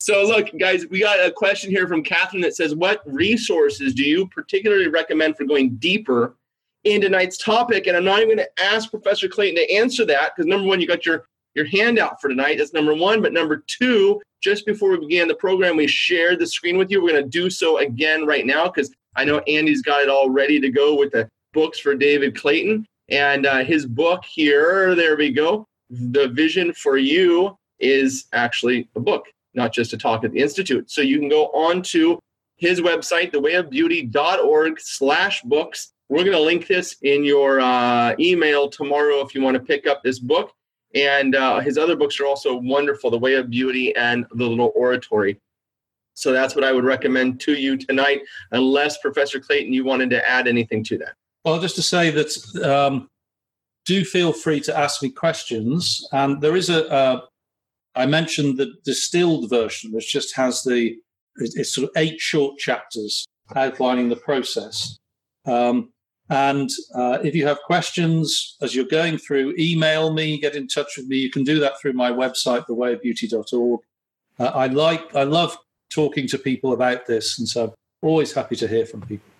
So, 0.00 0.24
look, 0.24 0.48
guys, 0.58 0.84
we 0.88 1.00
got 1.00 1.24
a 1.24 1.30
question 1.30 1.70
here 1.70 1.86
from 1.86 2.02
Catherine 2.02 2.42
that 2.42 2.56
says, 2.56 2.74
What 2.74 3.02
resources 3.06 3.94
do 3.94 4.02
you 4.02 4.26
particularly 4.26 4.88
recommend 4.88 5.36
for 5.36 5.44
going 5.44 5.76
deeper 5.76 6.34
in 6.82 7.00
tonight's 7.00 7.38
topic? 7.38 7.86
And 7.86 7.96
I'm 7.96 8.04
not 8.04 8.18
even 8.20 8.36
going 8.36 8.46
to 8.48 8.64
ask 8.64 8.90
Professor 8.90 9.28
Clayton 9.28 9.56
to 9.56 9.72
answer 9.72 10.04
that 10.06 10.32
because 10.34 10.48
number 10.48 10.66
one, 10.66 10.80
you 10.80 10.88
got 10.88 11.06
your, 11.06 11.26
your 11.54 11.66
handout 11.66 12.20
for 12.20 12.28
tonight. 12.28 12.58
That's 12.58 12.72
number 12.72 12.94
one. 12.94 13.22
But 13.22 13.32
number 13.32 13.62
two, 13.68 14.20
just 14.42 14.66
before 14.66 14.90
we 14.90 14.98
began 14.98 15.28
the 15.28 15.36
program, 15.36 15.76
we 15.76 15.86
shared 15.86 16.40
the 16.40 16.48
screen 16.48 16.76
with 16.76 16.90
you. 16.90 17.00
We're 17.00 17.12
going 17.12 17.22
to 17.22 17.28
do 17.28 17.48
so 17.48 17.78
again 17.78 18.26
right 18.26 18.44
now 18.44 18.64
because 18.64 18.92
I 19.14 19.24
know 19.24 19.38
Andy's 19.40 19.82
got 19.82 20.02
it 20.02 20.08
all 20.08 20.30
ready 20.30 20.58
to 20.58 20.68
go 20.68 20.96
with 20.96 21.12
the 21.12 21.28
books 21.52 21.78
for 21.78 21.94
David 21.94 22.36
Clayton. 22.36 22.84
And 23.08 23.46
uh, 23.46 23.62
his 23.62 23.86
book 23.86 24.24
here, 24.24 24.96
there 24.96 25.16
we 25.16 25.30
go. 25.30 25.64
The 25.92 26.28
Vision 26.28 26.72
for 26.72 26.96
You 26.96 27.56
is 27.78 28.24
actually 28.32 28.88
a 28.96 29.00
book 29.00 29.26
not 29.54 29.72
just 29.72 29.92
a 29.92 29.98
talk 29.98 30.24
at 30.24 30.32
the 30.32 30.40
Institute. 30.40 30.90
So 30.90 31.00
you 31.00 31.18
can 31.18 31.28
go 31.28 31.46
on 31.48 31.82
to 31.82 32.18
his 32.56 32.80
website, 32.80 33.32
thewayofbeauty.org 33.32 34.80
slash 34.80 35.42
books. 35.42 35.92
We're 36.08 36.24
going 36.24 36.32
to 36.32 36.40
link 36.40 36.66
this 36.66 36.96
in 37.02 37.24
your 37.24 37.60
uh, 37.60 38.14
email 38.18 38.68
tomorrow 38.68 39.20
if 39.20 39.34
you 39.34 39.42
want 39.42 39.56
to 39.56 39.62
pick 39.62 39.86
up 39.86 40.02
this 40.02 40.18
book. 40.18 40.52
And 40.94 41.34
uh, 41.34 41.60
his 41.60 41.78
other 41.78 41.96
books 41.96 42.20
are 42.20 42.26
also 42.26 42.54
wonderful 42.54 43.10
The 43.10 43.18
Way 43.18 43.34
of 43.34 43.48
Beauty 43.48 43.96
and 43.96 44.26
The 44.34 44.44
Little 44.44 44.72
Oratory. 44.74 45.40
So 46.14 46.32
that's 46.32 46.54
what 46.54 46.64
I 46.64 46.72
would 46.72 46.84
recommend 46.84 47.40
to 47.42 47.54
you 47.54 47.78
tonight, 47.78 48.20
unless 48.50 48.98
Professor 48.98 49.40
Clayton, 49.40 49.72
you 49.72 49.84
wanted 49.84 50.10
to 50.10 50.28
add 50.28 50.46
anything 50.46 50.84
to 50.84 50.98
that. 50.98 51.14
Well, 51.46 51.58
just 51.58 51.76
to 51.76 51.82
say 51.82 52.10
that 52.10 52.62
um, 52.62 53.08
do 53.84 54.04
feel 54.04 54.32
free 54.32 54.60
to 54.60 54.76
ask 54.76 55.02
me 55.02 55.10
questions. 55.10 56.06
And 56.12 56.40
there 56.40 56.56
is 56.56 56.68
a, 56.68 56.86
a 56.86 57.22
I 57.94 58.06
mentioned 58.06 58.58
the 58.58 58.72
distilled 58.84 59.50
version, 59.50 59.92
which 59.92 60.12
just 60.12 60.34
has 60.36 60.62
the 60.62 60.96
it's 61.36 61.74
sort 61.74 61.84
of 61.88 61.90
eight 61.96 62.20
short 62.20 62.58
chapters 62.58 63.26
outlining 63.56 64.08
the 64.08 64.16
process. 64.16 64.98
Um, 65.46 65.90
and 66.28 66.70
uh, 66.94 67.18
if 67.22 67.34
you 67.34 67.46
have 67.46 67.58
questions 67.66 68.56
as 68.62 68.74
you're 68.74 68.84
going 68.84 69.18
through, 69.18 69.54
email 69.58 70.12
me, 70.12 70.38
get 70.38 70.54
in 70.54 70.68
touch 70.68 70.96
with 70.96 71.06
me. 71.06 71.16
You 71.16 71.30
can 71.30 71.44
do 71.44 71.58
that 71.60 71.80
through 71.80 71.94
my 71.94 72.10
website, 72.10 72.66
thewayofbeauty.org. 72.66 73.80
Uh, 74.38 74.44
I 74.44 74.66
like, 74.68 75.14
I 75.14 75.24
love 75.24 75.56
talking 75.90 76.26
to 76.28 76.38
people 76.38 76.72
about 76.72 77.06
this. 77.06 77.38
And 77.38 77.48
so 77.48 77.64
I'm 77.64 78.08
always 78.08 78.32
happy 78.32 78.56
to 78.56 78.68
hear 78.68 78.86
from 78.86 79.02
people. 79.02 79.31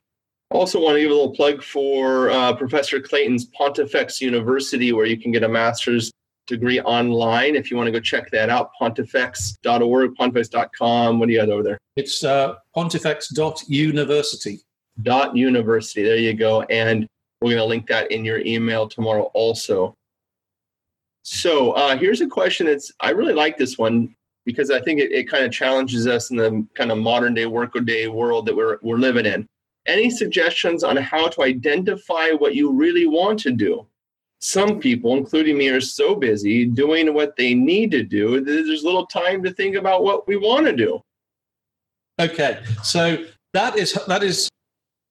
Also, 0.53 0.79
want 0.79 0.97
to 0.97 1.01
give 1.01 1.11
a 1.11 1.15
little 1.15 1.35
plug 1.35 1.63
for 1.63 2.31
uh, 2.31 2.55
Professor 2.55 3.01
Clayton's 3.01 3.47
Pontifex 3.47 4.21
University, 4.21 4.93
where 4.93 5.07
you 5.07 5.19
can 5.19 5.33
get 5.33 5.43
a 5.43 5.49
master's 5.49 6.13
degree 6.47 6.81
online. 6.81 7.57
If 7.57 7.71
you 7.71 7.77
want 7.77 7.87
to 7.87 7.91
go 7.91 8.01
check 8.01 8.31
that 8.33 8.51
out, 8.51 8.71
pontifex.org, 8.79 10.15
pontifex.com. 10.15 11.19
What 11.19 11.27
do 11.27 11.33
you 11.33 11.41
got 11.41 11.49
over 11.49 11.63
there? 11.63 11.79
It's 11.97 12.23
uh, 12.23 12.57
pontifex.university. 12.75 14.61
Dot 15.01 15.35
university. 15.35 16.03
There 16.03 16.17
you 16.17 16.35
go. 16.35 16.63
And 16.65 17.07
we're 17.41 17.53
going 17.57 17.63
to 17.63 17.65
link 17.65 17.87
that 17.87 18.13
in 18.13 18.25
your 18.25 18.41
email 18.41 18.87
tomorrow 18.87 19.31
also. 19.33 19.95
So 21.23 21.73
uh, 21.73 21.97
here's 21.97 22.21
a 22.21 22.27
question 22.27 22.67
that's, 22.67 22.93
I 23.01 23.11
really 23.11 23.33
like 23.33 23.57
this 23.57 23.79
one 23.79 24.15
because 24.45 24.71
I 24.71 24.83
think 24.83 25.01
it, 25.01 25.13
it 25.13 25.31
kind 25.31 25.47
of 25.47 25.53
challenges 25.53 26.07
us 26.07 26.31
in 26.31 26.37
the 26.37 26.67
kind 26.75 26.93
of 26.93 26.99
modern 26.99 27.33
day 27.33 27.47
workaday 27.47 28.07
world 28.09 28.45
that 28.47 28.55
we're, 28.55 28.79
we're 28.83 28.99
living 28.99 29.25
in. 29.25 29.47
Any 29.87 30.11
suggestions 30.11 30.85
on 30.85 30.97
how 30.97 31.29
to 31.29 31.43
identify 31.43 32.31
what 32.31 32.55
you 32.55 32.73
really 32.73 33.07
want 33.07 33.41
to 33.41 33.51
do? 33.51 33.87
Some 34.41 34.81
people, 34.81 35.17
including 35.17 35.59
me, 35.59 35.69
are 35.69 35.81
so 35.81 36.15
busy 36.15 36.67
doing 36.67 37.15
what 37.15 37.37
they 37.37 37.55
need 37.55 37.91
to 37.93 38.03
do 38.03 38.41
that 38.41 38.51
there's 38.51 38.85
little 38.85 39.07
time 39.07 39.43
to 39.45 39.53
think 39.53 39.77
about 39.77 40.03
what 40.03 40.27
we 40.27 40.37
want 40.37 40.67
to 40.67 40.73
do. 40.75 41.01
Okay, 42.21 42.61
so 42.83 43.25
that 43.53 43.77
is 43.77 43.99
that 44.09 44.23
is 44.23 44.49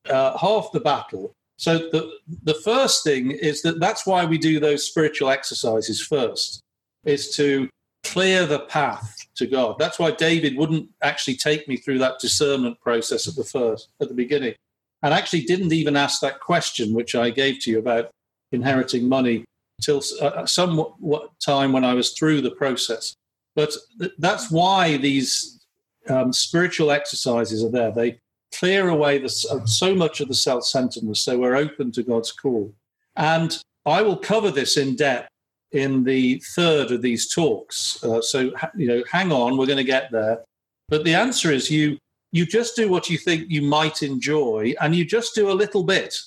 uh, 0.10 0.38
half 0.38 0.72
the 0.72 0.80
battle. 0.80 1.34
So 1.58 1.78
the 1.78 2.12
the 2.44 2.56
first 2.56 3.04
thing 3.04 3.32
is 3.32 3.62
that 3.62 3.80
that's 3.80 4.06
why 4.06 4.26
we 4.26 4.38
do 4.38 4.60
those 4.60 4.86
spiritual 4.86 5.30
exercises 5.30 6.02
first, 6.02 6.62
is 7.06 7.36
to 7.36 7.70
clear 8.04 8.46
the 8.46 8.60
path 8.60 9.18
to 9.36 9.48
God. 9.48 9.78
That's 9.80 10.00
why 10.00 10.12
David 10.12 10.58
wouldn't 10.58 10.90
actually 11.02 11.36
take 11.36 11.68
me 11.68 11.78
through 11.78 12.00
that 12.00 12.20
discernment 12.20 12.80
process 12.80 13.28
at 13.28 13.36
the 13.36 13.44
first 13.44 13.90
at 14.02 14.08
the 14.08 14.14
beginning, 14.14 14.56
and 15.04 15.14
actually 15.14 15.42
didn't 15.42 15.74
even 15.74 15.96
ask 15.96 16.22
that 16.22 16.40
question 16.40 16.94
which 16.94 17.16
I 17.16 17.30
gave 17.30 17.60
to 17.62 17.72
you 17.72 17.80
about 17.80 18.12
inheriting 18.52 19.08
money 19.08 19.46
till 19.82 20.02
uh, 20.22 20.46
some 20.46 20.86
time 21.44 21.72
when 21.72 21.84
I 21.84 21.94
was 21.94 22.14
through 22.14 22.42
the 22.42 22.52
process. 22.52 23.16
But 23.56 23.74
th- 24.00 24.12
that's 24.20 24.52
why 24.52 24.98
these 24.98 25.60
um, 26.08 26.32
spiritual 26.32 26.92
exercises 26.92 27.64
are 27.64 27.70
there. 27.70 27.92
They 27.92 28.20
clear 28.54 28.90
away 28.90 29.18
the, 29.18 29.48
uh, 29.52 29.66
so 29.66 29.96
much 29.96 30.22
of 30.22 30.28
the 30.28 30.36
self 30.36 30.66
centeredness 30.66 31.24
so 31.24 31.38
we're 31.38 31.56
open 31.56 31.92
to 31.94 32.04
God's 32.04 32.32
call. 32.32 32.74
And 33.16 33.58
I 33.86 34.02
will 34.02 34.18
cover 34.18 34.52
this 34.52 34.78
in 34.78 34.96
depth 34.96 35.30
in 35.72 36.04
the 36.04 36.42
third 36.56 36.92
of 36.92 37.02
these 37.02 37.34
talks. 37.34 38.04
Uh, 38.04 38.22
so, 38.22 38.52
you 38.76 38.88
know, 38.88 39.04
hang 39.10 39.32
on, 39.32 39.58
we're 39.58 39.66
going 39.66 39.78
to 39.78 39.84
get 39.84 40.12
there. 40.12 40.44
But 40.90 41.06
the 41.06 41.16
answer 41.16 41.52
is 41.52 41.72
you 41.72 41.98
you 42.34 42.46
just 42.46 42.76
do 42.76 42.90
what 42.90 43.10
you 43.10 43.18
think 43.18 43.50
you 43.50 43.62
might 43.62 44.04
enjoy 44.04 44.74
and 44.80 44.96
you 44.96 45.04
just 45.04 45.36
do 45.36 45.52
a 45.52 45.54
little 45.54 45.84
bit. 45.84 46.18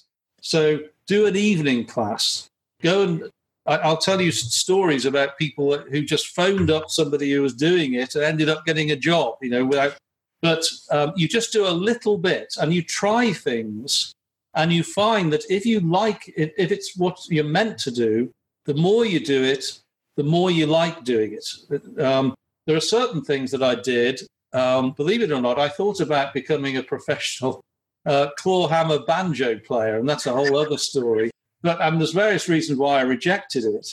So 0.41 0.81
do 1.07 1.27
an 1.27 1.37
evening 1.37 1.87
class. 1.87 2.49
Go 2.83 3.03
and 3.03 3.31
I'll 3.67 3.97
tell 3.97 4.21
you 4.21 4.31
stories 4.31 5.07
about 5.07 5.39
people 5.39 5.79
who 5.79 6.03
just 6.03 6.29
phoned 6.29 6.71
up 6.71 6.91
somebody 6.91 7.33
who 7.33 7.41
was 7.41 7.55
doing 7.55 7.95
it 7.95 8.15
and 8.15 8.23
ended 8.23 8.51
up 8.51 8.67
getting 8.67 8.91
a 8.91 8.97
job. 8.97 9.37
You 9.41 9.51
know, 9.51 9.65
without. 9.65 9.97
But 10.43 10.69
um, 10.91 11.15
you 11.17 11.27
just 11.27 11.53
do 11.55 11.67
a 11.67 11.71
little 11.71 12.19
bit 12.19 12.55
and 12.61 12.75
you 12.75 12.83
try 12.83 13.33
things, 13.33 14.13
and 14.55 14.71
you 14.71 14.83
find 14.83 15.33
that 15.33 15.45
if 15.49 15.65
you 15.65 15.81
like 15.81 16.31
it, 16.37 16.53
if 16.59 16.71
it's 16.71 16.95
what 16.99 17.19
you're 17.31 17.45
meant 17.45 17.79
to 17.79 17.91
do, 17.91 18.31
the 18.67 18.75
more 18.75 19.05
you 19.05 19.21
do 19.21 19.43
it, 19.43 19.79
the 20.17 20.25
more 20.25 20.51
you 20.51 20.67
like 20.67 21.05
doing 21.05 21.35
it. 21.39 22.01
Um, 22.01 22.35
there 22.67 22.77
are 22.77 22.81
certain 22.81 23.23
things 23.23 23.51
that 23.51 23.63
I 23.63 23.75
did. 23.75 24.21
Um, 24.53 24.93
believe 24.93 25.23
it 25.23 25.33
or 25.33 25.41
not, 25.41 25.59
I 25.59 25.69
thought 25.69 26.01
about 26.01 26.33
becoming 26.33 26.77
a 26.77 26.83
professional 26.83 27.61
uh, 28.07 28.29
clawhammer 28.39 29.01
banjo 29.01 29.59
player, 29.59 29.99
and 29.99 30.09
that's 30.09 30.27
a 30.27 30.33
whole 30.33 30.57
other 30.57 30.79
story. 30.79 31.31
But 31.63 31.81
and 31.81 31.99
there's 31.99 32.13
various 32.13 32.49
reasons 32.49 32.79
why 32.79 32.99
I 32.99 33.03
rejected 33.03 33.65
it. 33.65 33.89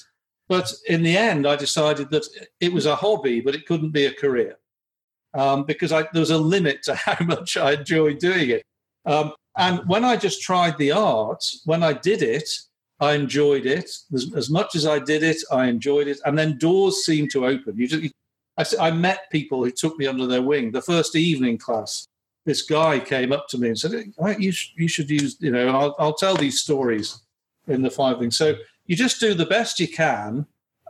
But 0.48 0.72
in 0.90 1.02
the 1.02 1.18
end, 1.18 1.48
I 1.48 1.56
decided 1.56 2.10
that 2.12 2.26
it 2.60 2.74
was 2.74 2.86
a 2.86 2.96
hobby, 2.96 3.40
but 3.40 3.56
it 3.56 3.66
couldn't 3.66 3.92
be 3.92 4.06
a 4.06 4.14
career 4.14 4.58
um, 5.34 5.64
because 5.64 5.92
I, 5.92 6.02
there 6.14 6.20
was 6.20 6.32
a 6.32 6.38
limit 6.38 6.84
to 6.84 6.96
how 7.06 7.24
much 7.24 7.58
I 7.58 7.74
enjoyed 7.74 8.20
doing 8.20 8.50
it. 8.50 8.64
Um, 9.06 9.34
and 9.58 9.88
when 9.88 10.06
I 10.06 10.16
just 10.16 10.42
tried 10.42 10.78
the 10.78 10.92
art, 10.92 11.44
when 11.66 11.84
I 11.84 11.94
did 11.94 12.22
it, 12.22 12.50
I 13.02 13.14
enjoyed 13.14 13.66
it 13.66 13.90
as, 14.14 14.32
as, 14.36 14.50
much 14.50 14.76
as 14.76 14.86
I 14.86 15.00
did 15.00 15.24
it. 15.24 15.38
I 15.52 15.66
enjoyed 15.66 16.08
it, 16.08 16.20
and 16.24 16.38
then 16.38 16.60
doors 16.60 17.04
seemed 17.04 17.32
to 17.32 17.48
open. 17.48 17.76
You 17.76 17.88
just, 17.88 18.14
I, 18.80 18.88
I 18.88 18.92
met 18.92 19.32
people 19.32 19.64
who 19.64 19.72
took 19.72 19.98
me 19.98 20.06
under 20.06 20.28
their 20.28 20.44
wing. 20.44 20.72
The 20.72 20.84
first 20.84 21.16
evening 21.16 21.58
class, 21.58 22.08
this 22.46 22.62
guy 22.62 23.00
came 23.00 23.32
up 23.32 23.48
to 23.50 23.58
me 23.58 23.70
and 23.70 23.80
said, 23.80 23.92
hey, 23.92 24.36
you, 24.38 24.54
you 24.76 24.88
should 24.88 25.10
use, 25.10 25.36
you 25.40 25.52
know, 25.52 25.68
I'll, 25.70 25.96
I'll 25.98 26.14
tell 26.14 26.36
these 26.36 26.62
stories 26.62 27.22
in 27.68 27.82
the 27.82 27.90
five 27.90 28.20
things. 28.20 28.38
So 28.38 28.56
you 28.86 28.96
just 28.96 29.20
do 29.20 29.34
the 29.34 29.46
best 29.46 29.80
you 29.80 29.88
can, 29.88 30.46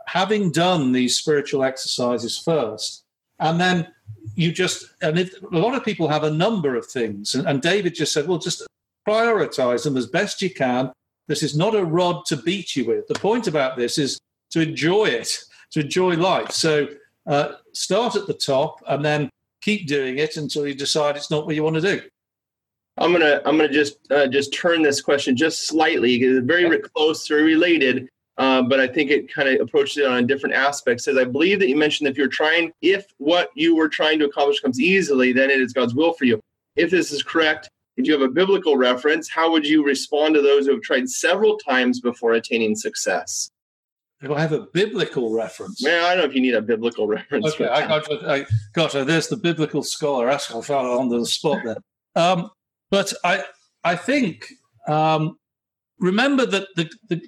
having 0.06 0.50
done 0.50 0.92
these 0.92 1.16
spiritual 1.16 1.64
exercises 1.64 2.38
first. 2.38 3.04
And 3.40 3.60
then 3.60 3.88
you 4.34 4.52
just, 4.52 4.86
and 5.00 5.18
if, 5.18 5.34
a 5.42 5.58
lot 5.58 5.74
of 5.74 5.84
people 5.84 6.08
have 6.08 6.24
a 6.24 6.30
number 6.30 6.76
of 6.76 6.86
things. 6.86 7.34
And, 7.34 7.46
and 7.48 7.62
David 7.62 7.94
just 7.94 8.12
said, 8.12 8.26
well, 8.26 8.38
just 8.38 8.66
prioritize 9.08 9.84
them 9.84 9.96
as 9.96 10.06
best 10.06 10.42
you 10.42 10.50
can. 10.50 10.92
This 11.28 11.42
is 11.42 11.56
not 11.56 11.74
a 11.74 11.84
rod 11.84 12.24
to 12.26 12.36
beat 12.36 12.76
you 12.76 12.84
with. 12.84 13.06
The 13.08 13.14
point 13.14 13.46
about 13.46 13.76
this 13.76 13.98
is 13.98 14.20
to 14.50 14.60
enjoy 14.60 15.06
it, 15.06 15.38
to 15.70 15.80
enjoy 15.80 16.14
life. 16.14 16.50
So 16.50 16.88
uh, 17.26 17.54
start 17.72 18.16
at 18.16 18.26
the 18.26 18.34
top 18.34 18.82
and 18.86 19.04
then 19.04 19.30
keep 19.60 19.86
doing 19.86 20.18
it 20.18 20.36
until 20.36 20.66
you 20.66 20.74
decide 20.74 21.16
it's 21.16 21.30
not 21.30 21.46
what 21.46 21.54
you 21.54 21.62
want 21.62 21.76
to 21.76 21.80
do. 21.80 22.02
I'm 22.98 23.12
gonna 23.12 23.40
I'm 23.46 23.56
gonna 23.56 23.72
just 23.72 23.98
uh, 24.10 24.26
just 24.26 24.52
turn 24.52 24.82
this 24.82 25.00
question 25.00 25.34
just 25.34 25.66
slightly 25.66 26.18
because 26.18 26.36
it's 26.36 26.46
very 26.46 26.78
close, 26.78 27.26
very 27.26 27.44
related, 27.44 28.08
uh, 28.36 28.60
but 28.62 28.80
I 28.80 28.86
think 28.86 29.10
it 29.10 29.32
kind 29.32 29.48
of 29.48 29.62
approaches 29.62 29.96
it 29.98 30.06
on 30.06 30.18
a 30.18 30.26
different 30.26 30.54
aspect. 30.54 31.00
Says 31.00 31.16
I 31.16 31.24
believe 31.24 31.58
that 31.60 31.68
you 31.68 31.76
mentioned 31.76 32.08
if 32.08 32.18
you're 32.18 32.28
trying, 32.28 32.70
if 32.82 33.06
what 33.16 33.50
you 33.54 33.74
were 33.74 33.88
trying 33.88 34.18
to 34.18 34.26
accomplish 34.26 34.60
comes 34.60 34.78
easily, 34.78 35.32
then 35.32 35.50
it 35.50 35.60
is 35.60 35.72
God's 35.72 35.94
will 35.94 36.12
for 36.12 36.26
you. 36.26 36.38
If 36.76 36.90
this 36.90 37.12
is 37.12 37.22
correct, 37.22 37.70
if 37.96 38.06
you 38.06 38.12
have 38.12 38.22
a 38.22 38.28
biblical 38.28 38.76
reference, 38.76 39.28
how 39.28 39.50
would 39.50 39.66
you 39.66 39.84
respond 39.84 40.34
to 40.34 40.42
those 40.42 40.66
who 40.66 40.72
have 40.72 40.82
tried 40.82 41.08
several 41.08 41.58
times 41.58 42.00
before 42.00 42.32
attaining 42.32 42.74
success? 42.74 43.50
Do 44.22 44.34
I 44.34 44.40
have 44.40 44.52
a 44.52 44.66
biblical 44.72 45.34
reference? 45.34 45.82
Man, 45.82 46.04
I 46.04 46.14
don't 46.14 46.18
know 46.18 46.30
if 46.30 46.34
you 46.34 46.40
need 46.40 46.54
a 46.54 46.62
biblical 46.62 47.08
reference. 47.08 47.54
Okay, 47.54 47.66
I 47.66 47.86
got, 47.88 48.24
I 48.24 48.46
got 48.72 48.92
her. 48.92 49.04
There's 49.04 49.28
the 49.28 49.36
biblical 49.36 49.82
scholar. 49.82 50.30
I 50.30 50.38
found 50.38 50.86
on 50.86 51.08
the 51.08 51.26
spot 51.26 51.58
there. 51.64 51.76
Um, 52.14 52.50
but 52.90 53.12
I, 53.24 53.42
I 53.82 53.96
think 53.96 54.46
um, 54.86 55.38
remember 55.98 56.46
that 56.46 56.68
the, 56.76 56.90
the 57.08 57.20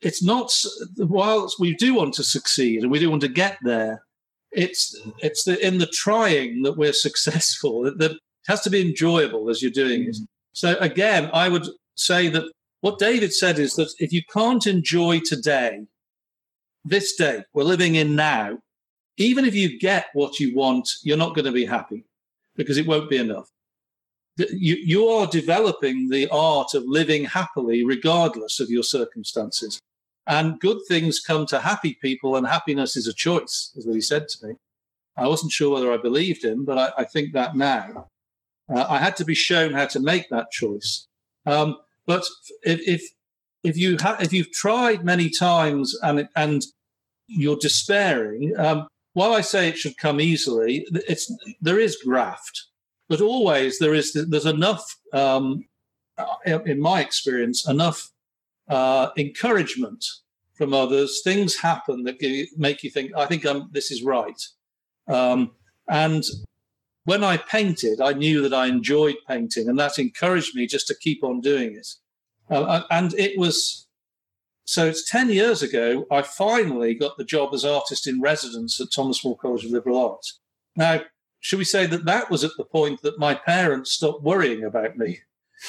it's 0.00 0.22
not 0.22 0.50
whilst 0.96 1.60
we 1.60 1.74
do 1.74 1.94
want 1.94 2.14
to 2.14 2.24
succeed 2.24 2.82
and 2.82 2.90
we 2.90 2.98
do 2.98 3.10
want 3.10 3.22
to 3.22 3.28
get 3.28 3.58
there. 3.62 4.02
It's 4.50 4.98
it's 5.18 5.44
the, 5.44 5.64
in 5.64 5.78
the 5.78 5.86
trying 5.86 6.62
that 6.62 6.76
we're 6.76 6.92
successful. 7.08 7.82
That, 7.82 8.18
that 8.46 8.52
has 8.52 8.60
to 8.62 8.70
be 8.70 8.80
enjoyable 8.80 9.50
as 9.50 9.62
you're 9.62 9.70
doing 9.70 10.04
it. 10.04 10.16
Mm. 10.16 10.26
So 10.52 10.76
again, 10.78 11.30
I 11.32 11.48
would 11.48 11.66
say 11.94 12.28
that 12.28 12.50
what 12.80 12.98
David 12.98 13.32
said 13.32 13.58
is 13.58 13.74
that 13.76 13.92
if 13.98 14.12
you 14.12 14.22
can't 14.32 14.66
enjoy 14.66 15.20
today, 15.20 15.86
this 16.84 17.14
day 17.14 17.44
we're 17.52 17.64
living 17.64 17.94
in 17.94 18.16
now, 18.16 18.58
even 19.16 19.44
if 19.44 19.54
you 19.54 19.78
get 19.78 20.06
what 20.14 20.40
you 20.40 20.54
want, 20.56 20.88
you're 21.02 21.16
not 21.16 21.34
going 21.34 21.44
to 21.44 21.52
be 21.52 21.66
happy 21.66 22.04
because 22.56 22.78
it 22.78 22.86
won't 22.86 23.10
be 23.10 23.18
enough. 23.18 23.48
You, 24.38 24.76
you 24.76 25.08
are 25.08 25.26
developing 25.26 26.08
the 26.08 26.26
art 26.30 26.72
of 26.74 26.84
living 26.86 27.24
happily 27.24 27.84
regardless 27.84 28.60
of 28.60 28.70
your 28.70 28.82
circumstances. 28.82 29.78
And 30.26 30.60
good 30.60 30.78
things 30.88 31.20
come 31.20 31.44
to 31.46 31.60
happy 31.60 31.98
people, 32.00 32.36
and 32.36 32.46
happiness 32.46 32.96
is 32.96 33.08
a 33.08 33.12
choice, 33.12 33.72
is 33.74 33.86
what 33.86 33.96
he 33.96 34.00
said 34.00 34.28
to 34.28 34.46
me. 34.46 34.54
I 35.16 35.26
wasn't 35.26 35.52
sure 35.52 35.74
whether 35.74 35.92
I 35.92 35.96
believed 35.96 36.44
him, 36.44 36.64
but 36.64 36.78
I, 36.78 37.02
I 37.02 37.04
think 37.04 37.32
that 37.32 37.56
now. 37.56 38.08
Uh, 38.72 38.86
I 38.88 38.98
had 38.98 39.16
to 39.16 39.24
be 39.24 39.34
shown 39.34 39.72
how 39.72 39.86
to 39.86 40.00
make 40.00 40.28
that 40.30 40.50
choice. 40.50 41.06
Um, 41.46 41.76
but 42.06 42.24
if, 42.62 42.80
if 42.86 43.02
if 43.62 43.76
you 43.76 43.96
ha- 44.00 44.18
if 44.20 44.32
you've 44.32 44.52
tried 44.52 45.04
many 45.04 45.30
times 45.30 45.96
and 46.02 46.28
and 46.36 46.62
you're 47.26 47.56
despairing, 47.56 48.54
um, 48.58 48.88
while 49.12 49.32
I 49.32 49.40
say 49.40 49.68
it 49.68 49.78
should 49.78 49.96
come 49.98 50.20
easily, 50.20 50.86
it's 50.92 51.32
there 51.60 51.78
is 51.78 51.96
graft, 52.04 52.66
but 53.08 53.20
always 53.20 53.78
there 53.78 53.94
is 53.94 54.12
there's 54.12 54.46
enough, 54.46 54.96
um, 55.12 55.64
in 56.46 56.80
my 56.80 57.00
experience, 57.00 57.68
enough 57.68 58.10
uh, 58.68 59.10
encouragement 59.16 60.04
from 60.54 60.74
others. 60.74 61.22
Things 61.24 61.56
happen 61.56 62.04
that 62.04 62.20
you, 62.20 62.46
make 62.56 62.82
you 62.82 62.90
think, 62.90 63.12
I 63.16 63.26
think 63.26 63.46
I'm, 63.46 63.68
this 63.72 63.90
is 63.90 64.02
right. 64.02 64.40
Um, 65.08 65.52
and 65.88 66.22
when 67.04 67.24
I 67.24 67.36
painted, 67.36 68.00
I 68.00 68.12
knew 68.12 68.42
that 68.42 68.54
I 68.54 68.66
enjoyed 68.66 69.16
painting, 69.26 69.68
and 69.68 69.78
that 69.78 69.98
encouraged 69.98 70.54
me 70.54 70.66
just 70.66 70.86
to 70.88 70.94
keep 70.94 71.24
on 71.24 71.40
doing 71.40 71.74
it. 71.74 71.88
Uh, 72.50 72.82
and 72.90 73.14
it 73.14 73.38
was 73.38 73.86
so 74.70 74.86
it's 74.86 75.10
10 75.10 75.30
years 75.30 75.64
ago, 75.64 76.06
I 76.12 76.22
finally 76.22 76.94
got 76.94 77.16
the 77.16 77.24
job 77.24 77.52
as 77.54 77.64
artist 77.64 78.06
in 78.06 78.20
residence 78.20 78.80
at 78.80 78.92
Thomas 78.92 79.24
More 79.24 79.36
College 79.36 79.64
of 79.64 79.72
Liberal 79.72 79.98
Arts. 79.98 80.38
Now, 80.76 81.00
should 81.40 81.58
we 81.58 81.64
say 81.64 81.86
that 81.86 82.04
that 82.04 82.30
was 82.30 82.44
at 82.44 82.52
the 82.56 82.64
point 82.64 83.02
that 83.02 83.18
my 83.18 83.34
parents 83.34 83.90
stopped 83.90 84.22
worrying 84.22 84.62
about 84.62 84.96
me? 84.96 85.18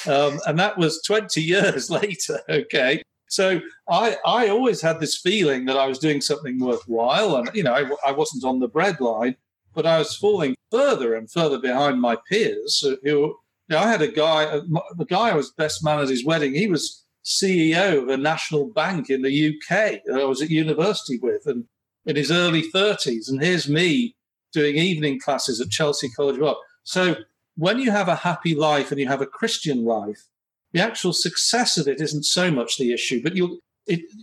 Um, 0.06 0.38
and 0.46 0.56
that 0.60 0.78
was 0.78 1.02
20 1.02 1.42
years 1.42 1.90
later. 1.90 2.42
Okay. 2.48 3.02
So 3.28 3.62
I, 3.88 4.18
I 4.24 4.48
always 4.48 4.80
had 4.82 5.00
this 5.00 5.18
feeling 5.18 5.64
that 5.64 5.76
I 5.76 5.86
was 5.86 5.98
doing 5.98 6.20
something 6.20 6.60
worthwhile. 6.60 7.34
And, 7.34 7.50
you 7.54 7.64
know, 7.64 7.72
I, 7.72 8.10
I 8.10 8.12
wasn't 8.12 8.44
on 8.44 8.60
the 8.60 8.68
breadline, 8.68 9.34
but 9.74 9.86
I 9.86 9.98
was 9.98 10.16
falling 10.16 10.54
further 10.70 11.14
and 11.14 11.30
further 11.30 11.58
behind 11.58 12.00
my 12.00 12.16
peers 12.28 12.80
who, 12.80 12.98
you 13.02 13.36
know, 13.68 13.78
I 13.78 13.90
had 13.90 14.02
a 14.02 14.08
guy, 14.08 14.44
uh, 14.44 14.62
the 14.96 15.04
guy 15.04 15.30
I 15.30 15.34
was 15.34 15.50
best 15.50 15.84
man 15.84 16.00
at 16.00 16.08
his 16.08 16.24
wedding, 16.24 16.54
he 16.54 16.68
was 16.68 17.04
CEO 17.24 18.02
of 18.02 18.08
a 18.08 18.16
national 18.16 18.66
bank 18.66 19.08
in 19.08 19.22
the 19.22 19.48
UK 19.48 20.02
that 20.06 20.20
I 20.20 20.24
was 20.24 20.42
at 20.42 20.50
university 20.50 21.18
with 21.18 21.46
and 21.46 21.64
in 22.04 22.16
his 22.16 22.30
early 22.30 22.62
30s. 22.70 23.28
And 23.28 23.42
here's 23.42 23.68
me 23.68 24.16
doing 24.52 24.76
evening 24.76 25.20
classes 25.20 25.60
at 25.60 25.70
Chelsea 25.70 26.08
College 26.10 26.36
of 26.36 26.42
Art. 26.42 26.58
So 26.84 27.16
when 27.56 27.78
you 27.78 27.90
have 27.90 28.08
a 28.08 28.16
happy 28.16 28.54
life 28.54 28.90
and 28.90 29.00
you 29.00 29.08
have 29.08 29.22
a 29.22 29.26
Christian 29.26 29.84
life, 29.84 30.28
the 30.72 30.80
actual 30.80 31.12
success 31.12 31.76
of 31.76 31.86
it 31.86 32.00
isn't 32.00 32.24
so 32.24 32.50
much 32.50 32.78
the 32.78 32.92
issue, 32.92 33.22
but 33.22 33.36
you 33.36 33.60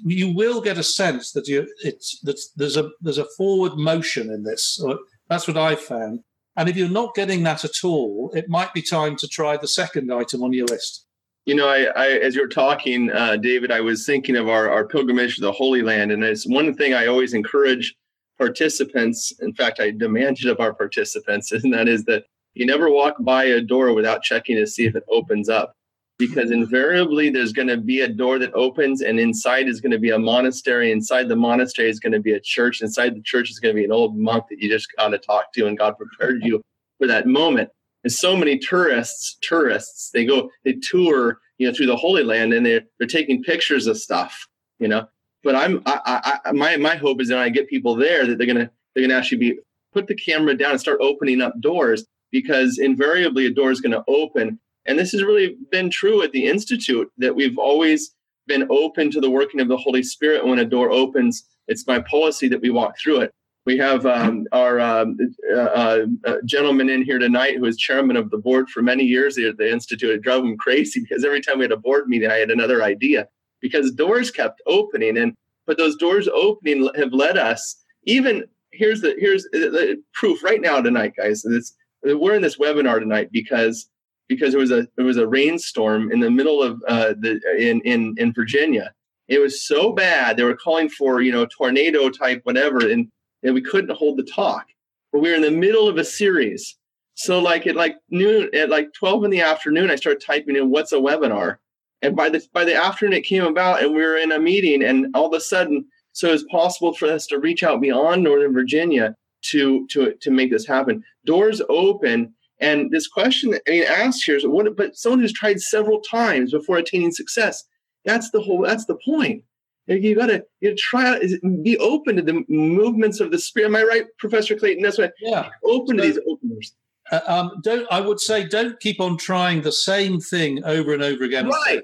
you 0.06 0.34
will 0.34 0.62
get 0.62 0.78
a 0.78 0.84
sense 0.84 1.34
that 1.34 1.48
you 1.48 1.68
it's 1.84 2.20
that 2.22 2.40
there's 2.56 2.78
a 2.78 2.90
there's 3.02 3.18
a 3.18 3.28
forward 3.38 3.76
motion 3.76 4.32
in 4.32 4.44
this. 4.44 4.82
That's 5.30 5.48
what 5.48 5.58
I 5.58 5.76
found. 5.76 6.22
And 6.56 6.68
if 6.68 6.76
you're 6.76 6.90
not 6.90 7.16
getting 7.16 7.44
that 7.44 7.64
at 7.64 7.84
all, 7.84 8.32
it 8.34 8.50
might 8.50 8.74
be 8.74 8.82
time 8.82 9.16
to 9.18 9.28
try 9.28 9.56
the 9.56 9.68
second 9.68 10.12
item 10.12 10.44
on 10.44 10.52
your 10.52 10.66
list. 10.66 11.06
You 11.46 11.56
know, 11.56 11.70
I, 11.70 11.84
I 11.96 12.08
as 12.18 12.36
you're 12.36 12.50
talking, 12.50 13.12
uh, 13.12 13.38
David, 13.38 13.72
I 13.72 13.82
was 13.82 14.06
thinking 14.06 14.36
of 14.36 14.50
our, 14.50 14.70
our 14.70 14.88
pilgrimage 14.88 15.36
to 15.36 15.42
the 15.42 15.52
Holy 15.52 15.82
Land, 15.82 16.12
and 16.12 16.24
it's 16.24 16.46
one 16.46 16.74
thing 16.74 16.94
I 16.94 17.08
always 17.08 17.34
encourage 17.34 17.96
participants. 18.38 19.32
In 19.40 19.54
fact, 19.54 19.80
I 19.80 19.92
demand 19.92 20.40
it 20.40 20.50
of 20.50 20.60
our 20.60 20.74
participants, 20.74 21.52
and 21.54 21.74
that 21.74 21.88
is 21.88 22.04
that 22.06 22.26
you 22.56 22.66
never 22.66 22.90
walk 22.90 23.16
by 23.22 23.46
a 23.46 23.62
door 23.62 23.94
without 23.94 24.24
checking 24.24 24.58
to 24.58 24.68
see 24.68 24.86
if 24.86 24.96
it 24.96 25.04
opens 25.10 25.48
up 25.48 25.76
because 26.20 26.52
invariably 26.52 27.30
there's 27.30 27.54
going 27.54 27.70
to 27.70 27.78
be 27.78 28.02
a 28.02 28.08
door 28.08 28.38
that 28.38 28.54
opens 28.54 29.02
and 29.02 29.20
inside 29.20 29.70
is 29.70 29.80
going 29.80 29.94
to 29.94 29.98
be 29.98 30.12
a 30.12 30.20
monastery. 30.20 30.92
Inside 30.92 31.30
the 31.30 31.36
monastery 31.36 31.90
is 31.90 32.00
going 32.00 32.12
to 32.12 32.20
be 32.20 32.34
a 32.34 32.40
church. 32.40 32.82
Inside 32.82 33.16
the 33.16 33.22
church 33.24 33.50
is 33.50 33.58
going 33.58 33.74
to 33.74 33.80
be 33.80 33.86
an 33.86 33.92
old 33.92 34.18
monk 34.18 34.44
that 34.50 34.60
you 34.60 34.70
just 34.70 34.88
got 34.98 35.08
to 35.08 35.18
talk 35.18 35.54
to 35.54 35.66
and 35.66 35.78
god 35.78 35.96
prepared 35.98 36.44
you 36.44 36.62
for 37.00 37.08
that 37.08 37.26
moment. 37.26 37.70
And 38.04 38.12
so 38.12 38.36
many 38.36 38.60
tourists 38.60 39.38
tourists 39.42 40.12
they 40.12 40.26
go 40.26 40.50
they 40.66 40.74
tour 40.74 41.40
you 41.58 41.68
know 41.68 41.74
through 41.74 41.88
the 41.88 41.96
holy 41.96 42.24
land 42.24 42.54
and 42.54 42.66
they're, 42.66 42.82
they're 42.98 43.08
taking 43.08 43.42
pictures 43.42 43.88
of 43.88 43.98
stuff 43.98 44.46
you 44.80 44.88
know? 44.88 45.08
But 45.44 45.56
i'm 45.56 45.82
I, 45.86 46.40
I 46.46 46.52
my 46.52 46.76
my 46.78 46.96
hope 46.96 47.22
is 47.22 47.30
that 47.30 47.38
i 47.38 47.50
get 47.50 47.70
people 47.70 47.96
there 47.96 48.26
that 48.26 48.38
they're 48.38 48.48
to 48.48 48.70
they're 48.96 49.08
to 49.08 49.14
actually 49.14 49.38
be 49.38 49.60
put 49.94 50.08
the 50.08 50.16
camera 50.16 50.56
down 50.56 50.72
and 50.72 50.80
start 50.80 51.00
opening 51.02 51.42
up 51.42 51.60
doors 51.62 52.06
because 52.32 52.78
invariably 52.78 53.46
a 53.46 53.50
door 53.50 53.72
is 53.72 53.82
going 53.82 53.92
to 53.92 54.04
open 54.08 54.60
and 54.86 54.98
this 54.98 55.12
has 55.12 55.24
really 55.24 55.56
been 55.72 55.90
true 55.90 56.22
at 56.22 56.32
the 56.32 56.46
Institute 56.46 57.12
that 57.18 57.36
we've 57.36 57.58
always 57.58 58.16
been 58.48 58.68
open 58.70 59.12
to 59.12 59.22
the 59.22 59.30
working 59.30 59.60
of 59.60 59.68
the 59.68 59.78
Holy 59.78 60.04
Spirit. 60.04 60.46
When 60.46 60.60
a 60.60 60.66
door 60.66 60.90
opens, 60.92 61.44
it's 61.68 61.86
my 61.88 62.00
policy 62.00 62.48
that 62.50 62.62
we 62.62 62.70
walk 62.70 62.96
through 63.00 63.22
it. 63.22 63.34
We 63.66 63.78
have 63.78 64.06
um, 64.06 64.48
our 64.52 64.80
um, 64.80 65.18
uh, 65.54 66.06
uh, 66.26 66.36
gentleman 66.46 66.90
in 66.90 67.04
here 67.04 67.20
tonight 67.20 67.58
who 67.58 67.66
is 67.66 67.78
chairman 67.78 68.16
of 68.16 68.32
the 68.32 68.38
board 68.38 68.70
for 68.70 68.82
many 68.82 69.04
years 69.04 69.38
at 69.38 69.58
the 69.58 69.72
Institute. 69.72 70.10
It 70.10 70.22
drove 70.22 70.44
him 70.44 70.58
crazy 70.58 71.00
because 71.08 71.24
every 71.24 71.42
time 71.42 71.60
we 71.60 71.66
had 71.66 71.72
a 71.72 71.78
board 71.78 72.08
meeting, 72.08 72.32
I 72.32 72.38
had 72.38 72.50
another 72.50 72.82
idea 72.84 73.28
because 73.62 73.92
doors 73.92 74.32
kept 74.32 74.62
opening. 74.66 75.18
And 75.18 75.36
but 75.68 75.78
those 75.78 75.98
doors 75.98 76.28
opening 76.28 76.90
have 76.96 77.14
led 77.14 77.38
us 77.38 77.76
even 78.06 78.46
here's 78.72 79.02
the 79.02 79.16
here's 79.20 79.44
the 79.52 80.02
proof 80.14 80.44
right 80.44 80.62
now 80.62 80.82
tonight, 80.82 81.14
guys. 81.16 81.44
It's, 81.46 81.76
we're 82.04 82.36
in 82.36 82.42
this 82.42 82.58
webinar 82.58 83.00
tonight 83.00 83.30
because 83.32 83.90
because 84.30 84.54
it 84.54 84.60
was 84.60 84.72
a 84.72 84.88
it 84.98 85.02
was 85.02 85.18
a 85.18 85.28
rainstorm 85.28 86.12
in 86.12 86.22
the 86.22 86.32
middle 86.32 86.64
of 86.64 86.82
uh, 86.88 87.14
the 87.20 87.42
in 87.58 87.82
in 87.82 88.16
in 88.18 88.32
Virginia. 88.32 88.94
It 89.28 89.40
was 89.40 89.62
so 89.62 89.92
bad 89.92 90.38
they 90.38 90.44
were 90.44 90.56
calling 90.56 90.88
for 90.88 91.22
you 91.22 91.32
know 91.32 91.46
tornado 91.46 92.10
type 92.10 92.42
whatever, 92.44 92.80
and 92.80 93.10
and 93.44 93.54
we 93.54 93.62
couldn't 93.62 93.98
hold 93.98 94.18
the 94.18 94.24
talk. 94.24 94.68
But 95.12 95.22
we 95.22 95.30
were 95.30 95.36
in 95.36 95.42
the 95.42 95.52
middle 95.52 95.90
of 95.90 95.98
a 95.98 96.06
series, 96.06 96.78
so 97.16 97.40
like 97.40 97.68
at 97.68 97.76
like 97.76 97.98
noon 98.10 98.50
at 98.54 98.70
like 98.70 98.94
twelve 98.94 99.26
in 99.26 99.32
the 99.32 99.42
afternoon, 99.42 99.92
I 99.92 99.96
started 99.96 100.24
typing 100.26 100.56
in 100.56 100.70
what's 100.70 100.94
a 100.94 100.98
webinar, 100.98 101.58
and 102.02 102.16
by 102.16 102.30
the 102.30 102.42
by 102.54 102.64
the 102.64 102.76
afternoon 102.76 103.18
it 103.18 103.26
came 103.26 103.44
about, 103.44 103.84
and 103.84 103.94
we 103.94 104.02
were 104.02 104.18
in 104.18 104.32
a 104.32 104.40
meeting, 104.40 104.84
and 104.84 105.08
all 105.16 105.26
of 105.26 105.34
a 105.34 105.42
sudden, 105.42 105.86
so 106.14 106.30
it 106.30 106.34
was 106.34 106.46
possible 106.52 106.94
for 106.94 107.08
us 107.08 107.26
to 107.28 107.40
reach 107.40 107.64
out 107.64 107.82
beyond 107.82 108.24
Northern 108.24 108.54
Virginia 108.54 109.16
to 109.42 109.88
to 109.88 110.14
to 110.22 110.30
make 110.30 110.52
this 110.52 110.68
happen. 110.68 111.04
Doors 111.26 111.62
open 111.70 112.34
and 112.60 112.92
this 112.92 113.08
question 113.08 113.58
I 113.68 113.70
mean 113.70 113.84
asked 113.84 114.24
here 114.26 114.36
is 114.36 114.46
what 114.46 114.76
but 114.76 114.96
someone 114.96 115.20
who's 115.20 115.34
tried 115.34 115.62
several 115.62 116.02
times 116.02 116.52
before 116.52 116.78
attaining 116.78 117.12
success. 117.12 117.64
That's 118.06 118.32
the 118.32 118.42
whole 118.42 118.62
that's 118.62 118.86
the 118.86 118.98
point. 119.04 119.44
You 119.88 120.16
gotta 120.16 120.46
you 120.62 120.76
try 120.76 121.08
out 121.08 121.22
be 121.64 121.78
open 121.80 122.18
to 122.18 122.22
the 122.22 122.44
movements 122.48 123.20
of 123.20 123.32
the 123.32 123.40
spirit. 123.40 123.68
Am 123.68 123.76
I 123.76 123.84
right, 123.84 124.06
Professor 124.20 124.56
Clayton? 124.56 124.84
That's 124.84 125.00
right. 125.00 125.12
yeah. 125.20 125.50
open 125.66 125.98
so, 125.98 126.04
to 126.04 126.08
these 126.08 126.20
openers. 126.30 126.74
Uh, 127.12 127.22
um, 127.26 127.52
don't 127.64 127.88
I 127.92 128.00
would 128.00 128.20
say 128.20 128.48
don't 128.48 128.80
keep 128.80 129.02
on 129.02 129.18
trying 129.18 129.62
the 129.62 129.72
same 129.72 130.20
thing 130.20 130.64
over 130.64 130.94
and 130.94 131.02
over 131.02 131.24
again. 131.24 131.48
Right. 131.48 131.82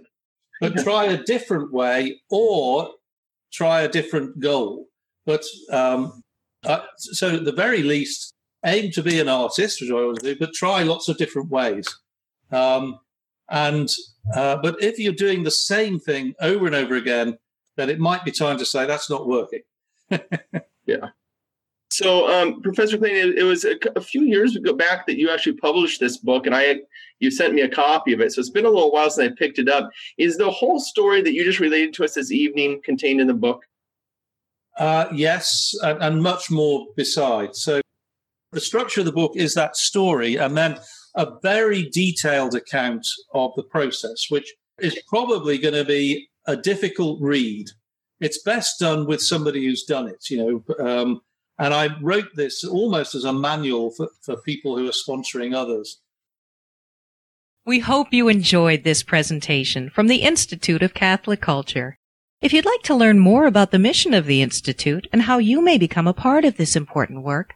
But 0.61 0.77
try 0.77 1.05
a 1.05 1.23
different 1.23 1.73
way 1.73 2.21
or 2.29 2.91
try 3.51 3.81
a 3.81 3.89
different 3.89 4.39
goal. 4.39 4.87
But 5.25 5.43
um, 5.71 6.21
uh, 6.63 6.81
so 6.97 7.35
at 7.35 7.45
the 7.45 7.51
very 7.51 7.81
least, 7.81 8.34
aim 8.65 8.91
to 8.91 9.03
be 9.03 9.19
an 9.19 9.29
artist, 9.29 9.81
which 9.81 9.91
I 9.91 9.93
always 9.93 10.19
do, 10.19 10.35
but 10.37 10.53
try 10.53 10.83
lots 10.83 11.07
of 11.07 11.17
different 11.17 11.49
ways. 11.49 11.87
Um, 12.51 12.99
and 13.49 13.89
uh, 14.35 14.57
but 14.57 14.81
if 14.81 14.97
you're 14.97 15.13
doing 15.13 15.43
the 15.43 15.51
same 15.51 15.99
thing 15.99 16.33
over 16.41 16.65
and 16.65 16.75
over 16.75 16.95
again, 16.95 17.37
then 17.75 17.89
it 17.89 17.99
might 17.99 18.25
be 18.25 18.31
time 18.31 18.57
to 18.57 18.65
say 18.65 18.85
that's 18.85 19.09
not 19.09 19.27
working. 19.27 19.61
yeah. 20.85 21.09
So, 21.91 22.27
um, 22.27 22.61
Professor 22.61 22.97
Clayton, 22.97 23.29
it, 23.29 23.37
it 23.39 23.43
was 23.43 23.63
a, 23.63 23.75
a, 23.95 24.01
few 24.01 24.23
years 24.23 24.55
ago 24.55 24.73
back 24.73 25.05
that 25.05 25.17
you 25.17 25.29
actually 25.29 25.53
published 25.57 25.99
this 25.99 26.17
book, 26.17 26.45
and 26.45 26.55
I 26.55 26.81
you 27.19 27.31
sent 27.31 27.53
me 27.53 27.61
a 27.61 27.69
copy 27.69 28.11
of 28.11 28.19
it. 28.19 28.33
So 28.33 28.39
it's 28.39 28.49
been 28.49 28.65
a 28.65 28.69
little 28.69 28.91
while 28.91 29.09
since 29.09 29.31
I 29.31 29.35
picked 29.35 29.59
it 29.59 29.69
up. 29.69 29.89
Is 30.17 30.37
the 30.37 30.51
whole 30.51 30.79
story 30.79 31.21
that 31.21 31.33
you 31.33 31.43
just 31.43 31.59
related 31.59 31.93
to 31.95 32.03
us 32.03 32.15
this 32.15 32.31
evening 32.31 32.81
contained 32.83 33.21
in 33.21 33.27
the 33.27 33.33
book? 33.33 33.63
Uh, 34.77 35.07
yes, 35.13 35.73
and, 35.83 36.01
and 36.03 36.21
much 36.21 36.51
more 36.51 36.87
besides. 36.97 37.61
So 37.61 37.81
the 38.55 38.61
structure 38.61 39.01
of 39.01 39.05
the 39.05 39.11
book 39.11 39.33
is 39.35 39.53
that 39.53 39.75
story 39.75 40.37
and 40.37 40.57
then 40.57 40.79
a 41.15 41.27
very 41.43 41.89
detailed 41.89 42.55
account 42.55 43.05
of 43.33 43.51
the 43.55 43.63
process, 43.63 44.25
which 44.29 44.53
is 44.79 44.97
probably 45.07 45.57
going 45.57 45.73
to 45.73 45.85
be 45.85 46.29
a 46.47 46.55
difficult 46.55 47.19
read. 47.21 47.67
It's 48.21 48.41
best 48.41 48.79
done 48.79 49.07
with 49.07 49.21
somebody 49.21 49.65
who's 49.65 49.83
done 49.83 50.07
it, 50.07 50.29
you 50.29 50.37
know. 50.37 50.85
Um, 50.85 51.21
and 51.59 51.73
I 51.73 51.89
wrote 52.01 52.29
this 52.35 52.63
almost 52.63 53.13
as 53.13 53.25
a 53.25 53.33
manual 53.33 53.91
for, 53.91 54.07
for 54.21 54.37
people 54.37 54.77
who 54.77 54.87
are 54.87 54.91
sponsoring 54.91 55.53
others. 55.53 56.01
We 57.65 57.79
hope 57.79 58.07
you 58.11 58.29
enjoyed 58.29 58.83
this 58.83 59.03
presentation 59.03 59.89
from 59.89 60.07
the 60.07 60.17
Institute 60.17 60.83
of 60.83 60.93
Catholic 60.93 61.41
Culture. 61.41 61.97
If 62.41 62.53
you'd 62.53 62.65
like 62.65 62.83
to 62.83 62.95
learn 62.95 63.19
more 63.19 63.47
about 63.47 63.71
the 63.71 63.79
mission 63.79 64.13
of 64.13 64.27
the 64.27 64.41
Institute 64.41 65.07
and 65.11 65.23
how 65.23 65.39
you 65.39 65.61
may 65.61 65.77
become 65.77 66.07
a 66.07 66.13
part 66.13 66.45
of 66.45 66.57
this 66.57 66.75
important 66.75 67.23
work, 67.23 67.55